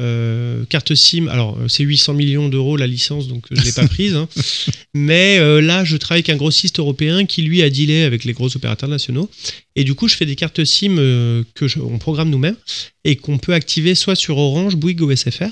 Euh, 0.00 0.64
carte 0.68 0.94
SIM, 0.94 1.26
alors 1.28 1.58
euh, 1.58 1.68
c'est 1.68 1.82
800 1.82 2.14
millions 2.14 2.48
d'euros 2.48 2.76
la 2.76 2.86
licence, 2.86 3.26
donc 3.28 3.44
euh, 3.50 3.56
je 3.56 3.60
ne 3.60 3.66
l'ai 3.66 3.72
pas 3.72 3.86
prise. 3.88 4.14
hein. 4.14 4.28
Mais 4.94 5.38
euh, 5.38 5.60
là, 5.60 5.84
je 5.84 5.96
travaille 5.96 6.20
avec 6.20 6.28
un 6.30 6.36
grossiste 6.36 6.78
européen 6.78 7.26
qui, 7.26 7.42
lui, 7.42 7.62
a 7.62 7.70
dealé 7.70 8.02
avec 8.02 8.24
les 8.24 8.32
gros 8.32 8.54
opérateurs 8.56 8.88
nationaux. 8.88 9.28
Et 9.76 9.84
du 9.84 9.94
coup, 9.94 10.08
je 10.08 10.14
fais 10.16 10.26
des 10.26 10.36
cartes 10.36 10.64
SIM 10.64 10.96
euh, 10.98 11.42
que 11.54 11.66
je- 11.68 11.80
on 11.80 11.98
programme 11.98 12.30
nous-mêmes 12.30 12.56
et 13.04 13.16
qu'on 13.16 13.38
peut 13.38 13.54
activer 13.54 13.94
soit 13.94 14.14
sur 14.16 14.38
Orange, 14.38 14.76
Bouygues 14.76 15.00
ou 15.02 15.10
SFR. 15.10 15.50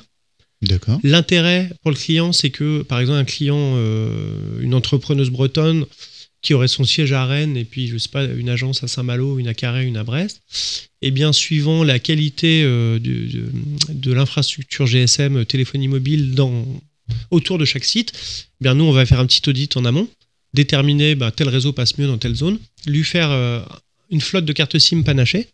D'accord. 0.63 0.99
L'intérêt 1.03 1.71
pour 1.83 1.91
le 1.91 1.97
client, 1.97 2.33
c'est 2.33 2.51
que, 2.51 2.83
par 2.83 3.01
exemple, 3.01 3.19
un 3.19 3.25
client, 3.25 3.77
une 4.61 4.75
entrepreneuse 4.75 5.29
bretonne 5.31 5.85
qui 6.43 6.55
aurait 6.55 6.69
son 6.69 6.85
siège 6.85 7.13
à 7.13 7.25
Rennes 7.25 7.57
et 7.57 7.65
puis, 7.65 7.89
je 7.89 7.99
sais 7.99 8.09
une 8.37 8.49
agence 8.49 8.83
à 8.85 8.89
Saint-Malo, 8.89 9.39
une 9.39 9.49
à 9.49 9.55
Carhaix, 9.55 9.85
une 9.85 9.97
à 9.97 10.05
Brest, 10.05 10.43
et 11.03 11.11
bien, 11.11 11.33
suivant 11.33 11.85
la 11.85 11.99
qualité 11.99 12.63
euh, 12.65 12.99
de, 12.99 14.13
l'infrastructure 14.13 14.87
GSM, 14.87 15.39
euh, 15.39 15.45
téléphonie 15.45 15.89
mobile 15.89 16.35
autour 17.31 17.59
de 17.59 17.65
chaque 17.65 17.85
site, 17.85 18.13
eh 18.61 18.65
bien, 18.65 18.75
nous, 18.75 18.85
on 18.85 18.93
va 18.93 19.07
faire 19.07 19.21
un 19.21 19.27
petit 19.27 19.49
audit 19.49 19.77
en 19.77 19.85
amont, 19.85 20.09
déterminer 20.55 21.15
bah, 21.15 21.31
tel 21.31 21.49
réseau 21.49 21.73
passe 21.73 21.99
mieux 21.99 22.07
dans 22.07 22.19
telle 22.19 22.35
zone, 22.35 22.59
lui 22.87 23.05
faire 23.05 23.31
euh, 23.31 23.61
une 24.11 24.21
flotte 24.21 24.45
de 24.45 24.53
cartes 24.53 24.79
SIM 24.79 25.03
panachées, 25.03 25.49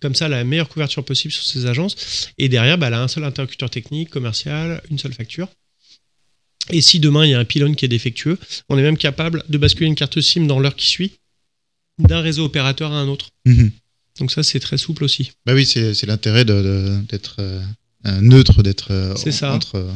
comme 0.00 0.14
ça, 0.14 0.28
la 0.28 0.44
meilleure 0.44 0.68
couverture 0.68 1.04
possible 1.04 1.32
sur 1.32 1.44
ces 1.44 1.66
agences. 1.66 2.30
Et 2.38 2.48
derrière, 2.48 2.76
bah, 2.76 2.88
elle 2.88 2.94
a 2.94 3.02
un 3.02 3.08
seul 3.08 3.24
interlocuteur 3.24 3.70
technique, 3.70 4.10
commercial, 4.10 4.82
une 4.90 4.98
seule 4.98 5.12
facture. 5.12 5.48
Et 6.70 6.80
si 6.80 7.00
demain 7.00 7.24
il 7.24 7.30
y 7.30 7.34
a 7.34 7.38
un 7.38 7.44
pylône 7.44 7.74
qui 7.76 7.84
est 7.84 7.88
défectueux, 7.88 8.38
on 8.68 8.78
est 8.78 8.82
même 8.82 8.96
capable 8.96 9.44
de 9.48 9.58
basculer 9.58 9.86
une 9.86 9.94
carte 9.94 10.20
SIM 10.20 10.46
dans 10.46 10.58
l'heure 10.60 10.76
qui 10.76 10.86
suit 10.86 11.12
d'un 11.98 12.20
réseau 12.20 12.44
opérateur 12.44 12.92
à 12.92 12.96
un 13.00 13.08
autre. 13.08 13.30
Mhm. 13.46 13.70
Donc 14.20 14.30
ça, 14.30 14.42
c'est 14.42 14.60
très 14.60 14.78
souple 14.78 15.04
aussi. 15.04 15.32
Bah 15.46 15.54
oui, 15.54 15.64
c'est 15.66 16.04
l'intérêt 16.06 16.44
d'être 16.44 17.36
euh, 17.38 17.62
neutre, 18.20 18.62
d'être 18.62 18.90
euh, 18.90 19.14
entre, 19.44 19.76
euh, 19.76 19.90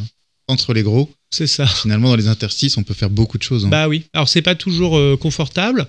entre 0.49 0.73
les 0.73 0.83
gros. 0.83 1.13
C'est 1.31 1.47
ça. 1.47 1.67
Finalement, 1.67 2.09
dans 2.09 2.17
les 2.17 2.29
interstices, 2.29 2.77
on 2.79 2.83
peut 2.83 2.95
faire 2.95 3.11
beaucoup 3.11 3.37
de 3.37 3.43
choses. 3.43 3.67
hein. 3.67 3.69
Bah 3.69 3.89
oui. 3.89 4.05
Alors 4.15 4.29
c'est 4.29 4.43
pas 4.43 4.55
toujours 4.55 5.19
confortable, 5.19 5.87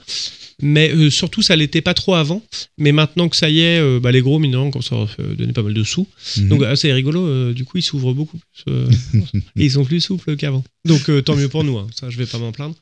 mais 0.61 0.91
euh, 0.91 1.09
surtout 1.09 1.41
ça 1.41 1.55
l'était 1.55 1.81
pas 1.81 1.93
trop 1.93 2.15
avant. 2.15 2.41
Mais 2.77 2.91
maintenant 2.91 3.29
que 3.29 3.35
ça 3.35 3.49
y 3.49 3.59
est, 3.59 3.79
euh, 3.79 3.99
bah, 3.99 4.11
les 4.11 4.21
gros 4.21 4.39
comme 4.39 4.81
ça 4.81 4.95
euh, 5.19 5.35
donner 5.35 5.53
pas 5.53 5.63
mal 5.63 5.73
de 5.73 5.83
sous. 5.83 6.07
Mhm. 6.37 6.49
Donc 6.49 6.63
ah, 6.65 6.75
c'est 6.75 6.91
rigolo. 6.93 7.25
euh, 7.27 7.53
du 7.53 7.63
coup 7.65 7.77
ils 7.77 7.83
s'ouvrent 7.83 8.13
beaucoup 8.13 8.37
plus 8.37 8.63
euh, 8.73 8.89
et 9.55 9.65
ils 9.65 9.71
sont 9.71 9.85
plus 9.85 10.01
souples 10.01 10.35
qu'avant. 10.35 10.63
Donc 10.85 11.09
tant 11.25 11.35
mieux 11.35 11.49
pour 11.49 11.63
nous. 11.63 11.77
hein. 11.77 11.87
Ça 11.99 12.09
je 12.09 12.17
vais 12.17 12.25
pas 12.25 12.37
m'en 12.39 12.51
plaindre. 12.51 12.75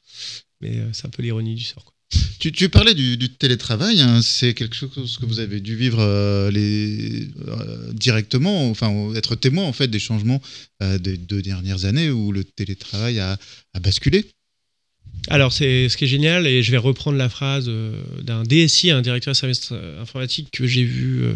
Mais 0.61 0.79
c'est 0.93 1.05
un 1.05 1.09
peu 1.09 1.21
l'ironie 1.21 1.55
du 1.55 1.63
sort. 1.63 1.83
quoi. 1.83 1.93
Tu, 2.39 2.51
tu 2.51 2.69
parlais 2.69 2.93
du, 2.93 3.17
du 3.17 3.29
télétravail, 3.29 3.99
hein, 3.99 4.21
c'est 4.21 4.53
quelque 4.53 4.75
chose 4.75 5.17
que 5.19 5.25
vous 5.25 5.39
avez 5.39 5.59
dû 5.59 5.75
vivre 5.75 5.99
euh, 5.99 6.51
les, 6.51 7.27
euh, 7.47 7.91
directement, 7.93 8.69
enfin 8.69 8.93
être 9.15 9.35
témoin 9.35 9.65
en 9.65 9.73
fait 9.73 9.88
des 9.88 9.99
changements 9.99 10.41
euh, 10.83 10.97
des 10.99 11.17
deux 11.17 11.41
dernières 11.41 11.85
années 11.85 12.09
où 12.11 12.31
le 12.31 12.43
télétravail 12.43 13.19
a, 13.19 13.38
a 13.73 13.79
basculé. 13.79 14.25
Alors, 15.27 15.51
c'est 15.51 15.89
ce 15.89 15.97
qui 15.97 16.05
est 16.05 16.07
génial, 16.07 16.45
et 16.45 16.61
je 16.61 16.71
vais 16.71 16.77
reprendre 16.77 17.17
la 17.17 17.29
phrase 17.29 17.65
euh, 17.67 18.01
d'un 18.21 18.43
DSI, 18.43 18.91
un 18.91 19.01
directeur 19.01 19.31
de 19.33 19.38
service 19.38 19.71
informatique 19.99 20.49
que 20.51 20.67
j'ai 20.67 20.83
vu 20.83 21.23
euh, 21.23 21.33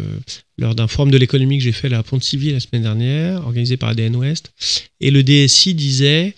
lors 0.58 0.74
d'un 0.74 0.86
forum 0.86 1.10
de 1.10 1.18
l'économie 1.18 1.58
que 1.58 1.64
j'ai 1.64 1.72
fait 1.72 1.88
à 1.88 1.90
la 1.90 2.02
Pontivy 2.02 2.52
la 2.52 2.60
semaine 2.60 2.82
dernière, 2.82 3.44
organisé 3.44 3.76
par 3.76 3.90
ADN 3.90 4.16
Ouest. 4.16 4.52
Et 5.00 5.10
le 5.10 5.22
DSI 5.22 5.74
disait 5.74 6.34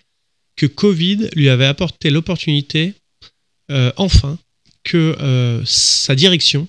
que 0.56 0.66
Covid 0.66 1.28
lui 1.34 1.48
avait 1.48 1.66
apporté 1.66 2.10
l'opportunité, 2.10 2.94
euh, 3.70 3.92
enfin, 3.96 4.38
que 4.84 5.16
euh, 5.20 5.62
sa 5.64 6.14
direction 6.14 6.68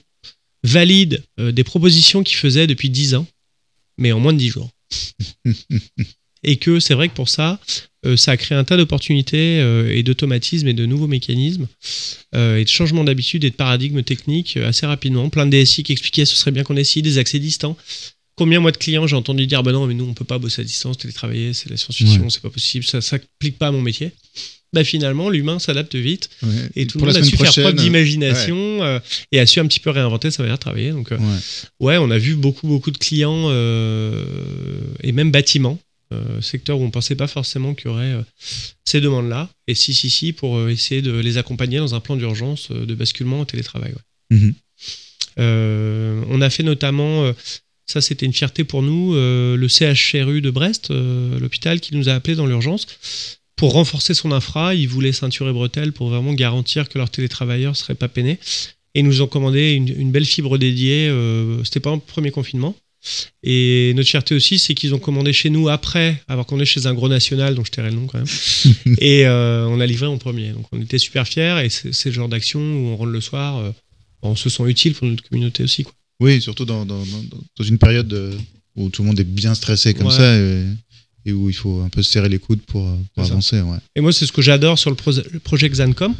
valide 0.63 1.23
des 1.37 1.63
propositions 1.65 2.23
qu'il 2.23 2.37
faisait 2.37 2.67
depuis 2.67 2.89
10 2.89 3.15
ans, 3.15 3.27
mais 3.97 4.13
en 4.13 4.19
moins 4.19 4.31
de 4.31 4.37
10 4.37 4.49
jours. 4.49 4.69
et 6.43 6.55
que 6.57 6.79
c'est 6.79 6.93
vrai 6.93 7.09
que 7.09 7.13
pour 7.13 7.27
ça, 7.27 7.59
ça 8.17 8.31
a 8.31 8.37
créé 8.37 8.57
un 8.57 8.63
tas 8.63 8.77
d'opportunités 8.77 9.59
euh, 9.59 9.95
et 9.95 10.03
d'automatismes 10.03 10.67
et 10.67 10.73
de 10.73 10.85
nouveaux 10.85 11.07
mécanismes 11.07 11.67
euh, 12.35 12.57
et 12.57 12.63
de 12.63 12.69
changements 12.69 13.03
d'habitude 13.03 13.43
et 13.43 13.49
de 13.49 13.55
paradigmes 13.55 14.03
techniques 14.03 14.57
euh, 14.57 14.67
assez 14.67 14.85
rapidement. 14.85 15.29
Plein 15.29 15.45
de 15.45 15.51
DSI 15.51 15.83
qui 15.83 15.91
expliquaient 15.93 16.25
ce 16.25 16.35
serait 16.35 16.51
bien 16.51 16.63
qu'on 16.63 16.75
essaye 16.77 17.01
des 17.01 17.17
accès 17.17 17.39
distants. 17.39 17.77
Combien 18.35 18.59
moi 18.59 18.71
de 18.71 18.77
clients 18.77 19.05
j'ai 19.07 19.15
entendu 19.15 19.45
dire 19.47 19.61
bah 19.63 19.71
non 19.71 19.85
mais 19.85 19.93
nous 19.93 20.05
on 20.05 20.13
peut 20.13 20.25
pas 20.25 20.39
bosser 20.39 20.61
à 20.61 20.65
distance, 20.65 20.97
télétravailler, 20.97 21.53
c'est 21.53 21.69
la 21.69 21.77
science-fiction, 21.77 22.23
Ouais. 22.23 22.29
c'est 22.29 22.41
pas 22.41 22.49
possible, 22.49 22.83
ça 22.83 22.99
s'applique 22.99 23.57
pas 23.57 23.67
à 23.67 23.71
mon 23.71 23.81
métier. 23.81 24.11
Bah 24.73 24.83
finalement 24.83 25.29
l'humain 25.29 25.59
s'adapte 25.59 25.95
vite 25.95 26.29
Ouais. 26.41 26.49
et 26.75 26.87
tout 26.87 26.97
le 26.97 27.05
monde 27.05 27.15
a 27.15 27.23
su 27.23 27.37
faire 27.37 27.51
preuve 27.51 27.75
d'imagination 27.75 28.57
euh, 28.83 28.99
et 29.31 29.39
a 29.39 29.45
su 29.45 29.59
un 29.59 29.67
petit 29.67 29.79
peu 29.79 29.91
réinventer 29.91 30.31
sa 30.31 30.41
manière 30.41 30.57
de 30.57 30.61
travailler. 30.61 30.91
Donc 30.91 31.11
euh, 31.11 31.17
ouais. 31.17 31.39
ouais 31.79 31.97
on 31.97 32.09
a 32.09 32.17
vu 32.17 32.35
beaucoup 32.35 32.67
beaucoup 32.67 32.89
de 32.89 32.97
clients 32.97 33.45
euh, 33.49 34.25
et 35.03 35.11
même 35.11 35.29
bâtiments 35.29 35.79
secteur 36.41 36.79
où 36.79 36.83
on 36.83 36.91
pensait 36.91 37.15
pas 37.15 37.27
forcément 37.27 37.73
qu'il 37.73 37.87
y 37.87 37.93
aurait 37.93 38.15
ces 38.85 39.01
demandes-là. 39.01 39.49
Et 39.67 39.75
si, 39.75 39.93
si, 39.93 40.09
si, 40.09 40.33
pour 40.33 40.69
essayer 40.69 41.01
de 41.01 41.11
les 41.11 41.37
accompagner 41.37 41.77
dans 41.77 41.95
un 41.95 41.99
plan 41.99 42.15
d'urgence 42.15 42.71
de 42.71 42.95
basculement 42.95 43.41
au 43.41 43.45
télétravail. 43.45 43.93
Mhm. 44.29 44.53
on 45.37 46.41
a 46.41 46.49
fait 46.49 46.63
notamment 46.63 47.33
ça, 47.85 48.01
c'était 48.01 48.25
une 48.25 48.33
fierté 48.33 48.63
pour 48.63 48.81
nous. 48.81 49.13
le 49.13 49.67
CHRU 49.67 50.41
de 50.41 50.49
Brest, 50.49 50.89
l'hôpital, 50.89 51.79
qui 51.79 51.95
nous 51.95 52.09
a 52.09 52.13
appelés 52.13 52.35
dans 52.35 52.47
l'urgence 52.47 52.87
pour 53.55 53.73
renforcer 53.73 54.13
son 54.13 54.31
infra, 54.31 54.75
ils 54.75 54.87
voulaient 54.87 55.13
ceinture 55.13 55.47
et 55.47 55.53
bretelles 55.53 55.93
pour 55.93 56.09
vraiment 56.09 56.33
garantir 56.33 56.89
que 56.89 56.97
leurs 56.97 57.09
télétravailleurs 57.09 57.71
ne 57.71 57.77
seraient 57.77 57.95
pas 57.95 58.07
peinés. 58.07 58.39
Et 58.95 58.99
ils 58.99 59.05
nous 59.05 59.21
ont 59.21 59.27
commandé 59.27 59.71
une, 59.71 60.11
belle 60.11 60.25
fibre 60.25 60.57
dédiée. 60.57 61.07
Euh, 61.07 61.63
C'était 61.63 61.79
pas 61.79 61.93
le 61.93 61.99
premier 61.99 62.31
confinement. 62.31 62.75
Et 63.43 63.93
notre 63.95 64.09
fierté 64.09 64.35
aussi, 64.35 64.59
c'est 64.59 64.73
qu'ils 64.73 64.95
ont 64.95 64.99
commandé 64.99 65.33
chez 65.33 65.49
nous 65.49 65.69
après 65.69 66.21
avoir 66.27 66.45
commandé 66.45 66.65
chez 66.65 66.85
un 66.85 66.93
gros 66.93 67.09
national, 67.09 67.55
dont 67.55 67.63
je 67.63 67.71
tairai 67.71 67.89
le 67.89 67.95
nom 67.95 68.07
quand 68.07 68.17
même. 68.17 68.97
et 68.99 69.25
euh, 69.25 69.67
on 69.67 69.79
a 69.79 69.85
livré 69.85 70.07
en 70.07 70.17
premier. 70.17 70.51
Donc 70.51 70.65
on 70.71 70.81
était 70.81 70.99
super 70.99 71.27
fiers. 71.27 71.61
Et 71.63 71.69
c'est 71.69 72.05
le 72.05 72.11
genre 72.11 72.29
d'action 72.29 72.59
où 72.59 72.87
on 72.87 72.97
rentre 72.97 73.11
le 73.11 73.21
soir, 73.21 73.57
euh, 73.57 73.71
on 74.21 74.35
se 74.35 74.49
sent 74.49 74.63
utile 74.67 74.93
pour 74.93 75.07
notre 75.07 75.23
communauté 75.27 75.63
aussi. 75.63 75.83
Quoi. 75.83 75.93
Oui, 76.19 76.41
surtout 76.41 76.65
dans, 76.65 76.85
dans, 76.85 77.03
dans, 77.03 77.63
une 77.65 77.77
période 77.77 78.37
où 78.75 78.89
tout 78.89 79.01
le 79.01 79.07
monde 79.07 79.19
est 79.19 79.25
bien 79.25 79.55
stressé 79.55 79.93
comme 79.93 80.11
ça. 80.11 80.37
Et 80.37 80.63
et 81.25 81.31
où 81.31 81.49
il 81.49 81.55
faut 81.55 81.81
un 81.81 81.89
peu 81.89 82.03
se 82.03 82.11
serrer 82.11 82.29
les 82.29 82.39
coudes 82.39 82.61
pour, 82.61 82.87
avancer. 83.17 83.61
Ouais. 83.61 83.77
Et 83.95 84.01
moi, 84.01 84.11
c'est 84.11 84.25
ce 84.25 84.31
que 84.31 84.41
j'adore 84.41 84.77
sur 84.77 84.89
le, 84.89 85.39
projet 85.39 85.69
Xancom. 85.69 86.13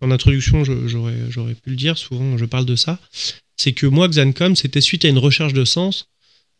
En 0.00 0.10
introduction, 0.10 0.64
j'aurais 0.64 1.54
pu 1.54 1.70
le 1.70 1.76
dire, 1.76 1.96
souvent 1.98 2.36
je 2.36 2.44
parle 2.44 2.66
de 2.66 2.76
ça. 2.76 2.98
C'est 3.56 3.72
que 3.72 3.86
moi, 3.86 4.08
Xancom, 4.08 4.54
c'était 4.56 4.80
suite 4.80 5.04
à 5.04 5.08
une 5.08 5.18
recherche 5.18 5.52
de 5.52 5.64
sens. 5.64 6.08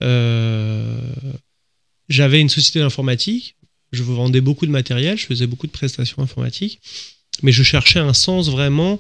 Euh, 0.03 0.99
j'avais 2.09 2.41
une 2.41 2.49
société 2.49 2.81
d'informatique, 2.81 3.57
je 3.93 4.03
vendais 4.03 4.41
beaucoup 4.41 4.67
de 4.67 4.71
matériel, 4.71 5.17
je 5.17 5.27
faisais 5.27 5.47
beaucoup 5.47 5.67
de 5.67 5.73
prestations 5.73 6.23
informatiques, 6.23 6.81
mais 7.43 7.53
je 7.53 7.63
cherchais 7.63 7.99
un 7.99 8.15
sens 8.15 8.51
vraiment 8.51 8.99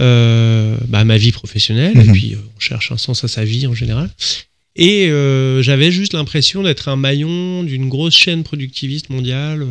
euh, 0.00 0.76
bah, 0.88 1.00
à 1.00 1.04
ma 1.04 1.18
vie 1.18 1.32
professionnelle, 1.32 1.98
et 1.98 2.04
mhm. 2.04 2.12
puis 2.12 2.34
euh, 2.34 2.38
on 2.56 2.60
cherche 2.60 2.92
un 2.92 2.98
sens 2.98 3.24
à 3.24 3.28
sa 3.28 3.44
vie 3.44 3.66
en 3.66 3.74
général. 3.74 4.10
Et 4.74 5.08
j'avais 5.60 5.92
juste 5.92 6.14
l'impression 6.14 6.62
d'être 6.62 6.88
un 6.88 6.96
maillon 6.96 7.62
d'une 7.62 7.90
grosse 7.90 8.16
chaîne 8.16 8.42
productiviste 8.42 9.10
mondiale, 9.10 9.66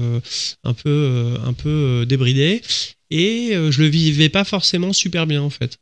un 0.64 0.74
peu, 0.76 1.38
un 1.44 1.54
peu 1.54 2.06
débridée. 2.08 2.62
Et 3.10 3.54
je 3.54 3.82
le 3.82 3.88
vivais 3.88 4.30
pas 4.30 4.44
forcément 4.44 4.94
super 4.94 5.26
bien 5.26 5.42
en 5.42 5.50
fait. 5.50 5.80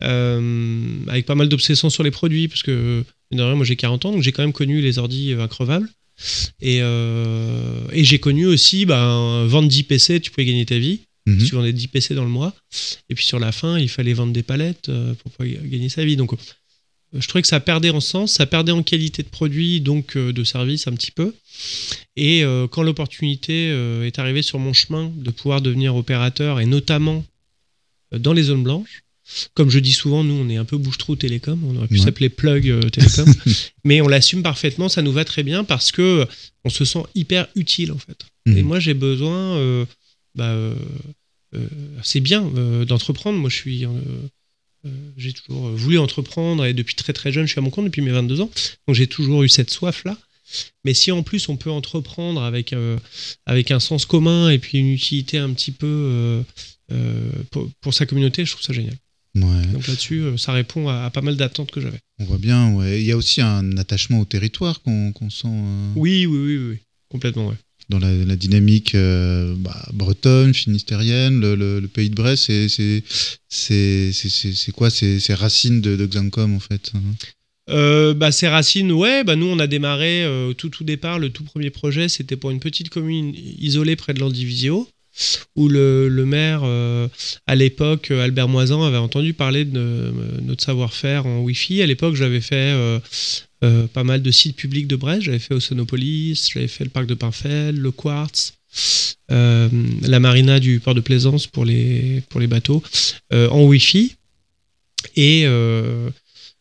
avec 0.00 1.26
pas 1.26 1.34
mal 1.34 1.50
d'obsessions 1.50 1.90
sur 1.90 2.02
les 2.02 2.10
produits, 2.10 2.48
parce 2.48 2.62
que 2.62 3.04
moi 3.32 3.64
j'ai 3.64 3.76
40 3.76 4.06
ans, 4.06 4.12
donc 4.12 4.22
j'ai 4.22 4.32
quand 4.32 4.42
même 4.42 4.52
connu 4.52 4.80
les 4.80 4.98
ordis 4.98 5.32
increvables. 5.32 5.88
Et, 6.60 6.78
et 6.78 8.04
j'ai 8.04 8.18
connu 8.18 8.46
aussi, 8.46 8.86
ben, 8.86 9.44
vendre 9.46 9.68
10 9.68 9.82
PC, 9.84 10.20
tu 10.20 10.30
pouvais 10.30 10.46
gagner 10.46 10.64
ta 10.64 10.78
vie. 10.78 11.00
Mhm. 11.26 11.44
Tu 11.44 11.54
vendais 11.54 11.72
10 11.72 11.88
PC 11.88 12.14
dans 12.14 12.24
le 12.24 12.30
mois. 12.30 12.54
Et 13.10 13.14
puis 13.14 13.24
sur 13.24 13.38
la 13.38 13.52
fin, 13.52 13.78
il 13.78 13.88
fallait 13.88 14.14
vendre 14.14 14.32
des 14.32 14.42
palettes 14.42 14.90
pour 15.22 15.32
pouvoir 15.32 15.62
gagner 15.64 15.88
sa 15.88 16.04
vie. 16.04 16.16
Donc 16.16 16.32
je 17.12 17.26
trouvais 17.28 17.42
que 17.42 17.48
ça 17.48 17.60
perdait 17.60 17.90
en 17.90 18.00
sens, 18.00 18.32
ça 18.32 18.46
perdait 18.46 18.72
en 18.72 18.82
qualité 18.82 19.22
de 19.22 19.28
produit, 19.28 19.80
donc 19.80 20.16
euh, 20.16 20.32
de 20.32 20.44
service 20.44 20.86
un 20.86 20.92
petit 20.92 21.10
peu. 21.10 21.34
Et 22.16 22.44
euh, 22.44 22.66
quand 22.66 22.82
l'opportunité 22.82 23.70
euh, 23.70 24.06
est 24.06 24.18
arrivée 24.18 24.42
sur 24.42 24.58
mon 24.58 24.72
chemin 24.72 25.12
de 25.14 25.30
pouvoir 25.30 25.60
devenir 25.60 25.94
opérateur, 25.96 26.60
et 26.60 26.66
notamment 26.66 27.24
dans 28.12 28.32
les 28.32 28.44
zones 28.44 28.62
blanches, 28.62 29.02
comme 29.54 29.70
je 29.70 29.78
dis 29.78 29.92
souvent, 29.92 30.24
nous, 30.24 30.34
on 30.34 30.48
est 30.48 30.56
un 30.56 30.64
peu 30.64 30.76
bouche-trou 30.76 31.16
télécom, 31.16 31.62
on 31.64 31.76
aurait 31.76 31.88
pu 31.88 31.98
s'appeler 31.98 32.28
plug 32.28 32.90
télécom, 32.90 33.32
mais 33.84 34.00
on 34.00 34.08
l'assume 34.08 34.42
parfaitement, 34.42 34.88
ça 34.88 35.02
nous 35.02 35.12
va 35.12 35.24
très 35.24 35.42
bien 35.42 35.64
parce 35.64 35.92
que 35.92 36.26
on 36.64 36.70
se 36.70 36.84
sent 36.84 37.02
hyper 37.14 37.48
utile 37.56 37.92
en 37.92 37.98
fait. 37.98 38.26
Mmh. 38.46 38.56
Et 38.56 38.62
moi, 38.62 38.78
j'ai 38.78 38.94
besoin, 38.94 39.86
bah, 40.34 40.56
c'est 42.02 42.20
bien 42.20 42.42
d'entreprendre. 42.86 43.38
Moi, 43.38 43.50
je 43.50 43.56
suis 43.56 43.86
euh, 44.86 44.90
j'ai 45.16 45.32
toujours 45.32 45.68
voulu 45.70 45.98
entreprendre 45.98 46.64
et 46.64 46.72
depuis 46.72 46.94
très 46.94 47.12
très 47.12 47.32
jeune, 47.32 47.46
je 47.46 47.52
suis 47.52 47.58
à 47.58 47.62
mon 47.62 47.70
compte 47.70 47.86
depuis 47.86 48.02
mes 48.02 48.10
22 48.10 48.40
ans. 48.40 48.50
Donc 48.86 48.96
j'ai 48.96 49.06
toujours 49.06 49.42
eu 49.42 49.48
cette 49.48 49.70
soif-là. 49.70 50.16
Mais 50.84 50.94
si 50.94 51.10
en 51.10 51.22
plus 51.22 51.48
on 51.48 51.56
peut 51.56 51.70
entreprendre 51.70 52.42
avec, 52.42 52.72
euh, 52.72 52.98
avec 53.46 53.70
un 53.70 53.80
sens 53.80 54.06
commun 54.06 54.50
et 54.50 54.58
puis 54.58 54.78
une 54.78 54.92
utilité 54.92 55.38
un 55.38 55.52
petit 55.52 55.72
peu 55.72 56.44
euh, 56.92 57.30
pour, 57.80 57.94
sa 57.94 58.06
communauté, 58.06 58.44
je 58.44 58.52
trouve 58.52 58.62
ça 58.62 58.72
génial. 58.72 58.96
Donc 59.40 59.86
là-dessus, 59.86 60.38
ça 60.38 60.52
répond 60.52 60.88
à, 60.88 61.10
pas 61.10 61.22
mal 61.22 61.36
d'attentes 61.36 61.70
que 61.70 61.80
j'avais. 61.80 61.98
On 62.18 62.24
voit 62.24 62.38
bien, 62.38 62.72
ouais. 62.74 63.00
Il 63.00 63.06
y 63.06 63.12
a 63.12 63.16
aussi 63.16 63.40
un 63.40 63.76
attachement 63.76 64.20
au 64.20 64.24
territoire 64.24 64.82
qu'on 64.82 65.12
sent. 65.30 65.48
Oui, 65.94 66.26
oui, 66.26 66.38
oui, 66.38 66.58
oui, 66.70 66.78
complètement, 67.10 67.48
ouais 67.48 67.56
dans 67.88 67.98
la, 67.98 68.36
dynamique 68.36 68.94
euh, 68.94 69.54
bah, 69.56 69.80
bretonne, 69.92 70.52
finistérienne, 70.54 71.40
le, 71.40 71.86
pays 71.86 72.10
de 72.10 72.14
Brest, 72.14 72.50
c'est 73.48 74.72
quoi? 74.72 74.90
Ces, 74.90 75.34
racines 75.34 75.80
de, 75.80 75.96
de 75.96 76.06
Xancom 76.06 76.54
en 76.54 76.60
fait 76.60 76.92
hein 76.94 77.00
euh, 77.68 78.14
bah, 78.14 78.30
ces 78.30 78.46
racines, 78.46 78.92
ouais, 78.92 79.24
bah, 79.24 79.34
nous 79.34 79.46
on 79.46 79.58
a 79.58 79.66
démarré 79.66 80.22
euh, 80.24 80.52
tout 80.52 80.68
tout 80.68 80.84
départ, 80.84 81.18
le 81.18 81.30
tout 81.30 81.42
premier 81.42 81.70
projet, 81.70 82.08
c'était 82.08 82.36
pour 82.36 82.52
une 82.52 82.60
petite 82.60 82.90
commune 82.90 83.34
isolée 83.34 83.96
près 83.96 84.14
de 84.14 84.20
l'Andivisio, 84.20 84.88
où 85.54 85.68
le, 85.68 86.08
maire, 86.24 86.62
à 87.46 87.54
l'époque, 87.54 88.10
Albert 88.10 88.48
Moisan, 88.48 88.82
avait 88.82 88.96
entendu 88.96 89.32
parler 89.32 89.64
de 89.64 90.12
notre 90.42 90.64
savoir-faire 90.64 91.26
en 91.26 91.40
Wi-Fi. 91.40 91.82
À 91.82 91.86
l'époque, 91.86 92.14
j'avais 92.14 92.40
fait 92.40 93.00
euh, 93.64 93.86
pas 93.86 94.04
mal 94.04 94.20
de 94.20 94.30
sites 94.30 94.56
publics 94.56 94.86
de 94.86 94.96
Brest. 94.96 95.22
J'avais 95.22 95.38
fait 95.38 95.54
Oceanopolis, 95.54 96.50
j'avais 96.52 96.68
fait 96.68 96.84
le 96.84 96.90
parc 96.90 97.06
de 97.06 97.14
Pinfel, 97.14 97.74
le 97.74 97.90
Quartz, 97.90 98.54
euh, 99.30 99.68
la 100.02 100.20
marina 100.20 100.60
du 100.60 100.78
port 100.78 100.94
de 100.94 101.00
Plaisance 101.00 101.46
pour 101.46 101.64
les, 101.64 102.22
bateaux, 102.48 102.82
euh, 103.32 103.48
en 103.48 103.64
Wi-Fi. 103.64 104.14
Et, 105.16 105.46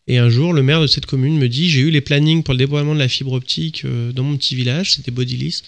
et 0.07 0.17
un 0.17 0.29
jour, 0.29 0.53
le 0.53 0.61
maire 0.61 0.81
de 0.81 0.87
cette 0.87 1.05
commune 1.05 1.37
me 1.37 1.49
dit 1.49 1.69
J'ai 1.69 1.81
eu 1.81 1.89
les 1.89 2.01
plannings 2.01 2.43
pour 2.43 2.53
le 2.53 2.59
déploiement 2.59 2.93
de 2.93 2.99
la 2.99 3.07
fibre 3.07 3.33
optique 3.33 3.85
dans 4.13 4.23
mon 4.23 4.37
petit 4.37 4.55
village, 4.55 4.93
c'était 4.93 5.11
Bodilis. 5.11 5.61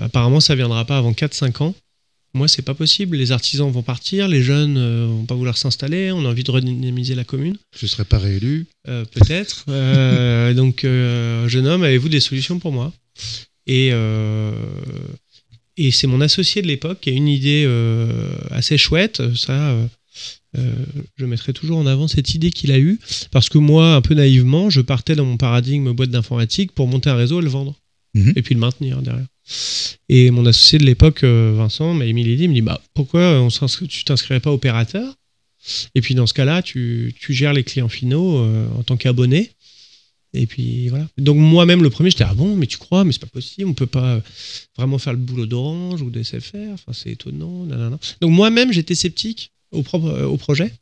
apparemment, 0.00 0.40
ça 0.40 0.54
viendra 0.54 0.84
pas 0.84 0.98
avant 0.98 1.12
4-5 1.12 1.62
ans. 1.62 1.74
Moi, 2.36 2.48
c'est 2.48 2.60
pas 2.60 2.74
possible. 2.74 3.16
Les 3.16 3.32
artisans 3.32 3.70
vont 3.70 3.82
partir, 3.82 4.28
les 4.28 4.42
jeunes 4.42 4.76
euh, 4.76 5.06
vont 5.08 5.24
pas 5.24 5.34
vouloir 5.34 5.56
s'installer. 5.56 6.12
On 6.12 6.26
a 6.26 6.28
envie 6.28 6.44
de 6.44 6.50
redynamiser 6.50 7.14
la 7.14 7.24
commune. 7.24 7.56
Je 7.74 7.86
serai 7.86 8.04
pas 8.04 8.18
réélu. 8.18 8.66
Euh, 8.88 9.06
peut-être. 9.06 9.64
Euh, 9.70 10.52
donc, 10.60 10.82
jeune 10.82 11.66
homme, 11.66 11.82
avez-vous 11.82 12.10
des 12.10 12.20
solutions 12.20 12.58
pour 12.58 12.72
moi? 12.72 12.92
Et 13.66 13.90
et 15.78 15.90
c'est 15.90 16.06
mon 16.06 16.22
associé 16.22 16.62
de 16.62 16.66
l'époque 16.68 17.00
qui 17.00 17.10
a 17.10 17.12
une 17.12 17.28
idée 17.28 17.66
assez 18.50 18.78
chouette. 18.78 19.22
Ça, 19.34 19.74
je 21.16 21.24
mettrai 21.26 21.52
toujours 21.52 21.78
en 21.78 21.86
avant 21.86 22.08
cette 22.08 22.34
idée 22.34 22.50
qu'il 22.50 22.72
a 22.72 22.78
eue 22.78 22.98
parce 23.30 23.48
que 23.48 23.58
moi, 23.58 23.94
un 23.94 24.00
peu 24.00 24.14
naïvement, 24.14 24.70
je 24.70 24.80
partais 24.80 25.14
dans 25.14 25.24
mon 25.24 25.36
paradigme 25.36 25.92
boîte 25.92 26.10
d'informatique 26.10 26.72
pour 26.72 26.86
monter 26.86 27.10
un 27.10 27.16
réseau 27.16 27.40
et 27.40 27.42
le 27.42 27.50
vendre. 27.50 27.74
Mhm. 28.14 28.32
Et 28.36 28.42
puis 28.42 28.54
le 28.54 28.60
maintenir 28.60 29.02
derrière. 29.02 29.26
Et 30.08 30.30
mon 30.30 30.46
associé 30.46 30.78
de 30.78 30.84
l'époque, 30.84 31.22
euh, 31.22 31.54
Vincent, 31.56 31.94
m'a 31.94 32.06
émis 32.06 32.24
l'idée, 32.24 32.44
il 32.44 32.50
me 32.50 32.54
dit 32.54 32.62
bah, 32.62 32.80
pourquoi 32.94 33.40
on 33.40 33.48
tu 33.48 34.04
t'inscrirais 34.04 34.40
pas 34.40 34.52
opérateur? 34.52 35.14
Et 35.94 36.00
puis 36.00 36.14
dans 36.14 36.26
ce 36.26 36.34
cas-là, 36.34 36.62
tu, 36.62 37.14
gères 37.28 37.52
les 37.52 37.64
clients 37.64 37.88
finaux 37.88 38.38
euh, 38.38 38.66
en 38.78 38.82
tant 38.82 38.96
qu'abonné. 38.96 39.50
Et 40.32 40.46
puis 40.46 40.88
voilà. 40.88 41.06
Donc 41.18 41.36
moi-même, 41.36 41.82
le 41.82 41.90
premier, 41.90 42.10
j'étais 42.10 42.24
ah 42.24 42.34
bon, 42.34 42.56
mais 42.56 42.66
tu 42.66 42.78
crois, 42.78 43.04
mais 43.04 43.12
c'est 43.12 43.20
pas 43.20 43.26
possible, 43.26 43.68
on 43.68 43.74
peut 43.74 43.86
pas 43.86 44.20
vraiment 44.76 44.98
faire 44.98 45.12
le 45.12 45.18
boulot 45.18 45.46
d'Orange 45.46 46.02
ou 46.02 46.10
d'SFR, 46.10 46.72
enfin 46.74 46.92
c'est 46.92 47.10
étonnant. 47.10 47.66
Donc 48.20 48.30
moi-même, 48.30 48.72
j'étais 48.72 48.94
sceptique 48.94 49.52
au, 49.72 49.82
propre, 49.82 50.08
euh, 50.08 50.24
au 50.26 50.36
projet. 50.36 50.72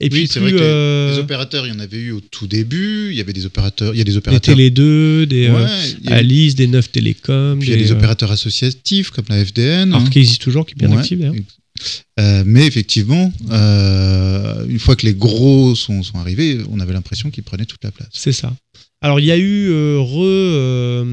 Et 0.00 0.08
puis 0.08 0.28
c'est 0.28 0.40
vrai 0.40 0.50
que 0.50 0.56
les, 0.56 0.62
euh, 0.62 1.20
opérateurs, 1.20 1.66
il 1.66 1.72
y 1.72 1.76
en 1.76 1.78
avait 1.78 1.98
eu 1.98 2.12
au 2.12 2.20
tout 2.20 2.46
début. 2.46 3.10
Il 3.10 3.16
y 3.16 3.20
avait 3.20 3.32
des 3.32 3.46
opérateurs, 3.46 3.94
il 3.94 3.98
y 3.98 4.00
a 4.00 4.04
des 4.04 4.16
opérateurs. 4.16 4.54
Des 4.54 4.54
Télé 4.54 4.70
2, 4.70 5.26
des 5.26 5.48
euh, 5.48 5.66
Alice, 6.06 6.54
des 6.54 6.66
9 6.66 6.90
Télécom. 6.90 7.60
il 7.62 7.68
y 7.68 7.72
a 7.72 7.76
des 7.76 7.92
opérateurs 7.92 8.30
associatifs 8.30 9.10
comme 9.10 9.24
la 9.28 9.44
FDN. 9.44 9.92
Alors 9.92 10.06
hein. 10.06 10.10
qui 10.10 10.18
existe 10.18 10.42
toujours, 10.42 10.66
qui 10.66 10.74
est 10.74 10.86
bien 10.86 10.96
actif 10.96 11.18
d'ailleurs. 11.18 12.44
mais 12.44 12.66
effectivement, 12.66 13.32
une 13.50 14.78
fois 14.78 14.96
que 14.96 15.06
les 15.06 15.14
gros 15.14 15.74
sont, 15.74 16.02
sont 16.02 16.18
arrivés, 16.18 16.58
on 16.70 16.80
avait 16.80 16.92
l'impression 16.92 17.30
qu'ils 17.30 17.44
prenaient 17.44 17.66
toute 17.66 17.84
la 17.84 17.90
place. 17.90 18.08
C'est 18.12 18.32
ça. 18.32 18.54
Alors 19.00 19.20
il 19.20 19.26
y 19.26 19.30
a 19.30 19.38
eu 19.38 19.70
re, 19.96 21.04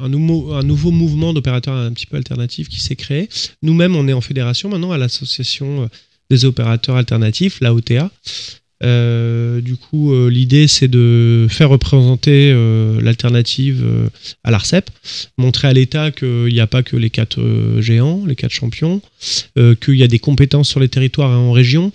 un, 0.00 0.08
nouveau, 0.08 0.52
un 0.52 0.62
nouveau 0.62 0.92
mouvement 0.92 1.32
d'opérateurs 1.32 1.74
un 1.74 1.90
petit 1.92 2.06
peu 2.06 2.16
alternatifs 2.16 2.68
qui 2.68 2.80
s'est 2.80 2.94
créé. 2.94 3.28
Nous-mêmes, 3.62 3.96
on 3.96 4.06
est 4.06 4.12
en 4.12 4.20
fédération 4.20 4.68
maintenant 4.68 4.92
à 4.92 4.98
l'association 4.98 5.90
des 6.32 6.46
opérateurs 6.46 6.96
alternatifs, 6.96 7.60
la 7.60 7.74
OTA. 7.74 8.10
Euh, 8.82 9.60
du 9.60 9.76
coup, 9.76 10.12
euh, 10.12 10.28
l'idée, 10.28 10.66
c'est 10.66 10.88
de 10.88 11.46
faire 11.48 11.68
représenter 11.68 12.50
euh, 12.52 13.00
l'alternative 13.00 13.84
à 14.42 14.50
l'ARCEP, 14.50 14.90
montrer 15.38 15.68
à 15.68 15.72
l'État 15.72 16.10
qu'il 16.10 16.52
n'y 16.52 16.58
a 16.58 16.66
pas 16.66 16.82
que 16.82 16.96
les 16.96 17.10
quatre 17.10 17.40
géants, 17.78 18.24
les 18.26 18.34
quatre 18.34 18.50
champions, 18.50 19.00
qu'il 19.54 19.94
y 19.94 20.02
a 20.02 20.08
des 20.08 20.18
compétences 20.18 20.68
sur 20.68 20.80
les 20.80 20.88
territoires 20.88 21.30
et 21.30 21.36
en 21.36 21.52
région, 21.52 21.92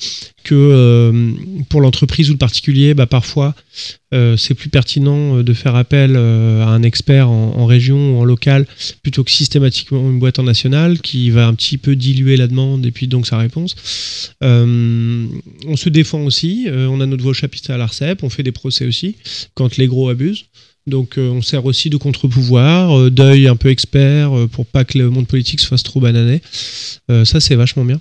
que 0.48 0.56
euh, 0.56 1.32
pour 1.68 1.82
l'entreprise 1.82 2.30
ou 2.30 2.34
le 2.34 2.38
particulier, 2.38 2.94
bah, 2.94 3.06
parfois, 3.06 3.54
euh, 4.14 4.38
c'est 4.38 4.54
plus 4.54 4.70
pertinent 4.70 5.44
de 5.44 5.54
faire 5.54 5.76
appel 5.76 6.16
à 6.16 6.70
un 6.70 6.84
expert 6.84 7.30
en, 7.30 7.66
région 7.66 8.16
ou 8.16 8.22
en 8.22 8.24
local 8.24 8.66
plutôt 9.04 9.26
que 9.26 9.32
systématiquement 9.32 10.00
une 10.00 10.20
boîte 10.20 10.40
en 10.40 10.44
national 10.44 11.02
qui 11.02 11.32
va 11.32 11.48
un 11.48 11.54
petit 11.54 11.78
peu 11.78 11.98
diluer 11.98 12.38
la 12.38 12.48
demande 12.48 12.86
et 12.86 12.92
puis 12.92 13.10
donc 13.10 13.28
sa 13.28 13.38
réponse. 13.38 13.76
on 14.42 15.76
se 15.76 15.90
défend 15.90 16.22
aussi, 16.22 16.68
on 16.72 17.02
a 17.02 17.06
notre 17.06 17.24
voix 17.24 17.32
au 17.32 17.34
chapitre 17.34 17.72
à 17.72 17.78
l'ARCEP, 17.78 18.24
on 18.24 18.30
fait 18.30 18.44
des 18.44 18.54
procès 18.54 18.86
aussi 18.86 19.18
quand 19.54 19.76
les 19.76 19.88
gros 19.88 20.08
abusent. 20.08 20.46
Donc 20.86 21.16
on 21.18 21.42
sert 21.42 21.66
aussi 21.66 21.90
de 21.90 21.98
contre-pouvoir, 21.98 23.12
d'œil 23.12 23.48
un 23.48 23.58
peu 23.58 23.68
expert 23.68 24.32
pour 24.54 24.66
pas 24.66 24.86
que 24.86 24.98
le 24.98 25.10
monde 25.10 25.28
politique 25.28 25.60
se 25.60 25.68
fasse 25.68 25.84
trop 25.84 26.00
bananer. 26.00 26.42
ça 27.10 27.42
c'est 27.42 27.56
vachement 27.56 27.84
bien. 27.84 28.00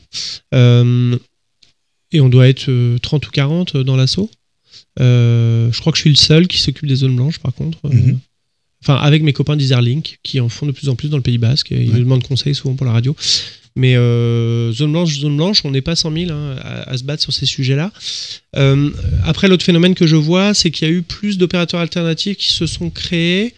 Et 2.17 2.21
on 2.23 2.31
doit 2.31 2.49
être 2.49 2.65
30 3.03 3.25
euh, 3.25 3.29
ou 3.29 3.31
40 3.31 3.75
euh, 3.75 3.85
dans 3.85 3.95
l'assaut. 3.95 4.31
Euh, 5.01 5.71
je 5.71 5.79
crois 5.81 5.93
que 5.93 5.99
je 5.99 6.01
suis 6.01 6.11
le 6.11 6.17
seul 6.17 6.49
qui 6.49 6.59
s'occupe 6.59 6.87
des 6.87 6.95
zones 6.95 7.15
blanches, 7.15 7.39
par 7.41 7.53
contre. 7.53 7.79
Mhm. 7.87 8.19
Enfin, 8.83 8.95
avec 8.95 9.23
mes 9.23 9.35
copains 9.35 9.55
d'Iserlink, 9.55 10.19
qui 10.23 10.41
en 10.41 10.49
font 10.49 10.65
de 10.65 10.73
plus 10.73 10.89
en 10.89 10.97
plus 10.97 11.11
dans 11.11 11.19
le 11.19 11.23
Pays 11.23 11.37
Basque. 11.37 11.73
Et 11.73 11.83
Ils 11.83 11.93
nous 11.93 11.99
demandent 11.99 12.27
conseil 12.27 12.55
souvent 12.55 12.75
pour 12.75 12.87
la 12.87 12.93
radio. 12.93 13.15
Mais 13.75 13.97
zone 14.73 14.93
blanche, 14.93 15.19
zone 15.19 15.37
blanche, 15.37 15.63
on 15.67 15.71
n'est 15.71 15.83
pas 15.83 15.95
100 15.95 16.13
000 16.13 16.31
hein, 16.33 16.57
à, 16.63 16.97
se 16.97 17.05
battre 17.05 17.23
sur 17.23 17.35
ces 17.35 17.45
sujets-là. 17.45 17.93
après, 19.25 19.49
l'autre 19.49 19.65
phénomène 19.65 19.95
que 19.95 20.07
je 20.07 20.17
vois, 20.17 20.55
c'est 20.55 20.71
qu'il 20.71 20.89
y 20.89 20.91
a 20.91 20.95
eu 20.95 21.03
plus 21.03 21.37
d'opérateurs 21.37 21.81
alternatifs 21.81 22.39
qui 22.39 22.51
se 22.51 22.65
sont 22.65 22.89
créés. 22.89 23.53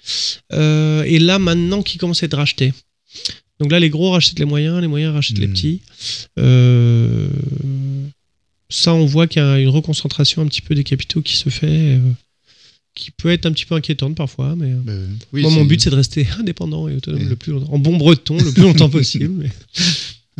et 0.52 1.18
là, 1.20 1.38
maintenant, 1.38 1.82
qui 1.82 1.98
commencent 1.98 2.24
à 2.24 2.26
être 2.26 2.36
rachetés. 2.36 2.72
Donc 3.60 3.70
là, 3.70 3.78
les 3.78 3.90
gros 3.90 4.10
rachètent 4.10 4.40
les 4.40 4.44
moyens, 4.44 4.80
les 4.80 4.88
moyens 4.88 5.14
rachètent 5.14 5.38
les 5.38 5.46
mhm. 5.46 5.52
petits. 5.52 5.82
Ça, 8.70 8.92
on 8.92 9.06
voit 9.06 9.26
qu'il 9.26 9.42
y 9.42 9.44
a 9.44 9.58
une 9.58 9.68
reconcentration 9.68 10.42
un 10.42 10.46
petit 10.46 10.60
peu 10.60 10.74
des 10.74 10.84
capitaux 10.84 11.22
qui 11.22 11.36
se 11.36 11.48
fait, 11.48 11.96
euh, 11.96 12.00
qui 12.94 13.10
peut 13.10 13.30
être 13.30 13.46
un 13.46 13.52
petit 13.52 13.64
peu 13.64 13.74
inquiétante 13.74 14.14
parfois. 14.14 14.54
Mais 14.56 14.72
euh, 14.72 14.80
ben, 14.82 15.18
moi, 15.32 15.50
mon 15.50 15.64
but, 15.64 15.80
c'est 15.80 15.90
de 15.90 15.94
rester 15.96 16.26
indépendant 16.38 16.88
et 16.88 16.94
autonome 16.94 17.28
le 17.28 17.36
plus 17.36 17.52
longtemps, 17.52 17.72
en 17.72 17.78
bon 17.78 17.96
breton, 17.96 18.36
le 18.36 18.52
plus 18.52 18.62
longtemps 18.62 18.90
possible. 18.90 19.50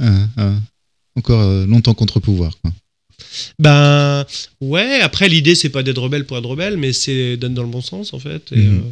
Ah, 0.01 0.29
ah. 0.37 0.55
Encore 1.17 1.41
euh, 1.41 1.67
longtemps 1.67 1.93
contre 1.93 2.21
pouvoir. 2.21 2.57
Ben 3.59 4.25
ouais. 4.61 5.01
Après, 5.01 5.29
l'idée, 5.29 5.57
c'est 5.57 5.71
pas 5.71 5.83
d'être 5.83 6.01
rebelle 6.01 6.25
pour 6.25 6.39
être 6.39 6.49
rebelle, 6.49 6.77
mais 6.77 6.93
c'est 6.93 7.37
d'être 7.37 7.53
dans 7.53 7.65
le 7.65 7.69
bon 7.69 7.81
sens 7.81 8.15
en 8.15 8.21
fait. 8.21 8.53
Et, 8.53 8.61
mhm. 8.61 8.85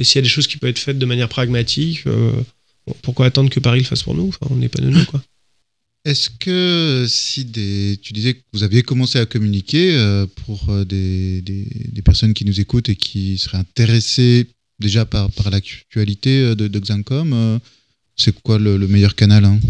s'il 0.00 0.16
y 0.16 0.18
a 0.20 0.22
des 0.22 0.30
choses 0.30 0.46
qui 0.46 0.56
peuvent 0.56 0.70
être 0.70 0.78
faites 0.78 0.98
de 0.98 1.04
manière 1.04 1.28
pragmatique, 1.28 2.04
pourquoi 3.02 3.26
attendre 3.26 3.50
que 3.50 3.60
Paris 3.60 3.80
le 3.80 3.84
fasse 3.84 4.02
pour 4.02 4.14
nous? 4.14 4.28
Enfin, 4.28 4.46
On 4.48 4.56
n'est 4.56 4.70
pas 4.70 4.80
de 4.80 4.88
nous, 4.88 5.04
quoi. 5.04 5.22
Est-ce 6.06 6.30
que 6.30 7.04
si 7.06 7.44
des, 7.44 7.98
tu 8.00 8.14
disais 8.14 8.32
que 8.34 8.40
vous 8.54 8.62
aviez 8.62 8.82
commencé 8.82 9.18
à 9.18 9.26
communiquer 9.26 9.94
euh, 9.94 10.26
pour 10.46 10.70
euh, 10.70 10.84
des, 10.86 11.42
des, 11.42 12.02
personnes 12.02 12.32
qui 12.32 12.46
nous 12.46 12.58
écoutent 12.58 12.88
et 12.88 12.96
qui 12.96 13.36
seraient 13.36 13.58
intéressées 13.58 14.46
déjà 14.78 15.04
par, 15.04 15.30
par 15.30 15.50
l'actualité 15.50 16.40
euh, 16.40 16.54
de, 16.54 16.68
de 16.68 16.78
Xancom, 16.78 17.60
c'est 18.16 18.32
quoi 18.40 18.58
le, 18.58 18.78
meilleur 18.88 19.14
canal 19.14 19.44
hein? 19.44 19.60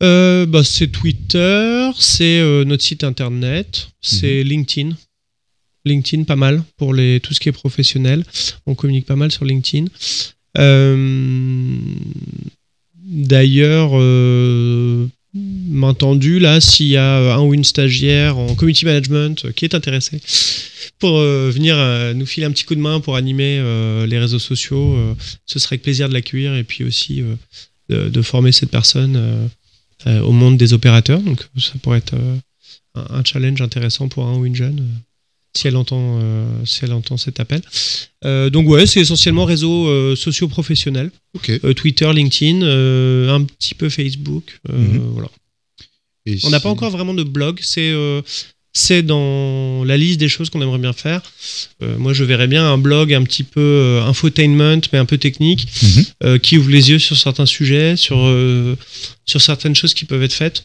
Bah, 0.00 0.62
C'est 0.64 0.88
Twitter, 0.88 1.90
c'est 1.98 2.64
notre 2.66 2.82
site 2.82 3.02
internet, 3.02 3.88
c'est 4.02 4.44
mhm. 4.44 4.48
LinkedIn. 4.50 4.96
LinkedIn, 5.86 6.24
pas 6.24 6.36
mal 6.36 6.62
pour 6.76 6.92
les, 6.92 7.20
tout 7.20 7.32
ce 7.32 7.40
qui 7.40 7.48
est 7.48 7.52
professionnel. 7.52 8.22
On 8.66 8.74
communique 8.74 9.06
pas 9.06 9.16
mal 9.16 9.32
sur 9.32 9.46
LinkedIn. 9.46 9.86
D'ailleurs, 13.02 13.92
entendu 15.82 16.38
là 16.38 16.60
s'il 16.60 16.88
y 16.88 16.96
a 16.96 17.34
un 17.34 17.40
ou 17.40 17.54
une 17.54 17.64
stagiaire 17.64 18.36
en 18.38 18.54
community 18.54 18.84
management 18.84 19.52
qui 19.52 19.64
est 19.64 19.74
intéressé 19.74 20.20
pour 20.98 21.18
euh, 21.18 21.50
venir 21.50 21.76
euh, 21.78 22.14
nous 22.14 22.26
filer 22.26 22.46
un 22.46 22.50
petit 22.50 22.64
coup 22.64 22.74
de 22.74 22.80
main 22.80 23.00
pour 23.00 23.16
animer 23.16 23.58
euh, 23.60 24.06
les 24.06 24.18
réseaux 24.18 24.38
sociaux, 24.38 24.96
ce 25.46 25.58
serait 25.58 25.74
avec 25.74 25.82
plaisir 25.82 26.08
de 26.08 26.14
l'accueillir 26.14 26.54
et 26.54 26.64
puis 26.64 26.84
aussi 26.84 27.22
de, 27.88 28.22
former 28.22 28.52
cette 28.52 28.70
personne 28.70 29.48
au 30.06 30.32
monde 30.32 30.56
des 30.56 30.72
opérateurs. 30.72 31.20
Donc 31.20 31.46
ça 31.58 31.72
pourrait 31.82 31.98
être 31.98 32.14
un, 32.94 33.24
challenge 33.24 33.60
intéressant 33.60 34.08
pour 34.08 34.26
un 34.26 34.36
ou 34.36 34.44
une 34.44 34.56
jeune 34.56 34.86
si 35.56 35.66
elle 35.66 35.76
entend, 35.76 36.20
si 36.64 36.84
elle 36.84 36.92
entend 36.92 37.16
cet 37.16 37.40
appel. 37.40 37.62
donc 38.22 38.68
ouais, 38.68 38.86
c'est 38.86 39.00
essentiellement 39.00 39.44
réseaux 39.44 40.14
sociaux 40.16 40.48
professionnels. 40.48 41.10
Twitter, 41.76 42.12
LinkedIn, 42.12 42.62
un 42.62 43.44
petit 43.44 43.74
peu 43.74 43.88
Facebook. 43.88 44.60
Mhm. 44.68 44.98
Voilà 45.12 45.28
on 46.44 46.50
n'a 46.50 46.60
pas 46.60 46.68
encore 46.68 46.90
vraiment 46.90 47.14
de 47.14 47.22
blog. 47.22 47.58
C'est 47.62 47.90
euh, 47.90 48.22
c'est 48.72 49.02
dans 49.02 49.82
la 49.84 49.96
liste 49.96 50.20
des 50.20 50.28
choses 50.28 50.50
qu'on 50.50 50.62
aimerait 50.62 50.78
bien 50.78 50.92
faire. 50.92 51.22
Euh, 51.82 51.96
moi, 51.98 52.12
je 52.12 52.22
verrais 52.22 52.46
bien 52.46 52.70
un 52.70 52.78
blog 52.78 53.12
un 53.12 53.24
petit 53.24 53.42
peu 53.42 53.60
euh, 53.60 54.04
infotainment, 54.04 54.80
mais 54.92 54.98
un 54.98 55.04
peu 55.04 55.18
technique, 55.18 55.66
mhm. 55.82 56.38
qui 56.38 56.58
ouvre 56.58 56.70
les 56.70 56.90
yeux 56.90 56.98
sur 56.98 57.16
certains 57.16 57.46
sujets, 57.46 57.96
sur, 57.96 58.30
sur 59.24 59.40
certaines 59.40 59.74
choses 59.74 59.94
qui 59.94 60.04
peuvent 60.04 60.22
être 60.22 60.34
faites. 60.34 60.64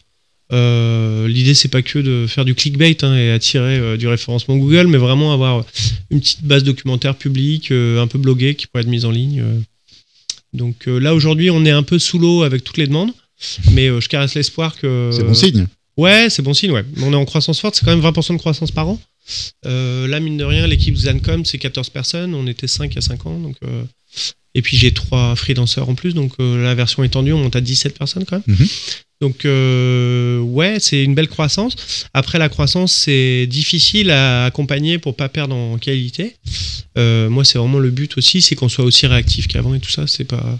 L'idée, 0.50 1.54
c'est 1.54 1.68
pas 1.68 1.82
que 1.82 1.98
de 1.98 2.26
faire 2.26 2.44
du 2.44 2.54
clickbait 2.54 3.02
hein, 3.04 3.16
et 3.16 3.32
attirer 3.32 3.98
du 3.98 4.06
référencement 4.06 4.56
Google, 4.56 4.86
mais 4.86 4.98
vraiment 4.98 5.32
avoir 5.32 5.64
une 6.10 6.20
petite 6.20 6.44
base 6.44 6.62
documentaire 6.62 7.16
publique, 7.16 7.72
un 7.72 8.06
peu 8.06 8.18
bloguée, 8.18 8.54
qui 8.54 8.66
pourrait 8.66 8.82
être 8.82 8.88
mise 8.88 9.04
en 9.04 9.10
ligne. 9.10 9.42
Donc 10.52 10.86
là, 10.86 11.14
aujourd'hui, 11.14 11.50
on 11.50 11.64
est 11.64 11.70
un 11.70 11.82
peu 11.82 11.98
sous 11.98 12.18
l'eau 12.18 12.42
avec 12.42 12.62
toutes 12.62 12.76
les 12.76 12.86
demandes 12.86 13.12
mais 13.72 13.88
euh, 13.88 14.00
je 14.00 14.08
caresse 14.08 14.34
l'espoir 14.34 14.76
que. 14.76 15.10
C'est 15.12 15.24
bon 15.24 15.34
signe. 15.34 15.66
Ouais, 15.96 16.28
c'est 16.28 16.42
bon 16.42 16.54
signe, 16.54 16.72
ouais. 16.72 16.84
On 17.02 17.12
est 17.12 17.16
en 17.16 17.24
croissance 17.24 17.60
forte, 17.60 17.76
c'est 17.76 17.84
quand 17.84 17.96
même 17.96 18.04
20% 18.04 18.32
de 18.32 18.38
croissance 18.38 18.72
par 18.72 18.88
an. 18.88 19.00
Euh, 19.64 20.08
là, 20.08 20.20
mine 20.20 20.36
de 20.36 20.44
rien, 20.44 20.66
l'équipe 20.66 20.96
Zancom, 20.96 21.44
c'est 21.44 21.58
14 21.58 21.88
personnes. 21.90 22.34
On 22.34 22.46
était 22.46 22.66
5 22.66 22.92
il 22.92 22.96
y 22.96 22.98
a 22.98 23.00
5 23.00 23.26
ans. 23.26 23.38
Donc, 23.38 23.56
euh, 23.64 23.84
Et 24.54 24.62
puis 24.62 24.76
j'ai 24.76 24.92
3 24.92 25.36
freelancers 25.36 25.88
en 25.88 25.94
plus. 25.94 26.14
Donc 26.14 26.32
la 26.38 26.74
version 26.74 27.04
étendue, 27.04 27.32
on 27.32 27.38
monte 27.38 27.56
à 27.56 27.60
17 27.60 27.96
personnes 27.96 28.24
quand 28.24 28.42
même. 28.46 28.56
Mhm. 28.58 28.66
Donc 29.24 29.44
ouais, 29.44 30.76
c'est 30.80 31.02
une 31.02 31.14
belle 31.14 31.28
croissance. 31.28 32.06
Après, 32.12 32.38
la 32.38 32.48
croissance, 32.48 32.92
c'est 32.92 33.46
difficile 33.46 34.10
à 34.10 34.44
accompagner 34.44 34.98
pour 34.98 35.16
pas 35.16 35.28
perdre 35.28 35.54
en 35.54 35.78
qualité. 35.78 36.36
moi, 36.96 37.44
c'est 37.44 37.58
vraiment 37.58 37.78
le 37.78 37.90
but 37.90 38.18
aussi, 38.18 38.42
c'est 38.42 38.54
qu'on 38.54 38.68
soit 38.68 38.84
aussi 38.84 39.06
réactif 39.06 39.48
qu'avant 39.48 39.74
et 39.74 39.80
tout 39.80 39.90
ça. 39.90 40.06
C'est 40.06 40.24
pas 40.24 40.58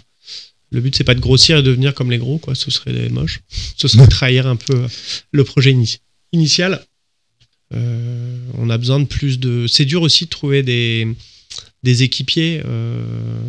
le 0.71 0.81
but, 0.81 0.95
c'est 0.95 1.03
pas 1.03 1.15
de 1.15 1.19
grossir 1.19 1.59
et 1.59 1.61
de 1.61 1.67
devenir 1.67 1.93
comme 1.93 2.11
les 2.11 2.17
gros, 2.17 2.37
quoi. 2.37 2.55
Ce 2.55 2.71
serait 2.71 3.09
moche. 3.09 3.41
Ce 3.77 3.87
serait 3.87 4.07
trahir 4.19 4.47
un 4.47 4.55
peu 4.55 4.85
le 5.31 5.43
projet 5.43 5.75
initial. 6.33 6.83
Euh, 7.73 8.37
on 8.57 8.69
a 8.69 8.77
besoin 8.77 8.99
de 8.99 9.05
plus 9.05 9.39
de. 9.39 9.67
C'est 9.67 9.85
dur 9.85 10.01
aussi 10.01 10.25
de 10.25 10.29
trouver 10.29 10.63
des, 10.63 11.07
des 11.83 12.03
équipiers 12.03 12.61
euh, 12.65 13.03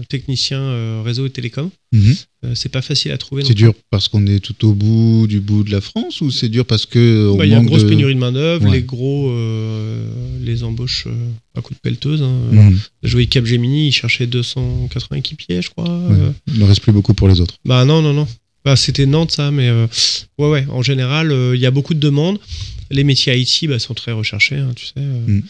techniciens 0.09 0.61
euh, 0.61 1.03
réseau 1.05 1.27
et 1.27 1.31
télécom. 1.31 1.71
Mhm. 1.97 2.15
Euh, 2.45 2.53
c'est 2.55 2.69
pas 2.69 2.83
facile 2.83 3.11
à 3.13 3.19
trouver. 3.19 3.45
C'est 3.45 3.55
dur 3.55 3.75
parce 3.91 4.09
qu'on 4.09 4.27
est 4.27 4.41
tout 4.41 4.67
au 4.67 4.73
bout 4.73 5.27
du 5.27 5.41
bout 5.41 5.65
de 5.65 5.71
la 5.71 5.81
France 5.81 6.21
ou 6.21 6.31
c'est 6.31 6.49
dur 6.49 6.65
parce 6.67 6.87
que 6.87 7.35
bah, 7.37 7.47
il 7.47 7.51
y 7.51 7.55
a 7.55 7.59
une 7.59 7.67
grosse 7.67 7.85
pénurie 7.85 8.15
de 8.15 8.21
main 8.21 8.33
d'œuvre, 8.33 8.71
les 8.71 8.83
gros 8.83 9.33
les 10.43 10.63
embauches 10.63 11.09
à 11.57 11.61
coup 11.61 11.75
de 11.75 11.79
pelleteuse. 11.79 12.23
Hein. 12.23 12.39
Mhm. 12.53 12.79
Jouer 13.03 13.27
Capgemini, 13.27 13.89
ils 13.89 13.93
cherchaient 13.93 14.27
280 14.27 15.17
équipiers, 15.17 15.63
je 15.63 15.71
crois. 15.71 16.01
Il 16.47 16.59
ne 16.59 16.65
reste 16.65 16.83
plus 16.83 16.93
beaucoup 16.93 17.15
pour 17.15 17.29
les 17.29 17.41
autres. 17.41 17.57
Bah 17.65 17.85
non 17.85 18.03
non 18.03 18.13
non. 18.13 18.27
Bah, 18.65 18.75
c'était 18.75 19.07
Nantes 19.07 19.31
ça, 19.33 19.51
mais 19.51 19.71
ouais 19.71 20.49
ouais. 20.49 20.67
En 20.71 20.83
général, 20.83 21.35
il 21.55 21.61
y 21.61 21.67
a 21.67 21.71
beaucoup 21.71 21.95
de 21.95 22.01
demandes 22.01 22.39
les 22.91 23.05
métiers 23.05 23.37
IT 23.37 23.69
bah, 23.69 23.79
sont 23.79 23.95
très 23.95 24.13
recherchés, 24.13 24.57
hein, 24.57 24.73
tu 24.77 24.87
sais. 24.87 24.93
Euh. 24.99 25.27
Mm. 25.27 25.43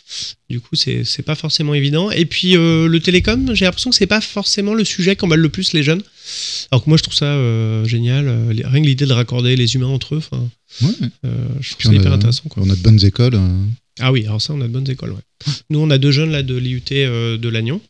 Du 0.49 0.61
coup, 0.61 0.77
c'est 0.77 1.23
pas 1.25 1.35
forcément 1.35 1.75
évident. 1.75 2.11
Et 2.11 2.25
puis, 2.25 2.57
euh, 2.57 2.87
le 2.89 3.01
télécom, 3.01 3.55
j'ai 3.55 3.65
l'impression 3.65 3.91
que 3.91 3.97
c'est 3.97 4.07
pas 4.07 4.21
forcément 4.21 4.75
le 4.75 4.85
sujet 4.85 5.17
qu'emballent 5.17 5.41
le 5.41 5.49
plus 5.49 5.73
les 5.73 5.83
jeunes. 5.83 6.03
Alors 6.71 6.85
que 6.85 6.89
moi, 6.89 6.97
je 6.97 7.03
trouve 7.03 7.15
ça 7.15 7.27
euh, 7.27 7.85
génial. 7.85 8.29
rien 8.51 8.83
que 8.83 8.87
l'idée 8.87 9.07
de 9.07 9.13
raccorder 9.13 9.57
les 9.57 9.75
humains 9.75 9.89
entre 9.89 10.15
eux, 10.17 10.23
ouais. 10.83 10.89
je 11.61 11.71
trouve 11.73 11.87
ça 11.87 11.95
hyper 11.95 12.13
intéressant. 12.13 12.45
On 12.57 12.71
a 12.71 12.77
de 12.77 12.81
bonnes 12.81 13.05
écoles. 13.05 13.35
Hein. 13.35 13.67
Ah 13.99 14.13
oui, 14.13 14.25
alors 14.25 14.41
ça, 14.41 14.53
on 14.53 14.61
a 14.61 14.69
de 14.69 14.73
bonnes 14.73 14.91
écoles. 14.91 15.13
Ouais. 15.13 15.53
Nous, 15.71 15.79
on 15.79 15.91
a 15.91 15.99
deux 15.99 16.13
jeunes 16.13 16.31
là 16.31 16.43
de 16.43 16.57
l'IUT 16.57 16.83
de 16.91 17.49
Lannion. 17.49 17.81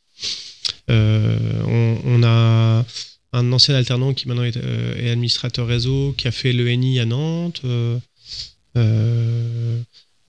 On, 0.89 2.23
a 2.25 2.85
un 3.33 3.53
ancien 3.53 3.75
alternant 3.75 4.15
qui 4.15 4.29
maintenant 4.29 4.45
est, 4.45 4.57
est, 4.57 5.11
administrateur 5.11 5.67
réseau, 5.67 6.15
qui 6.17 6.27
a 6.29 6.31
fait 6.31 6.53
l'ENI 6.53 7.01
à 7.01 7.05
Nantes. 7.05 7.61
Euh, 7.65 7.99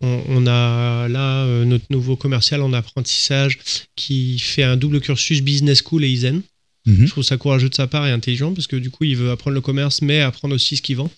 on, 0.01 0.47
a 0.47 1.07
là 1.07 1.43
euh, 1.45 1.65
notre 1.65 1.85
nouveau 1.89 2.15
commercial 2.15 2.61
en 2.61 2.73
apprentissage 2.73 3.59
qui 3.95 4.39
fait 4.39 4.63
un 4.63 4.77
double 4.77 5.01
cursus 5.01 5.41
business 5.41 5.81
school 5.83 6.03
et 6.03 6.09
Isen. 6.09 6.41
Mhm. 6.85 7.05
Je 7.05 7.11
trouve 7.11 7.23
ça 7.23 7.37
courageux 7.37 7.69
de 7.69 7.75
sa 7.75 7.87
part 7.87 8.07
et 8.07 8.11
intelligent 8.11 8.53
parce 8.53 8.67
que 8.67 8.75
du 8.75 8.89
coup, 8.89 9.03
il 9.03 9.15
veut 9.15 9.31
apprendre 9.31 9.55
le 9.55 9.61
commerce, 9.61 10.01
mais 10.01 10.21
apprendre 10.21 10.55
aussi 10.55 10.77
ce 10.77 10.81
qu'il 10.81 10.97
vend 10.97 11.11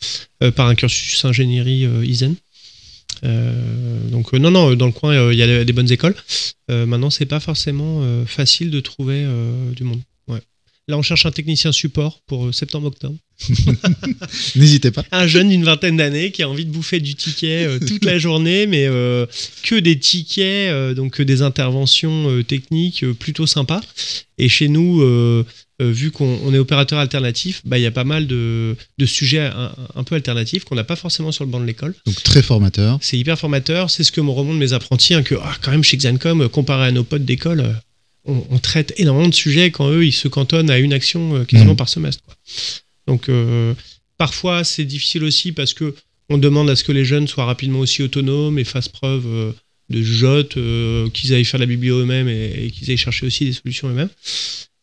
euh, 0.43 0.51
par 0.51 0.67
un 0.67 0.75
cursus 0.75 1.23
ingénierie 1.25 1.87
Isen. 2.03 2.35
donc 3.23 4.33
non, 4.33 4.51
non, 4.51 4.75
dans 4.75 4.85
le 4.85 4.91
coin, 4.91 5.31
il 5.31 5.37
y 5.37 5.43
a 5.43 5.65
des 5.65 5.73
bonnes 5.73 5.91
écoles. 5.91 6.15
maintenant, 6.69 7.09
c'est 7.09 7.25
pas 7.25 7.39
forcément 7.39 8.25
facile 8.25 8.71
de 8.71 8.79
trouver 8.79 9.25
du 9.75 9.83
monde. 9.83 10.01
Là, 10.89 10.97
on 10.97 11.03
cherche 11.03 11.27
un 11.27 11.31
technicien 11.31 11.71
support 11.71 12.19
pour 12.25 12.47
euh, 12.47 12.51
septembre-octobre. 12.51 13.15
N'hésitez 14.55 14.91
pas. 14.91 15.05
Un 15.11 15.27
jeune 15.27 15.49
d'une 15.49 15.63
vingtaine 15.63 15.97
d'années 15.97 16.31
qui 16.31 16.43
a 16.43 16.49
envie 16.49 16.65
de 16.65 16.71
bouffer 16.71 16.99
du 16.99 17.15
ticket 17.15 17.65
euh, 17.65 17.79
toute 17.79 18.03
la 18.05 18.17
journée, 18.17 18.67
mais 18.67 18.85
euh, 18.87 19.25
que 19.63 19.75
des 19.75 19.97
tickets, 19.99 20.71
euh, 20.71 20.93
donc 20.93 21.13
que 21.13 21.23
des 21.23 21.43
interventions 21.43 22.43
techniques 22.43 23.05
plutôt 23.13 23.47
sympas. 23.47 23.81
Et 24.37 24.49
chez 24.49 24.67
nous, 24.67 24.99
vu 25.79 26.11
qu'on 26.11 26.39
on 26.43 26.53
est 26.53 26.57
opérateur 26.57 26.99
alternatif, 26.99 27.61
bah, 27.65 27.77
il 27.77 27.81
y 27.81 27.85
a 27.85 27.91
pas 27.91 28.03
mal 28.03 28.25
de, 28.25 28.75
de 28.97 29.05
sujets 29.05 29.41
un, 29.41 29.71
un 29.95 30.03
peu 30.03 30.15
alternatifs 30.15 30.63
qu'on 30.63 30.75
n'a 30.75 30.83
pas 30.83 30.95
forcément 30.95 31.31
sur 31.31 31.45
le 31.45 31.51
banc 31.51 31.59
de 31.59 31.65
l'école. 31.65 31.93
Donc 32.05 32.23
très 32.23 32.41
formateur. 32.41 32.97
C'est 33.01 33.17
hyper 33.17 33.37
formateur. 33.37 33.89
C'est 33.89 34.03
ce 34.03 34.11
que 34.11 34.21
me 34.21 34.31
remontent 34.31 34.57
mes 34.57 34.73
apprentis, 34.73 35.13
hein, 35.13 35.23
que 35.23 35.35
ah, 35.35 35.55
quand 35.61 35.71
même 35.71 35.83
chez 35.83 35.97
Xancom, 35.97 36.49
comparé 36.49 36.87
à 36.87 36.91
nos 36.91 37.03
potes 37.03 37.25
d'école, 37.25 37.75
on, 38.29 38.45
on 38.55 38.59
traite 38.59 38.93
énormément 38.97 39.29
de 39.29 39.33
sujets 39.45 39.71
quand 39.71 39.89
eux, 39.89 40.05
ils 40.05 40.13
se 40.13 40.27
cantonnent 40.27 40.69
à 40.69 40.77
une 40.77 40.93
action 40.93 41.35
euh, 41.35 41.43
quasiment 41.45 41.71
Mhm. 41.71 41.77
par 41.77 41.89
semestre. 41.89 42.23
quoi. 42.23 42.35
Donc 43.07 43.29
euh, 43.29 43.73
parfois, 44.17 44.63
c'est 44.63 44.85
difficile 44.85 45.23
aussi 45.23 45.51
parce 45.51 45.73
que 45.73 45.95
on 46.29 46.37
demande 46.37 46.69
à 46.69 46.75
ce 46.75 46.83
que 46.83 46.91
les 46.91 47.05
jeunes 47.05 47.27
soient 47.27 47.45
rapidement 47.45 47.79
aussi 47.79 48.03
autonomes 48.03 48.59
et 48.59 48.63
fassent 48.63 48.87
preuve 49.01 49.25
euh, 49.25 49.51
de 49.89 50.01
jotte, 50.03 50.57
euh, 50.57 51.09
qu'ils 51.09 51.33
aillent 51.33 51.45
faire 51.45 51.59
la 51.59 51.65
biblio 51.65 51.99
eux-mêmes 52.01 52.29
et, 52.29 52.65
et 52.65 52.71
qu'ils 52.71 52.89
aillent 52.91 52.97
chercher 52.97 53.25
aussi 53.25 53.45
des 53.45 53.53
solutions 53.53 53.89
eux-mêmes. 53.89 54.09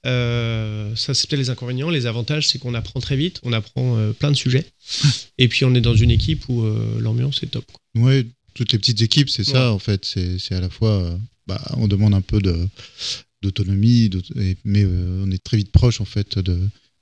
Euh, 0.07 0.95
ça, 0.95 1.15
c'est 1.15 1.29
peut-être 1.29 1.41
les 1.41 1.51
inconvénients. 1.51 1.91
Les 1.91 2.07
avantages, 2.07 2.49
c'est 2.49 2.59
qu'on 2.59 2.75
apprend 2.75 3.01
très 3.01 3.17
vite, 3.17 3.41
on 3.43 3.53
apprend 3.53 3.97
euh, 3.97 4.13
plein 4.13 4.31
de 4.31 4.37
sujets. 4.37 4.65
Et 5.39 5.49
puis, 5.49 5.65
on 5.65 5.75
est 5.75 5.81
dans 5.81 5.95
une 5.97 6.11
équipe 6.11 6.49
où 6.49 6.65
l'ambiance 7.01 7.43
est 7.43 7.49
top. 7.49 7.65
Ouais, 7.97 8.25
toutes 8.55 8.73
les 8.73 8.79
petites 8.79 9.03
équipes, 9.03 9.29
c'est 9.31 9.45
ça 9.45 9.73
en 9.73 9.79
fait. 9.79 10.05
C'est 10.05 10.39
c'est 10.39 10.55
à 10.55 10.61
la 10.61 10.71
fois, 10.71 11.19
bah, 11.47 11.61
on 11.77 11.89
demande 11.89 12.15
un 12.15 12.21
peu 12.21 12.41
de 12.41 12.57
d'autonomie, 13.47 14.11
mais 14.65 14.85
euh, 14.85 15.25
on 15.27 15.31
est 15.31 15.43
très 15.43 15.57
vite 15.57 15.71
proche 15.73 16.01
en 16.01 16.05
fait 16.05 16.39
de, 16.39 16.59